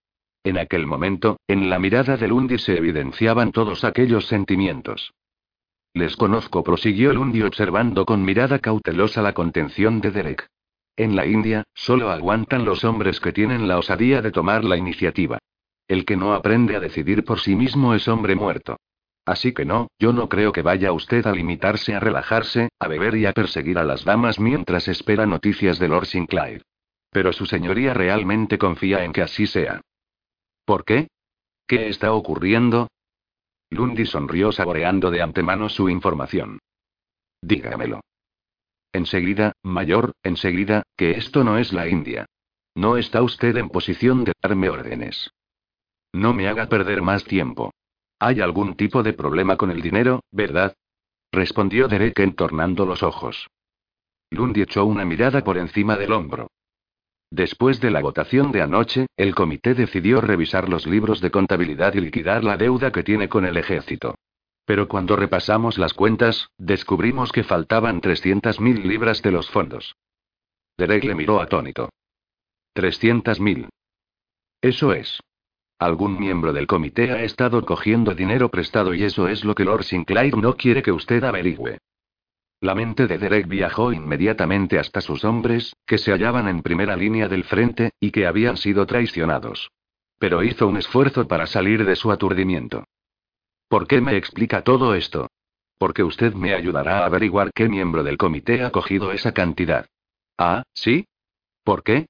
[0.45, 5.11] En aquel momento, en la mirada de Lundy se evidenciaban todos aquellos sentimientos.
[5.93, 10.47] Les conozco, prosiguió Lundy observando con mirada cautelosa la contención de Derek.
[10.95, 15.39] En la India, solo aguantan los hombres que tienen la osadía de tomar la iniciativa.
[15.89, 18.77] El que no aprende a decidir por sí mismo es hombre muerto.
[19.25, 23.15] Así que no, yo no creo que vaya usted a limitarse a relajarse, a beber
[23.15, 26.61] y a perseguir a las damas mientras espera noticias de Lord Sinclair.
[27.09, 29.81] Pero su señoría realmente confía en que así sea.
[30.63, 31.07] ¿Por qué?
[31.65, 32.87] ¿Qué está ocurriendo?
[33.71, 36.59] Lundy sonrió saboreando de antemano su información.
[37.41, 38.01] Dígamelo.
[38.93, 42.27] Enseguida, mayor, enseguida, que esto no es la India.
[42.75, 45.31] No está usted en posición de darme órdenes.
[46.13, 47.71] No me haga perder más tiempo.
[48.19, 50.75] ¿Hay algún tipo de problema con el dinero, verdad?
[51.31, 53.47] Respondió Derek entornando los ojos.
[54.31, 56.49] Lundy echó una mirada por encima del hombro.
[57.31, 62.01] Después de la votación de anoche, el comité decidió revisar los libros de contabilidad y
[62.01, 64.15] liquidar la deuda que tiene con el ejército.
[64.65, 69.95] Pero cuando repasamos las cuentas, descubrimos que faltaban 300.000 libras de los fondos.
[70.77, 71.89] Derek le miró atónito.
[72.75, 73.69] 300.000.
[74.61, 75.19] Eso es.
[75.79, 79.85] Algún miembro del comité ha estado cogiendo dinero prestado y eso es lo que Lord
[79.85, 81.77] Sinclair no quiere que usted averigüe.
[82.59, 87.29] La mente de Derek viajó inmediatamente hasta sus hombres, que se hallaban en primera línea
[87.29, 89.71] del frente, y que habían sido traicionados.
[90.17, 92.83] Pero hizo un esfuerzo para salir de su aturdimiento.
[93.69, 95.29] ¿Por qué me explica todo esto?
[95.77, 99.85] Porque usted me ayudará a averiguar qué miembro del comité ha cogido esa cantidad.
[100.37, 101.05] Ah, ¿sí?
[101.63, 102.07] ¿Por qué?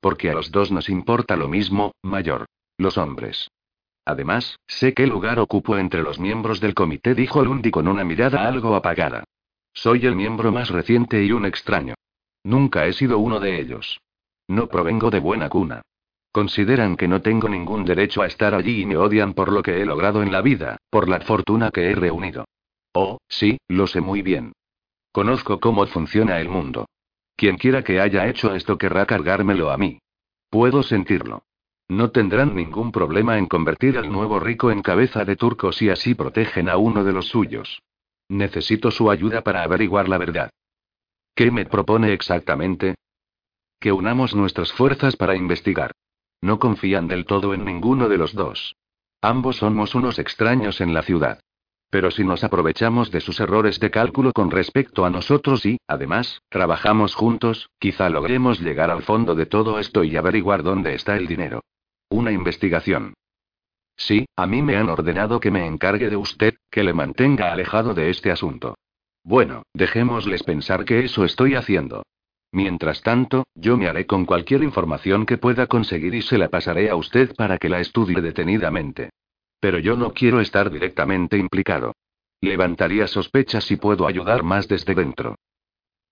[0.00, 2.46] Porque a los dos nos importa lo mismo, mayor.
[2.80, 3.50] Los hombres.
[4.06, 8.48] Además, sé qué lugar ocupo entre los miembros del comité, dijo Lundi con una mirada
[8.48, 9.24] algo apagada.
[9.74, 11.92] Soy el miembro más reciente y un extraño.
[12.42, 14.00] Nunca he sido uno de ellos.
[14.48, 15.82] No provengo de buena cuna.
[16.32, 19.82] Consideran que no tengo ningún derecho a estar allí y me odian por lo que
[19.82, 22.46] he logrado en la vida, por la fortuna que he reunido.
[22.94, 24.54] Oh, sí, lo sé muy bien.
[25.12, 26.86] Conozco cómo funciona el mundo.
[27.36, 29.98] Quien quiera que haya hecho esto querrá cargármelo a mí.
[30.48, 31.42] Puedo sentirlo.
[31.90, 36.14] No tendrán ningún problema en convertir al nuevo rico en cabeza de turco si así
[36.14, 37.82] protegen a uno de los suyos.
[38.28, 40.50] Necesito su ayuda para averiguar la verdad.
[41.34, 42.94] ¿Qué me propone exactamente?
[43.80, 45.90] Que unamos nuestras fuerzas para investigar.
[46.40, 48.76] No confían del todo en ninguno de los dos.
[49.20, 51.40] Ambos somos unos extraños en la ciudad.
[51.90, 56.40] Pero si nos aprovechamos de sus errores de cálculo con respecto a nosotros y, además,
[56.50, 61.26] trabajamos juntos, quizá logremos llegar al fondo de todo esto y averiguar dónde está el
[61.26, 61.62] dinero.
[62.10, 63.14] Una investigación.
[63.96, 67.94] Sí, a mí me han ordenado que me encargue de usted, que le mantenga alejado
[67.94, 68.76] de este asunto.
[69.22, 72.02] Bueno, dejémosles pensar que eso estoy haciendo.
[72.50, 76.90] Mientras tanto, yo me haré con cualquier información que pueda conseguir y se la pasaré
[76.90, 79.10] a usted para que la estudie detenidamente.
[79.60, 81.94] Pero yo no quiero estar directamente implicado.
[82.40, 85.36] Levantaría sospechas si puedo ayudar más desde dentro.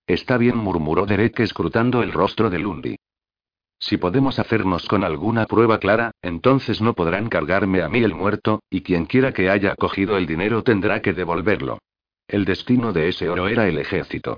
[0.07, 2.95] Está bien, murmuró Derek escrutando el rostro de Lundy.
[3.79, 8.61] Si podemos hacernos con alguna prueba clara, entonces no podrán cargarme a mí el muerto,
[8.69, 11.79] y quien quiera que haya cogido el dinero tendrá que devolverlo.
[12.27, 14.37] El destino de ese oro era el ejército.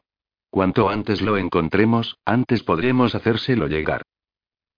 [0.52, 4.04] Cuanto antes lo encontremos, antes podremos hacérselo llegar.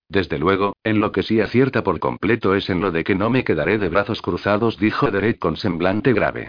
[0.08, 3.30] Desde luego, en lo que sí acierta por completo es en lo de que no
[3.30, 6.48] me quedaré de brazos cruzados, dijo Derek con semblante grave.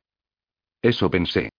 [0.81, 1.49] Eso pensé.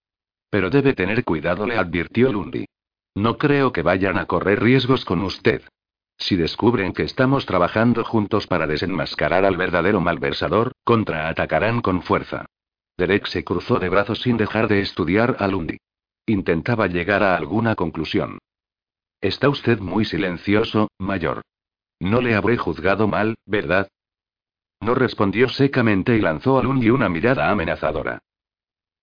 [0.48, 2.66] Pero debe tener cuidado, le advirtió Lundy.
[3.14, 5.62] No creo que vayan a correr riesgos con usted.
[6.18, 12.46] Si descubren que estamos trabajando juntos para desenmascarar al verdadero malversador, contraatacarán con fuerza.
[12.96, 15.78] Derek se cruzó de brazos sin dejar de estudiar a Lundy.
[16.26, 18.38] Intentaba llegar a alguna conclusión.
[19.20, 21.42] Está usted muy silencioso, mayor.
[22.00, 23.88] No le habré juzgado mal, ¿verdad?
[24.80, 28.18] No respondió secamente y lanzó a Lundy una mirada amenazadora.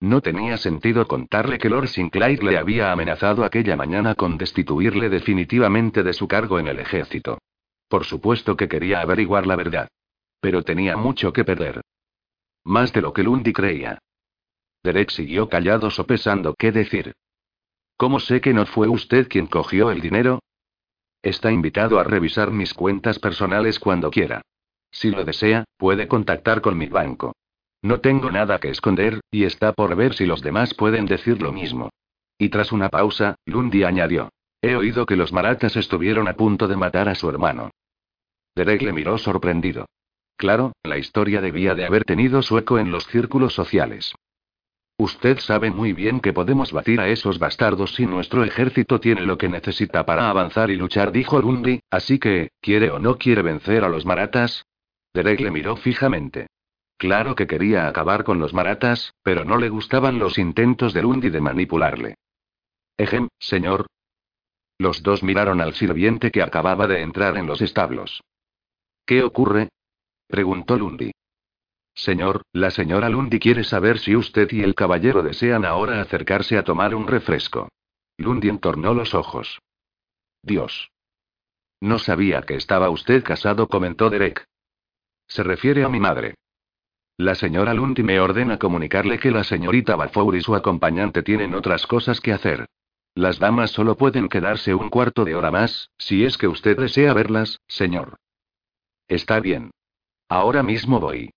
[0.04, 6.02] No tenía sentido contarle que Lord Sinclair le había amenazado aquella mañana con destituirle definitivamente
[6.02, 7.38] de su cargo en el ejército.
[7.88, 9.88] Por supuesto que quería averiguar la verdad.
[10.40, 11.80] Pero tenía mucho que perder.
[12.64, 13.98] Más de lo que Lundy creía.
[14.82, 17.14] Derek siguió callado sopesando qué decir.
[17.96, 20.40] ¿Cómo sé que no fue usted quien cogió el dinero?
[21.22, 24.42] Está invitado a revisar mis cuentas personales cuando quiera.
[24.90, 27.32] Si lo desea, puede contactar con mi banco.
[27.84, 31.52] No tengo nada que esconder, y está por ver si los demás pueden decir lo
[31.52, 31.90] mismo.
[32.38, 34.30] Y tras una pausa, Lundy añadió.
[34.62, 37.72] He oído que los maratas estuvieron a punto de matar a su hermano.
[38.56, 39.84] Derek le miró sorprendido.
[40.38, 44.14] Claro, la historia debía de haber tenido su eco en los círculos sociales.
[44.96, 49.36] Usted sabe muy bien que podemos batir a esos bastardos si nuestro ejército tiene lo
[49.36, 53.84] que necesita para avanzar y luchar, dijo Lundy, así que, ¿quiere o no quiere vencer
[53.84, 54.64] a los maratas?
[55.12, 56.46] Derek le miró fijamente.
[57.04, 61.28] Claro que quería acabar con los maratas, pero no le gustaban los intentos de Lundy
[61.28, 62.14] de manipularle.
[62.96, 63.88] Ejem, señor.
[64.78, 68.22] Los dos miraron al sirviente que acababa de entrar en los establos.
[69.04, 69.68] ¿Qué ocurre?
[70.28, 71.12] preguntó Lundy.
[71.94, 76.64] Señor, la señora Lundy quiere saber si usted y el caballero desean ahora acercarse a
[76.64, 77.68] tomar un refresco.
[78.16, 79.58] Lundy entornó los ojos.
[80.42, 80.90] Dios.
[81.82, 84.46] No sabía que estaba usted casado, comentó Derek.
[85.28, 86.36] Se refiere a mi madre.
[87.16, 91.86] La señora Lundy me ordena comunicarle que la señorita Bafour y su acompañante tienen otras
[91.86, 92.66] cosas que hacer.
[93.14, 97.12] Las damas solo pueden quedarse un cuarto de hora más, si es que usted desea
[97.12, 98.16] verlas, señor.
[99.06, 99.70] Está bien.
[100.28, 101.30] Ahora mismo voy.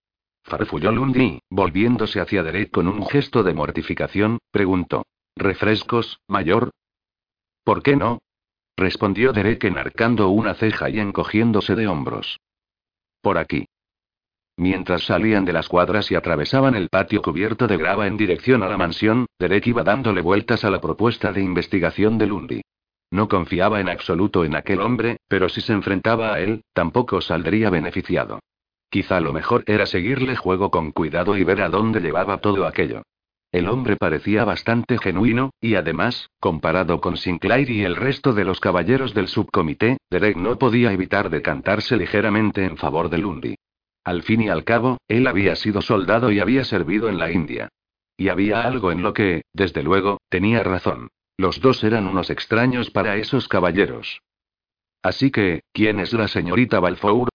[0.44, 5.06] Farfulló Lundy, volviéndose hacia Derek con un gesto de mortificación, preguntó.
[5.36, 6.72] ¿Refrescos, mayor?
[7.64, 8.20] ¿Por qué no?
[8.76, 12.40] respondió Derek enarcando una ceja y encogiéndose de hombros.
[13.22, 13.68] Por aquí.
[14.58, 18.68] Mientras salían de las cuadras y atravesaban el patio cubierto de grava en dirección a
[18.68, 22.62] la mansión, Derek iba dándole vueltas a la propuesta de investigación de Lundy.
[23.12, 27.70] No confiaba en absoluto en aquel hombre, pero si se enfrentaba a él, tampoco saldría
[27.70, 28.40] beneficiado.
[28.90, 33.04] Quizá lo mejor era seguirle juego con cuidado y ver a dónde llevaba todo aquello.
[33.52, 38.60] El hombre parecía bastante genuino, y además, comparado con Sinclair y el resto de los
[38.60, 43.56] caballeros del subcomité, Derek no podía evitar decantarse ligeramente en favor de Lundy.
[44.08, 47.68] Al fin y al cabo, él había sido soldado y había servido en la India.
[48.16, 51.10] Y había algo en lo que, desde luego, tenía razón.
[51.36, 54.22] Los dos eran unos extraños para esos caballeros.
[55.04, 57.28] Así que, ¿quién es la señorita Balfour?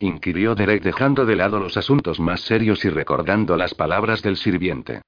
[0.00, 5.00] inquirió Derek dejando de lado los asuntos más serios y recordando las palabras del sirviente.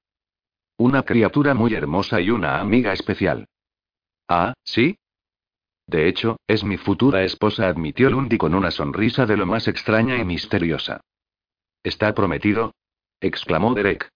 [0.77, 3.45] Una criatura muy hermosa y una amiga especial.
[4.27, 4.97] Ah, ¿sí?
[5.85, 10.17] De hecho, es mi futura esposa, admitió Lundy con una sonrisa de lo más extraña
[10.17, 10.99] y misteriosa.
[11.83, 12.73] ¿Está prometido?
[13.19, 14.09] exclamó Derek.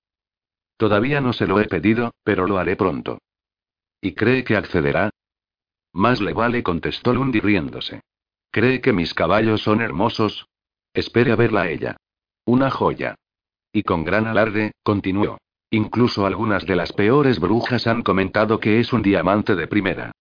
[0.77, 3.19] Todavía no se lo he pedido, pero lo haré pronto.
[4.01, 5.09] ¿Y cree que accederá?
[5.93, 8.01] Más le vale, contestó Lundy riéndose.
[8.51, 10.47] ¿Cree que mis caballos son hermosos?
[10.93, 11.97] Espere a verla a ella.
[12.45, 13.15] Una joya.
[13.71, 15.37] Y con gran alarde, continuó.
[15.69, 20.11] Incluso algunas de las peores brujas han comentado que es un diamante de primera.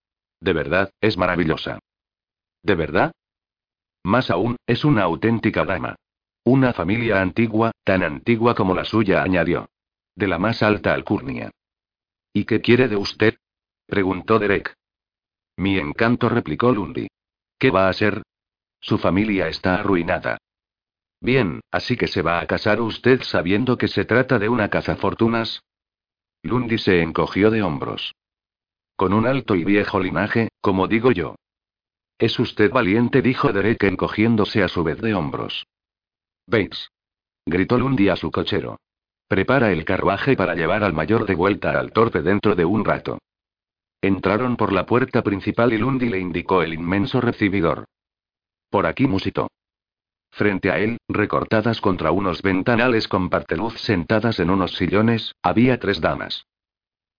[0.40, 1.78] De verdad, es maravillosa.
[2.62, 3.12] ¿De verdad?
[4.02, 5.96] Más aún, es una auténtica dama.
[6.46, 9.70] Una familia antigua, tan antigua como la suya, añadió.
[10.14, 11.50] De la más alta alcurnia.
[12.34, 13.36] ¿Y qué quiere de usted?
[13.86, 14.74] preguntó Derek.
[15.56, 17.08] Mi encanto, replicó Lundy.
[17.58, 18.22] ¿Qué va a ser?
[18.78, 20.36] Su familia está arruinada.
[21.18, 25.62] Bien, así que se va a casar usted sabiendo que se trata de una cazafortunas.
[26.42, 28.14] Lundy se encogió de hombros.
[28.96, 31.36] Con un alto y viejo linaje, como digo yo.
[32.18, 35.64] Es usted valiente, dijo Derek encogiéndose a su vez de hombros.
[36.54, 36.90] Bates.
[37.46, 38.78] Gritó Lundy a su cochero.
[39.26, 43.18] Prepara el carruaje para llevar al mayor de vuelta al torpe dentro de un rato.
[44.00, 47.86] Entraron por la puerta principal y Lundy le indicó el inmenso recibidor.
[48.70, 49.48] Por aquí musitó.
[50.30, 56.00] Frente a él, recortadas contra unos ventanales con parteluz sentadas en unos sillones, había tres
[56.00, 56.46] damas.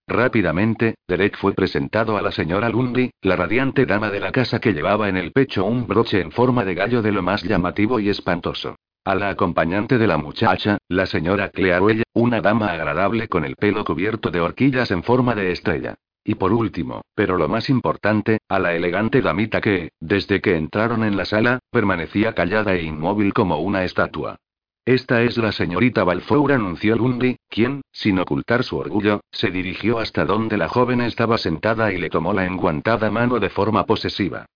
[0.07, 4.73] Rápidamente, Derek fue presentado a la señora Lundy, la radiante dama de la casa que
[4.73, 8.07] llevaba en el pecho un broche en forma de gallo de lo más llamativo y
[8.07, 8.75] espantoso.
[9.07, 13.85] A la acompañante de la muchacha, la señora Clearwell, una dama agradable con el pelo
[13.85, 15.93] cubierto de horquillas en forma de estrella.
[16.23, 21.03] Y por último, pero lo más importante, a la elegante damita que, desde que entraron
[21.03, 24.37] en la sala, permanecía callada e inmóvil como una estatua.
[24.85, 30.25] Esta es la señorita Balfour, anunció Lundy, quien, sin ocultar su orgullo, se dirigió hasta
[30.25, 34.47] donde la joven estaba sentada y le tomó la enguantada mano de forma posesiva.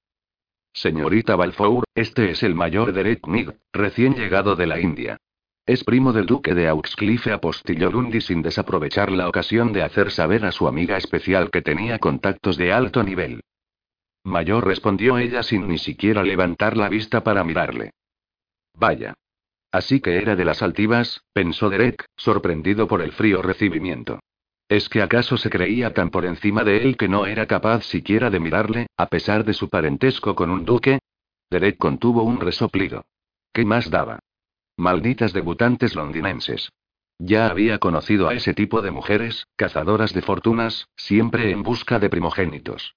[0.73, 5.17] Señorita Balfour, este es el mayor Derek Mead, recién llegado de la India.
[5.65, 10.45] Es primo del duque de Auxcliffe, apostilló Lundy sin desaprovechar la ocasión de hacer saber
[10.45, 13.41] a su amiga especial que tenía contactos de alto nivel.
[14.23, 17.91] Mayor respondió ella sin ni siquiera levantar la vista para mirarle.
[18.73, 19.13] Vaya.
[19.71, 24.19] Así que era de las altivas, pensó Derek, sorprendido por el frío recibimiento.
[24.69, 28.29] ¿Es que acaso se creía tan por encima de él que no era capaz siquiera
[28.29, 30.99] de mirarle, a pesar de su parentesco con un duque?
[31.49, 33.03] Derek contuvo un resoplido.
[33.51, 34.19] ¿Qué más daba?
[34.77, 36.69] Malditas debutantes londinenses.
[37.17, 42.11] Ya había conocido a ese tipo de mujeres, cazadoras de fortunas, siempre en busca de
[42.11, 42.95] primogénitos.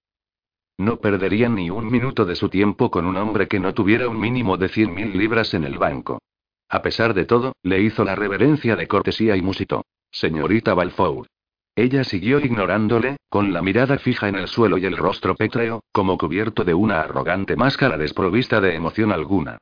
[0.76, 4.20] No perderían ni un minuto de su tiempo con un hombre que no tuviera un
[4.20, 6.20] mínimo de cien mil libras en el banco.
[6.68, 9.86] A pesar de todo, le hizo la reverencia de cortesía y musitó.
[10.10, 11.26] Señorita Balfour.
[11.74, 16.18] Ella siguió ignorándole, con la mirada fija en el suelo y el rostro pétreo, como
[16.18, 19.58] cubierto de una arrogante máscara desprovista de emoción alguna.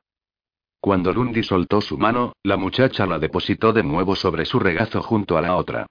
[0.81, 5.37] Cuando Lundy soltó su mano, la muchacha la depositó de nuevo sobre su regazo junto
[5.37, 5.87] a la otra.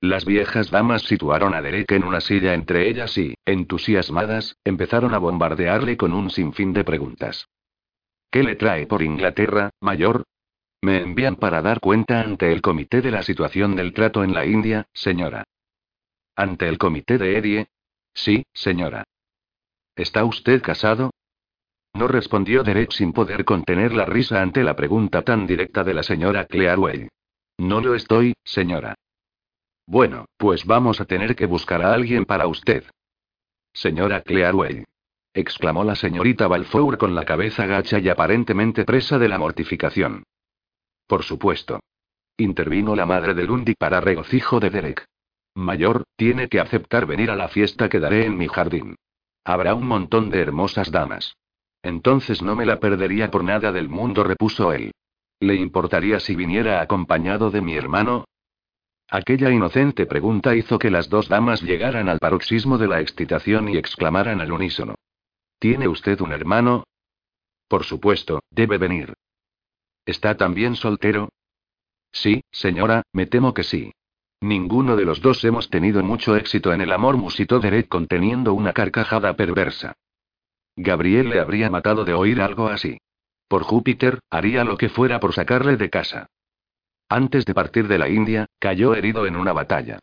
[0.00, 5.18] Las viejas damas situaron a Derek en una silla entre ellas y, entusiasmadas, empezaron a
[5.18, 7.48] bombardearle con un sinfín de preguntas.
[8.30, 10.24] ¿Qué le trae por Inglaterra, mayor?
[10.84, 14.44] Me envían para dar cuenta ante el comité de la situación del trato en la
[14.44, 15.44] India, señora.
[16.34, 17.68] ¿Ante el comité de Erie?
[18.12, 19.04] Sí, señora.
[19.94, 21.12] ¿Está usted casado?
[21.94, 26.02] No respondió Derek sin poder contener la risa ante la pregunta tan directa de la
[26.02, 27.08] señora Clearwell.
[27.58, 28.96] No lo estoy, señora.
[29.86, 32.84] Bueno, pues vamos a tener que buscar a alguien para usted.
[33.72, 34.84] Señora Clearwell.
[35.32, 40.24] exclamó la señorita Balfour con la cabeza gacha y aparentemente presa de la mortificación.
[41.12, 41.80] Por supuesto.
[42.38, 45.04] Intervino la madre de Lundy para regocijo de Derek.
[45.54, 48.96] Mayor, tiene que aceptar venir a la fiesta que daré en mi jardín.
[49.44, 51.36] Habrá un montón de hermosas damas.
[51.82, 54.92] Entonces no me la perdería por nada del mundo, repuso él.
[55.38, 58.24] ¿Le importaría si viniera acompañado de mi hermano?
[59.10, 63.76] Aquella inocente pregunta hizo que las dos damas llegaran al paroxismo de la excitación y
[63.76, 64.94] exclamaran al unísono.
[65.58, 66.84] ¿Tiene usted un hermano?
[67.68, 69.12] Por supuesto, debe venir.
[70.04, 71.30] ¿Está también soltero?
[72.12, 73.92] Sí, señora, me temo que sí.
[74.40, 78.72] Ninguno de los dos hemos tenido mucho éxito en el amor, musitó Derek conteniendo una
[78.72, 79.94] carcajada perversa.
[80.74, 82.98] Gabriel le habría matado de oír algo así.
[83.46, 86.26] Por Júpiter, haría lo que fuera por sacarle de casa.
[87.08, 89.98] Antes de partir de la India, cayó herido en una batalla.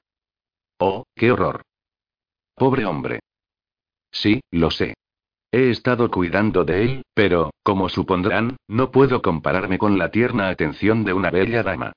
[0.78, 1.64] Oh, qué horror.
[2.56, 3.20] pobre hombre.
[4.12, 4.94] Sí, lo sé.
[5.52, 11.04] He estado cuidando de él, pero, como supondrán, no puedo compararme con la tierna atención
[11.04, 11.94] de una bella dama.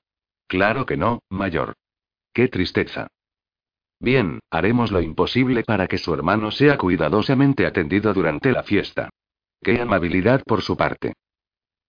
[0.47, 1.73] Claro que no, mayor.
[2.33, 3.07] Qué tristeza.
[3.99, 9.09] Bien, haremos lo imposible para que su hermano sea cuidadosamente atendido durante la fiesta.
[9.61, 11.13] Qué amabilidad por su parte.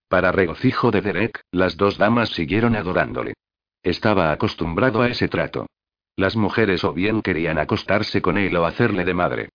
[0.09, 3.35] Para regocijo de Derek, las dos damas siguieron adorándole.
[3.83, 5.67] Estaba acostumbrado a ese trato.
[6.15, 9.49] Las mujeres o bien querían acostarse con él o hacerle de madre.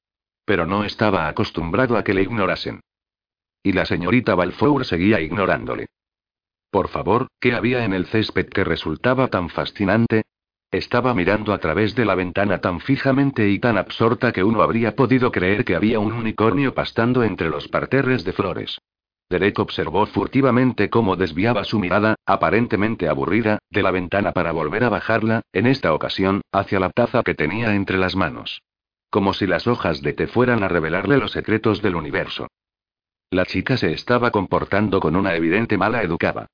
[0.49, 2.79] Pero no estaba acostumbrado a que le ignorasen.
[3.61, 5.85] Y la señorita Balfour seguía ignorándole.
[6.71, 10.23] Por favor, ¿qué había en el césped que resultaba tan fascinante?
[10.71, 14.95] Estaba mirando a través de la ventana tan fijamente y tan absorta que uno habría
[14.95, 18.79] podido creer que había un unicornio pastando entre los parterres de flores.
[19.29, 24.89] Derek observó furtivamente cómo desviaba su mirada, aparentemente aburrida, de la ventana para volver a
[24.89, 28.63] bajarla, en esta ocasión, hacia la taza que tenía entre las manos.
[29.09, 32.47] Como si las hojas de té fueran a revelarle los secretos del universo.
[33.31, 36.47] La chica se estaba comportando con una evidente mala educada.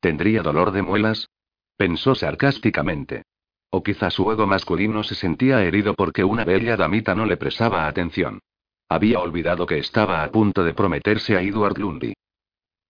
[0.00, 1.28] ¿Tendría dolor de muelas?
[1.76, 3.22] Pensó sarcásticamente.
[3.70, 7.86] O quizá su ego masculino se sentía herido porque una bella damita no le prestaba
[7.86, 8.40] atención.
[8.88, 12.12] Había olvidado que estaba a punto de prometerse a Edward Lundy.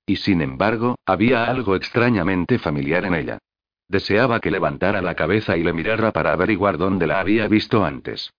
[0.05, 3.39] Y sin embargo, había algo extrañamente familiar en ella.
[3.87, 8.33] Deseaba que levantara la cabeza y le mirara para averiguar dónde la había visto antes.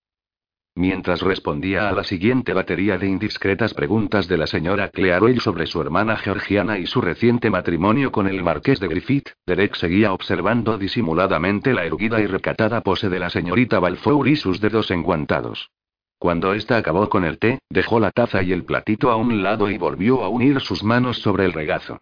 [0.76, 5.80] Mientras respondía a la siguiente batería de indiscretas preguntas de la señora Clearwell sobre su
[5.80, 11.74] hermana Georgiana y su reciente matrimonio con el marqués de Griffith, Derek seguía observando disimuladamente
[11.74, 15.70] la erguida y recatada pose de la señorita Balfour y sus dedos enguantados.
[16.18, 19.70] Cuando ésta acabó con el té, dejó la taza y el platito a un lado
[19.70, 22.00] y volvió a unir sus manos sobre el regazo.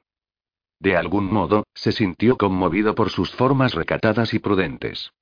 [0.80, 5.12] De algún modo, se sintió conmovido por sus formas recatadas y prudentes.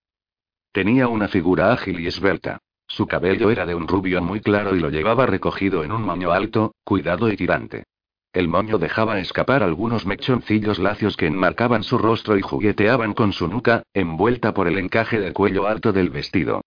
[0.72, 2.60] Tenía una figura ágil y esbelta.
[2.90, 6.32] Su cabello era de un rubio muy claro y lo llevaba recogido en un moño
[6.32, 7.84] alto, cuidado y tirante.
[8.32, 13.46] El moño dejaba escapar algunos mechoncillos lacios que enmarcaban su rostro y jugueteaban con su
[13.46, 16.62] nuca, envuelta por el encaje del cuello alto del vestido.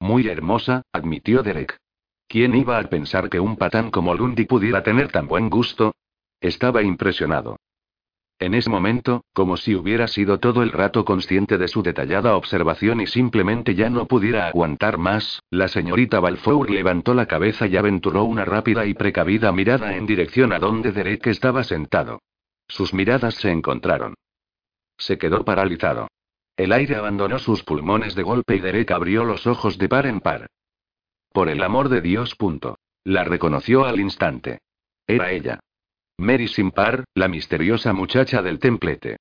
[0.00, 1.78] Muy hermosa, admitió Derek.
[2.26, 5.94] ¿Quién iba a pensar que un patán como Lundy pudiera tener tan buen gusto?
[6.40, 7.56] Estaba impresionado.
[8.38, 13.00] En ese momento, como si hubiera sido todo el rato consciente de su detallada observación
[13.00, 18.24] y simplemente ya no pudiera aguantar más, la señorita Balfour levantó la cabeza y aventuró
[18.24, 22.20] una rápida y precavida mirada en dirección a donde Derek estaba sentado.
[22.68, 24.14] Sus miradas se encontraron.
[24.98, 26.08] Se quedó paralizado.
[26.56, 30.20] El aire abandonó sus pulmones de golpe y Derek abrió los ojos de par en
[30.20, 30.48] par.
[31.32, 32.36] Por el amor de Dios.
[33.04, 34.58] La reconoció al instante.
[35.06, 35.60] Era ella.
[36.18, 39.18] Mary Simpar, la misteriosa muchacha del templete.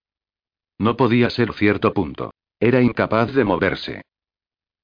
[0.77, 2.31] No podía ser cierto punto.
[2.57, 4.01] Era incapaz de moverse.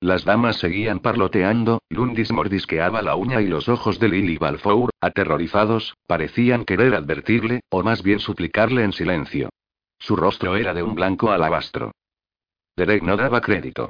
[0.02, 5.96] Las damas seguían parloteando, Lundis mordisqueaba la uña y los ojos de Lily Balfour, aterrorizados,
[6.06, 9.50] parecían querer advertirle, o más bien suplicarle en silencio.
[9.98, 11.92] Su rostro era de un blanco alabastro.
[12.76, 13.90] Derek no daba crédito.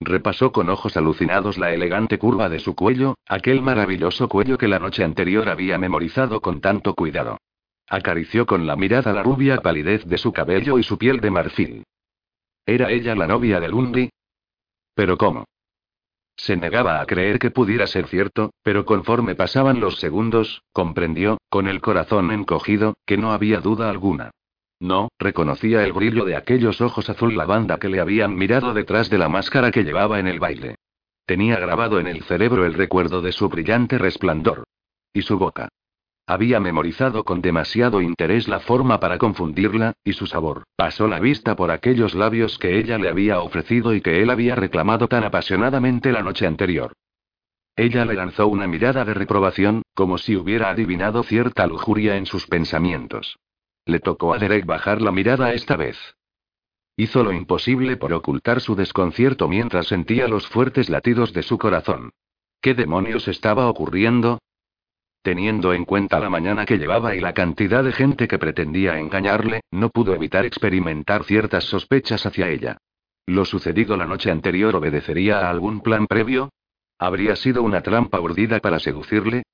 [0.00, 4.78] Repasó con ojos alucinados la elegante curva de su cuello, aquel maravilloso cuello que la
[4.78, 7.38] noche anterior había memorizado con tanto cuidado.
[7.88, 11.84] Acarició con la mirada la rubia palidez de su cabello y su piel de marfil.
[12.64, 14.10] ¿Era ella la novia de Lundy?
[14.94, 15.44] ¿Pero cómo?
[16.36, 21.66] Se negaba a creer que pudiera ser cierto, pero conforme pasaban los segundos, comprendió, con
[21.66, 24.30] el corazón encogido, que no había duda alguna.
[24.80, 29.18] No, reconocía el brillo de aquellos ojos azul lavanda que le habían mirado detrás de
[29.18, 30.76] la máscara que llevaba en el baile.
[31.26, 34.64] Tenía grabado en el cerebro el recuerdo de su brillante resplandor.
[35.12, 35.68] Y su boca.
[36.26, 40.64] Había memorizado con demasiado interés la forma para confundirla, y su sabor.
[40.76, 44.54] Pasó la vista por aquellos labios que ella le había ofrecido y que él había
[44.54, 46.92] reclamado tan apasionadamente la noche anterior.
[47.74, 52.46] Ella le lanzó una mirada de reprobación, como si hubiera adivinado cierta lujuria en sus
[52.46, 53.38] pensamientos.
[53.88, 55.96] Le tocó a Derek bajar la mirada esta vez.
[56.94, 62.10] Hizo lo imposible por ocultar su desconcierto mientras sentía los fuertes latidos de su corazón.
[62.60, 64.40] ¿Qué demonios estaba ocurriendo?
[65.22, 69.62] Teniendo en cuenta la mañana que llevaba y la cantidad de gente que pretendía engañarle,
[69.70, 72.76] no pudo evitar experimentar ciertas sospechas hacia ella.
[73.24, 76.50] ¿Lo sucedido la noche anterior obedecería a algún plan previo?
[76.98, 79.44] ¿Habría sido una trampa urdida para seducirle?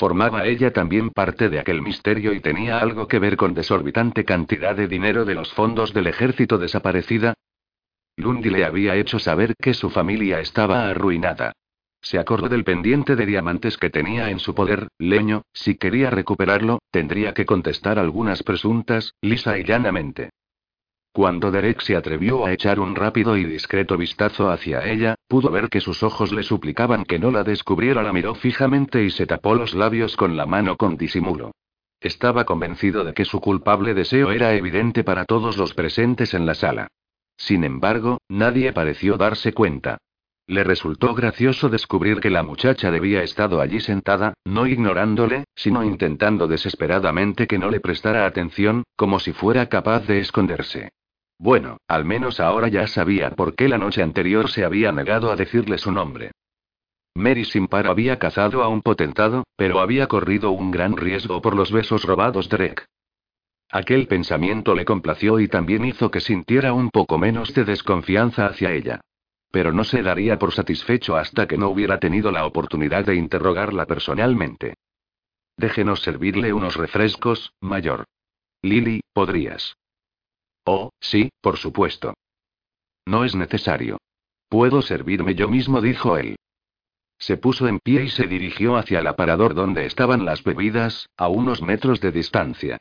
[0.00, 4.74] ¿Formaba ella también parte de aquel misterio y tenía algo que ver con desorbitante cantidad
[4.74, 7.34] de dinero de los fondos del ejército desaparecida?
[8.16, 11.52] Lundy le había hecho saber que su familia estaba arruinada.
[12.00, 16.78] Se acordó del pendiente de diamantes que tenía en su poder, leño, si quería recuperarlo,
[16.90, 20.30] tendría que contestar algunas presuntas, lisa y llanamente.
[21.12, 25.68] Cuando Derek se atrevió a echar un rápido y discreto vistazo hacia ella, pudo ver
[25.68, 28.02] que sus ojos le suplicaban que no la descubriera.
[28.04, 31.50] La miró fijamente y se tapó los labios con la mano con disimulo.
[32.00, 36.54] Estaba convencido de que su culpable deseo era evidente para todos los presentes en la
[36.54, 36.86] sala.
[37.36, 39.98] Sin embargo, nadie pareció darse cuenta.
[40.46, 46.46] Le resultó gracioso descubrir que la muchacha debía estado allí sentada, no ignorándole, sino intentando
[46.46, 50.90] desesperadamente que no le prestara atención, como si fuera capaz de esconderse.
[51.40, 55.36] Bueno, al menos ahora ya sabía por qué la noche anterior se había negado a
[55.36, 56.32] decirle su nombre.
[57.14, 61.72] Mary Simpar había cazado a un potentado, pero había corrido un gran riesgo por los
[61.72, 62.86] besos robados de Rek.
[63.70, 68.72] Aquel pensamiento le complació y también hizo que sintiera un poco menos de desconfianza hacia
[68.72, 69.00] ella.
[69.50, 73.86] Pero no se daría por satisfecho hasta que no hubiera tenido la oportunidad de interrogarla
[73.86, 74.74] personalmente.
[75.56, 78.04] Déjenos servirle unos refrescos, mayor.
[78.60, 79.79] Lily, ¿podrías?
[80.64, 82.14] Oh, sí, por supuesto.
[83.06, 83.98] No es necesario.
[84.48, 86.36] Puedo servirme yo mismo, dijo él.
[87.18, 91.28] Se puso en pie y se dirigió hacia el aparador donde estaban las bebidas, a
[91.28, 92.78] unos metros de distancia.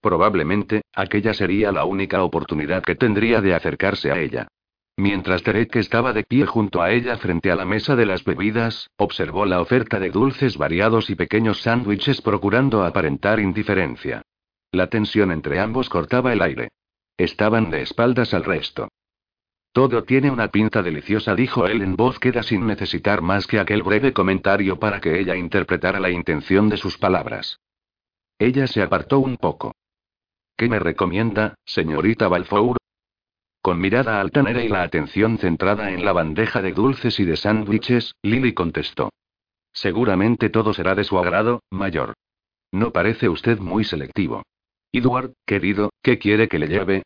[0.00, 4.48] Probablemente, aquella sería la única oportunidad que tendría de acercarse a ella.
[4.96, 8.88] Mientras Derek estaba de pie junto a ella frente a la mesa de las bebidas,
[8.96, 14.22] observó la oferta de dulces variados y pequeños sándwiches procurando aparentar indiferencia.
[14.70, 16.68] La tensión entre ambos cortaba el aire.
[17.22, 18.88] Estaban de espaldas al resto.
[19.70, 23.84] Todo tiene una pinta deliciosa, dijo él en voz queda sin necesitar más que aquel
[23.84, 27.60] breve comentario para que ella interpretara la intención de sus palabras.
[28.40, 29.70] Ella se apartó un poco.
[30.56, 32.76] ¿Qué me recomienda, señorita Balfour?
[33.60, 38.16] Con mirada altanera y la atención centrada en la bandeja de dulces y de sándwiches,
[38.22, 39.10] Lily contestó.
[39.72, 42.14] Seguramente todo será de su agrado, mayor.
[42.72, 44.42] No parece usted muy selectivo.
[44.90, 47.04] Edward, querido, ¿qué quiere que le lleve?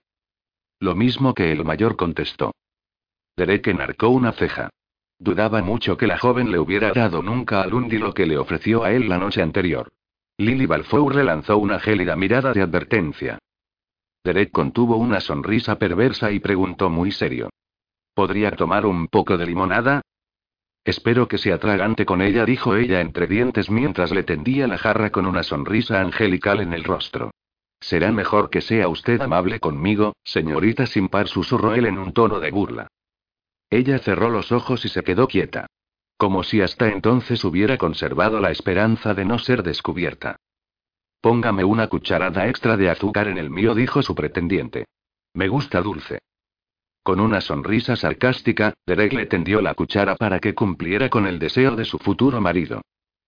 [0.78, 2.52] Lo mismo que el mayor contestó.
[3.36, 4.70] Derek enarcó una ceja.
[5.18, 8.84] Dudaba mucho que la joven le hubiera dado nunca a Lundy lo que le ofreció
[8.84, 9.92] a él la noche anterior.
[10.38, 13.38] Lily Balfour le lanzó una gélida mirada de advertencia.
[14.22, 17.48] Derek contuvo una sonrisa perversa y preguntó muy serio.
[18.12, 20.02] ¿Podría tomar un poco de limonada?
[20.84, 25.10] Espero que se atragante con ella, dijo ella entre dientes mientras le tendía la jarra
[25.10, 27.30] con una sonrisa angelical en el rostro.
[27.86, 32.40] Será mejor que sea usted amable conmigo, señorita sin par, susurró él en un tono
[32.40, 32.88] de burla.
[33.70, 35.68] Ella cerró los ojos y se quedó quieta.
[36.16, 40.34] Como si hasta entonces hubiera conservado la esperanza de no ser descubierta.
[41.20, 44.86] Póngame una cucharada extra de azúcar en el mío, dijo su pretendiente.
[45.32, 46.18] Me gusta dulce.
[47.04, 51.76] Con una sonrisa sarcástica, Derek le tendió la cuchara para que cumpliera con el deseo
[51.76, 52.82] de su futuro marido.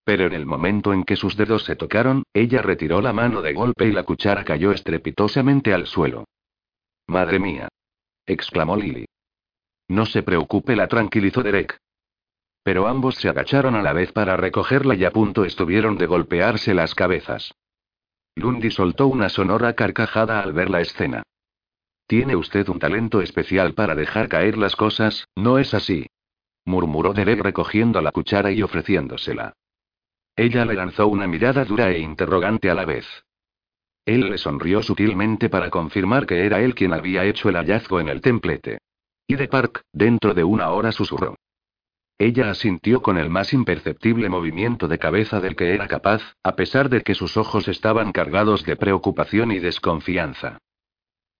[0.09, 3.53] Pero en el momento en que sus dedos se tocaron, ella retiró la mano de
[3.53, 6.25] golpe y la cuchara cayó estrepitosamente al suelo.
[7.09, 7.69] Madre mía.
[8.25, 9.05] exclamó Lily.
[9.89, 11.77] No se preocupe, la tranquilizó Derek.
[12.63, 16.73] Pero ambos se agacharon a la vez para recogerla y a punto estuvieron de golpearse
[16.73, 17.53] las cabezas.
[18.35, 21.23] Lundy soltó una sonora carcajada al ver la escena.
[22.07, 26.07] Tiene usted un talento especial para dejar caer las cosas, ¿no es así?
[26.65, 29.53] murmuró Derek recogiendo la cuchara y ofreciéndosela.
[30.39, 33.05] Ella le lanzó una mirada dura e interrogante a la vez.
[34.07, 38.09] Él le sonrió sutilmente para confirmar que era él quien había hecho el hallazgo en
[38.09, 38.79] el templete.
[39.27, 41.35] Y de Park, dentro de una hora susurró.
[42.19, 46.89] Ella asintió con el más imperceptible movimiento de cabeza del que era capaz, a pesar
[46.89, 50.59] de que sus ojos estaban cargados de preocupación y desconfianza.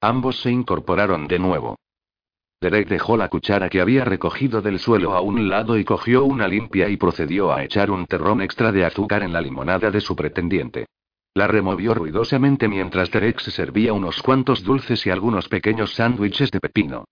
[0.01, 1.77] Ambos se incorporaron de nuevo.
[2.61, 6.49] Derek dejó la cuchara que había recogido del suelo a un lado y cogió una
[6.49, 10.17] limpia y procedió a echar un terrón extra de azúcar en la limonada de su
[10.17, 10.87] pretendiente.
[11.35, 16.59] La removió ruidosamente mientras Derek se servía unos cuantos dulces y algunos pequeños sándwiches de
[16.59, 17.05] pepino.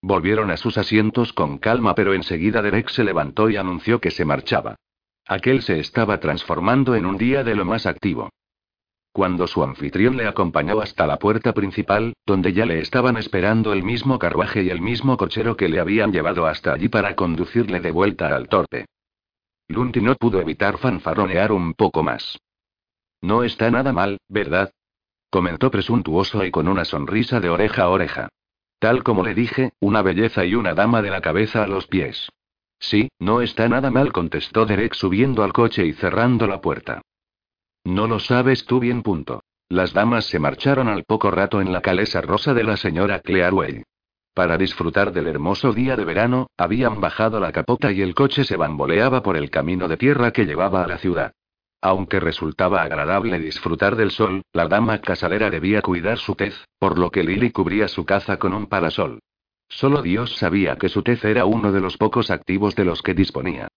[0.00, 4.24] Volvieron a sus asientos con calma, pero enseguida Derek se levantó y anunció que se
[4.24, 4.76] marchaba.
[5.26, 8.30] Aquel se estaba transformando en un día de lo más activo.
[9.12, 13.82] Cuando su anfitrión le acompañó hasta la puerta principal, donde ya le estaban esperando el
[13.82, 17.90] mismo carruaje y el mismo cochero que le habían llevado hasta allí para conducirle de
[17.90, 18.86] vuelta al torpe.
[19.68, 22.38] Lundy no pudo evitar fanfarronear un poco más.
[23.20, 24.72] No está nada mal, ¿verdad?
[25.28, 28.28] comentó presuntuoso y con una sonrisa de oreja a oreja.
[28.78, 32.28] Tal como le dije, una belleza y una dama de la cabeza a los pies.
[32.78, 37.00] Sí, no está nada mal, contestó Derek subiendo al coche y cerrando la puerta.
[37.84, 39.42] No lo sabes tú bien, punto.
[39.68, 43.84] Las damas se marcharon al poco rato en la calesa rosa de la señora Clearway.
[44.34, 48.56] Para disfrutar del hermoso día de verano, habían bajado la capota y el coche se
[48.56, 51.32] bamboleaba por el camino de tierra que llevaba a la ciudad.
[51.82, 57.10] Aunque resultaba agradable disfrutar del sol, la dama casalera debía cuidar su tez, por lo
[57.10, 59.18] que Lily cubría su caza con un parasol.
[59.68, 63.14] Solo Dios sabía que su tez era uno de los pocos activos de los que
[63.14, 63.68] disponía.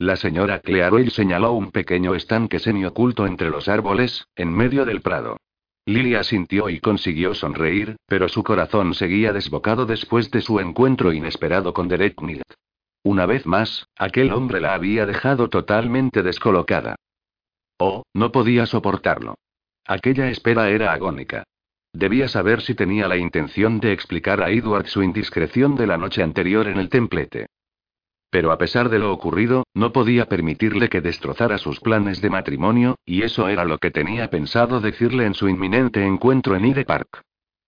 [0.00, 5.36] La señora Clearwell señaló un pequeño estanque semioculto entre los árboles, en medio del prado.
[5.84, 11.74] Lily asintió y consiguió sonreír, pero su corazón seguía desbocado después de su encuentro inesperado
[11.74, 12.50] con Derek Millet.
[13.02, 16.96] Una vez más, aquel hombre la había dejado totalmente descolocada.
[17.78, 19.34] Oh, no podía soportarlo.
[19.86, 21.44] Aquella espera era agónica.
[21.92, 26.22] Debía saber si tenía la intención de explicar a Edward su indiscreción de la noche
[26.22, 27.48] anterior en el templete.
[28.30, 32.96] Pero a pesar de lo ocurrido, no podía permitirle que destrozara sus planes de matrimonio,
[33.04, 37.22] y eso era lo que tenía pensado decirle en su inminente encuentro en Hyde Park.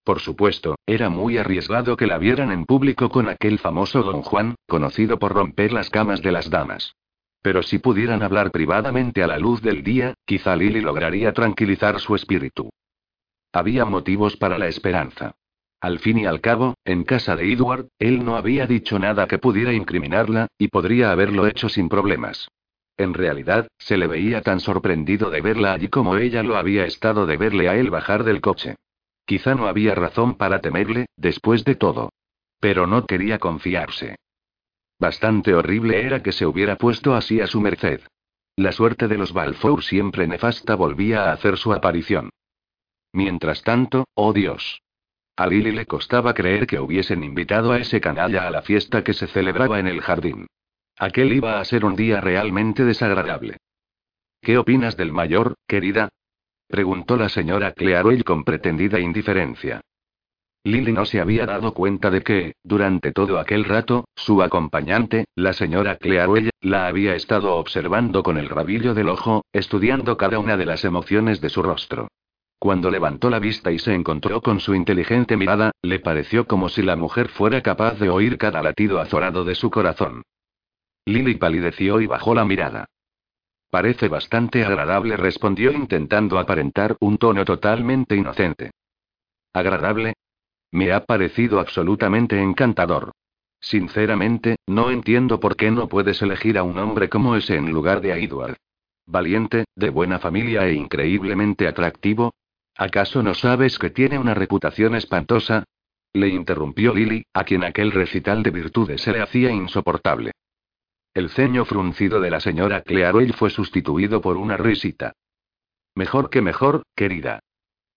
[0.05, 4.55] Por supuesto, era muy arriesgado que la vieran en público con aquel famoso don Juan,
[4.67, 6.95] conocido por romper las camas de las damas.
[7.41, 12.15] Pero si pudieran hablar privadamente a la luz del día, quizá Lily lograría tranquilizar su
[12.15, 12.71] espíritu.
[13.53, 15.35] Había motivos para la esperanza.
[15.83, 19.39] Al fin y al cabo, en casa de Edward, él no había dicho nada que
[19.39, 22.49] pudiera incriminarla, y podría haberlo hecho sin problemas.
[22.97, 27.27] En realidad, se le veía tan sorprendido de verla allí como ella lo había estado
[27.27, 28.77] de verle a él bajar del coche.
[29.27, 32.13] Quizá no había razón para temerle, después de todo.
[32.61, 34.15] Pero no quería confiarse.
[35.01, 38.03] Bastante horrible era que se hubiera puesto así a su merced.
[38.55, 42.31] La suerte de los Balfour siempre nefasta volvía a hacer su aparición.
[43.13, 44.82] Mientras tanto, oh Dios,
[45.37, 49.15] a Lily le costaba creer que hubiesen invitado a ese canalla a la fiesta que
[49.15, 50.47] se celebraba en el jardín.
[50.99, 53.57] Aquel iba a ser un día realmente desagradable.
[54.41, 56.09] ¿Qué opinas del mayor, querida?
[56.69, 59.81] preguntó la señora Clearwell con pretendida indiferencia.
[60.65, 65.55] Lily no se había dado cuenta de que, durante todo aquel rato, su acompañante, la
[65.55, 70.67] señora Clearwell, la había estado observando con el rabillo del ojo, estudiando cada una de
[70.67, 72.09] las emociones de su rostro.
[72.63, 76.81] Cuando levantó la vista y se encontró con su inteligente mirada, le pareció como si
[76.81, 80.23] la mujer fuera capaz de oír cada latido azorado de su corazón.
[81.05, 82.85] Lily palideció y bajó la mirada.
[83.69, 88.71] Parece bastante agradable, respondió intentando aparentar un tono totalmente inocente.
[89.53, 90.15] ¿Agradable?
[90.71, 93.11] Me ha parecido absolutamente encantador.
[93.59, 98.01] Sinceramente, no entiendo por qué no puedes elegir a un hombre como ese en lugar
[98.01, 98.55] de a Edward.
[99.05, 102.33] Valiente, de buena familia e increíblemente atractivo,
[102.77, 105.65] ¿Acaso no sabes que tiene una reputación espantosa?
[106.15, 110.33] Le interrumpió Lily, a quien aquel recital de virtudes se le hacía insoportable.
[111.15, 115.13] El ceño fruncido de la señora Clearwell fue sustituido por una risita.
[115.95, 117.41] Mejor que mejor, querida.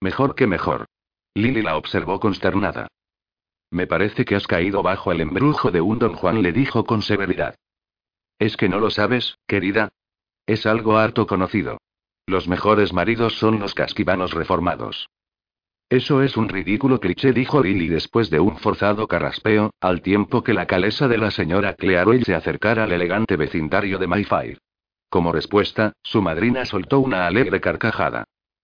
[0.02, 0.86] Mejor que mejor.
[1.34, 2.88] Lily la observó consternada.
[3.72, 7.02] Me parece que has caído bajo el embrujo de un don Juan, le dijo con
[7.02, 7.56] severidad.
[8.38, 9.90] ¿Es que no lo sabes, querida?
[10.46, 11.80] Es algo harto conocido.
[12.28, 15.10] Los mejores maridos son los casquivanos reformados.
[15.90, 20.56] Eso es un ridículo cliché, dijo Lily después de un forzado carraspeo, al tiempo que
[20.56, 24.58] la calesa de la señora Clearwell se acercara al elegante vecindario de Mayfair.
[25.10, 28.24] Como respuesta, su madrina soltó una alegre carcajada.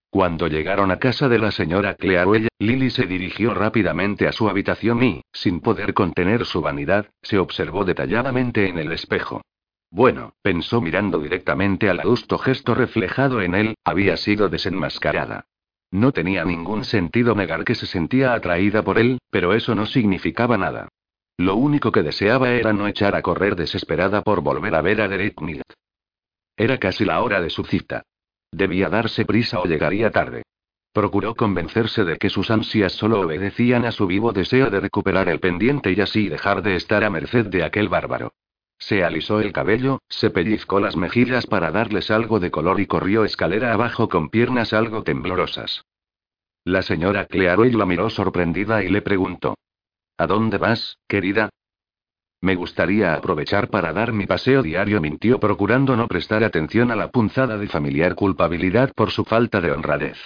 [0.10, 5.04] Cuando llegaron a casa de la señora Clearwell, Lily se dirigió rápidamente a su habitación
[5.04, 9.44] y, sin poder contener su vanidad, se observó detalladamente en el espejo.
[9.92, 15.48] Bueno, pensó mirando directamente al adusto gesto reflejado en él, había sido desenmascarada.
[15.92, 20.58] No tenía ningún sentido negar que se sentía atraída por él, pero eso no significaba
[20.58, 20.88] nada.
[21.36, 25.10] Lo único que deseaba era no echar a correr desesperada por volver a ver a
[25.10, 25.74] Derek Millet.
[26.56, 28.04] Era casi la hora de su cita.
[28.50, 30.44] Debía darse prisa o llegaría tarde.
[30.94, 35.40] Procuró convencerse de que sus ansias solo obedecían a su vivo deseo de recuperar el
[35.40, 38.32] pendiente y así dejar de estar a merced de aquel bárbaro.
[38.82, 43.24] Se alisó el cabello, se pellizcó las mejillas para darles algo de color y corrió
[43.24, 45.86] escalera abajo con piernas algo temblorosas.
[46.66, 49.56] La señora Clearwell la miró sorprendida y le preguntó.
[50.18, 51.52] ¿A dónde vas, querida?
[52.42, 57.12] Me gustaría aprovechar para dar mi paseo diario, mintió procurando no prestar atención a la
[57.12, 60.18] punzada de familiar culpabilidad por su falta de honradez.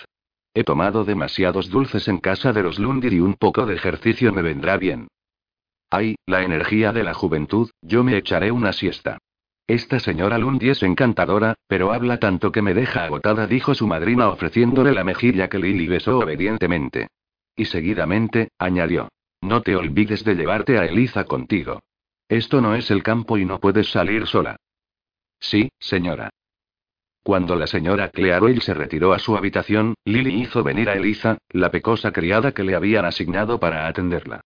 [0.53, 4.41] He tomado demasiados dulces en casa de los Lundir y un poco de ejercicio me
[4.41, 5.09] vendrá bien.
[5.89, 9.17] Ay, la energía de la juventud, yo me echaré una siesta.
[9.67, 14.29] Esta señora Lundy es encantadora, pero habla tanto que me deja agotada, dijo su madrina
[14.29, 17.07] ofreciéndole la mejilla que Lily besó obedientemente.
[17.55, 19.09] Y seguidamente, añadió.
[19.41, 21.81] No te olvides de llevarte a Eliza contigo.
[22.27, 24.57] Esto no es el campo y no puedes salir sola.
[25.39, 26.29] Sí, señora.
[27.23, 31.71] Cuando la señora Clearwell se retiró a su habitación, Lily hizo venir a Eliza, la
[31.71, 34.41] pecosa criada que le habían asignado para atenderla.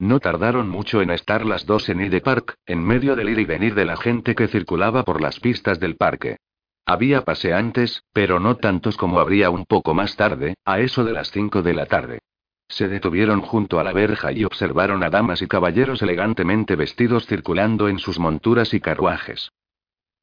[0.00, 3.44] No tardaron mucho en estar las dos en Hyde Park, en medio del ir y
[3.44, 6.38] venir de la gente que circulaba por las pistas del parque.
[6.86, 11.30] Había paseantes, pero no tantos como habría un poco más tarde, a eso de las
[11.30, 12.20] 5 de la tarde.
[12.66, 17.86] Se detuvieron junto a la verja y observaron a damas y caballeros elegantemente vestidos circulando
[17.86, 19.50] en sus monturas y carruajes.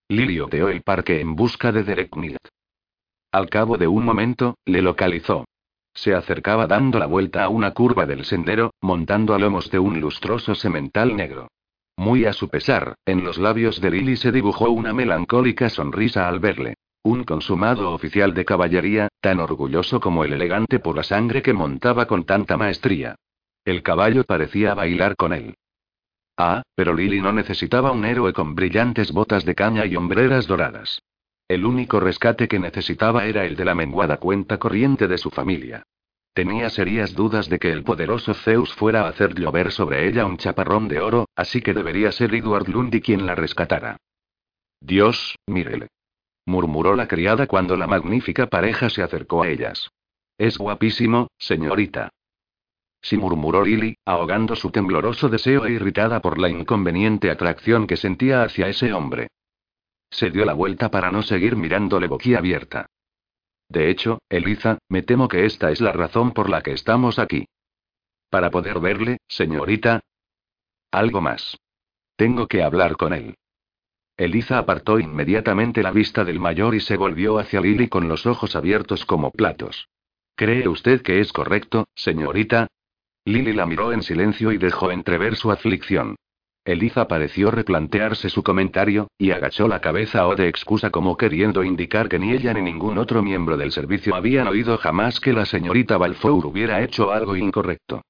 [0.10, 2.48] Lily oteó el parque en busca de Derek Milt.
[3.32, 5.46] Al cabo de un momento, le localizó.
[5.98, 10.00] Se acercaba dando la vuelta a una curva del sendero, montando a lomos de un
[10.00, 11.48] lustroso semental negro.
[11.98, 16.40] Muy a su pesar, en los labios de Lily se dibujó una melancólica sonrisa al
[16.40, 16.76] verle.
[17.02, 22.06] Un consumado oficial de caballería, tan orgulloso como el elegante por la sangre que montaba
[22.06, 23.16] con tanta maestría.
[23.66, 25.56] El caballo parecía bailar con él.
[26.38, 31.02] Ah, pero Lily no necesitaba un héroe con brillantes botas de caña y hombreras doradas.
[31.48, 35.84] El único rescate que necesitaba era el de la menguada cuenta corriente de su familia.
[36.34, 40.38] Tenía serias dudas de que el poderoso Zeus fuera a hacer llover sobre ella un
[40.38, 43.98] chaparrón de oro, así que debería ser Edward Lundy quien la rescatara.
[44.80, 45.88] Dios, mírele.
[46.46, 49.90] murmuró la criada cuando la magnífica pareja se acercó a ellas.
[50.38, 52.10] Es guapísimo, señorita.
[53.02, 58.44] Sí murmuró Lily, ahogando su tembloroso deseo e irritada por la inconveniente atracción que sentía
[58.44, 59.30] hacia ese hombre.
[60.10, 62.88] Se dio la vuelta para no seguir mirándole boquiabierta.
[63.70, 67.48] De hecho, Eliza, me temo que esta es la razón por la que estamos aquí.
[68.30, 70.02] Para poder verle, señorita.
[70.92, 71.58] Algo más.
[72.16, 73.36] Tengo que hablar con él.
[74.18, 78.56] Eliza apartó inmediatamente la vista del mayor y se volvió hacia Lily con los ojos
[78.56, 79.90] abiertos como platos.
[80.36, 82.68] ¿Cree usted que es correcto, señorita?
[83.26, 86.16] Lily la miró en silencio y dejó entrever su aflicción.
[86.68, 92.10] Eliza pareció replantearse su comentario, y agachó la cabeza o de excusa como queriendo indicar
[92.10, 95.98] que ni ella ni ningún otro miembro del servicio habían oído jamás que la señorita
[95.98, 98.02] Balfour hubiera hecho algo incorrecto.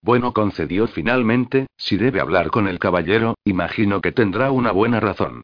[0.00, 5.42] Bueno, concedió finalmente, si debe hablar con el caballero, imagino que tendrá una buena razón.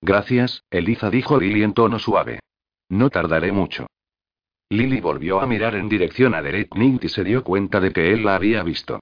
[0.00, 2.40] Gracias, Eliza dijo Lily en tono suave.
[2.88, 3.86] No tardaré mucho.
[4.70, 8.12] Lily volvió a mirar en dirección a Derek Nint y se dio cuenta de que
[8.14, 9.00] él la había visto.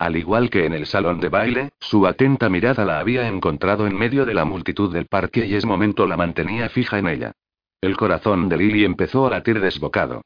[0.00, 3.94] Al igual que en el salón de baile, su atenta mirada la había encontrado en
[3.94, 7.32] medio de la multitud del parque y ese momento la mantenía fija en ella.
[7.82, 10.22] El corazón de Lily empezó a latir desbocado.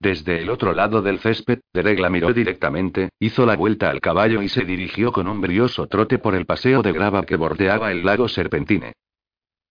[0.00, 4.40] Desde el otro lado del césped, Derek la miró directamente, hizo la vuelta al caballo
[4.40, 8.06] y se dirigió con un brioso trote por el paseo de grava que bordeaba el
[8.06, 8.94] lago Serpentine.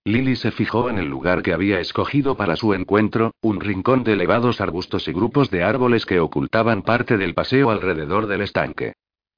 [0.06, 4.14] Lily se fijó en el lugar que había escogido para su encuentro, un rincón de
[4.14, 8.94] elevados arbustos y grupos de árboles que ocultaban parte del paseo alrededor del estanque.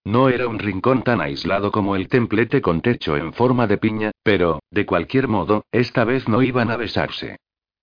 [0.05, 4.11] No era un rincón tan aislado como el templete con techo en forma de piña,
[4.23, 7.37] pero, de cualquier modo, esta vez no iban a besarse.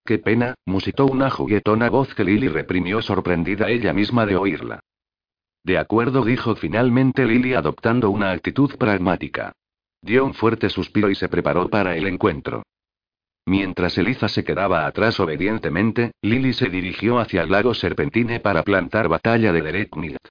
[0.05, 4.81] Qué pena, musitó una juguetona voz que Lily reprimió sorprendida ella misma de oírla.
[5.65, 9.53] De acuerdo, dijo finalmente Lily adoptando una actitud pragmática.
[10.01, 12.63] Dio un fuerte suspiro y se preparó para el encuentro.
[13.47, 19.09] Mientras Eliza se quedaba atrás obedientemente, Lily se dirigió hacia el lago Serpentine para plantar
[19.09, 20.29] batalla de Derek Milt.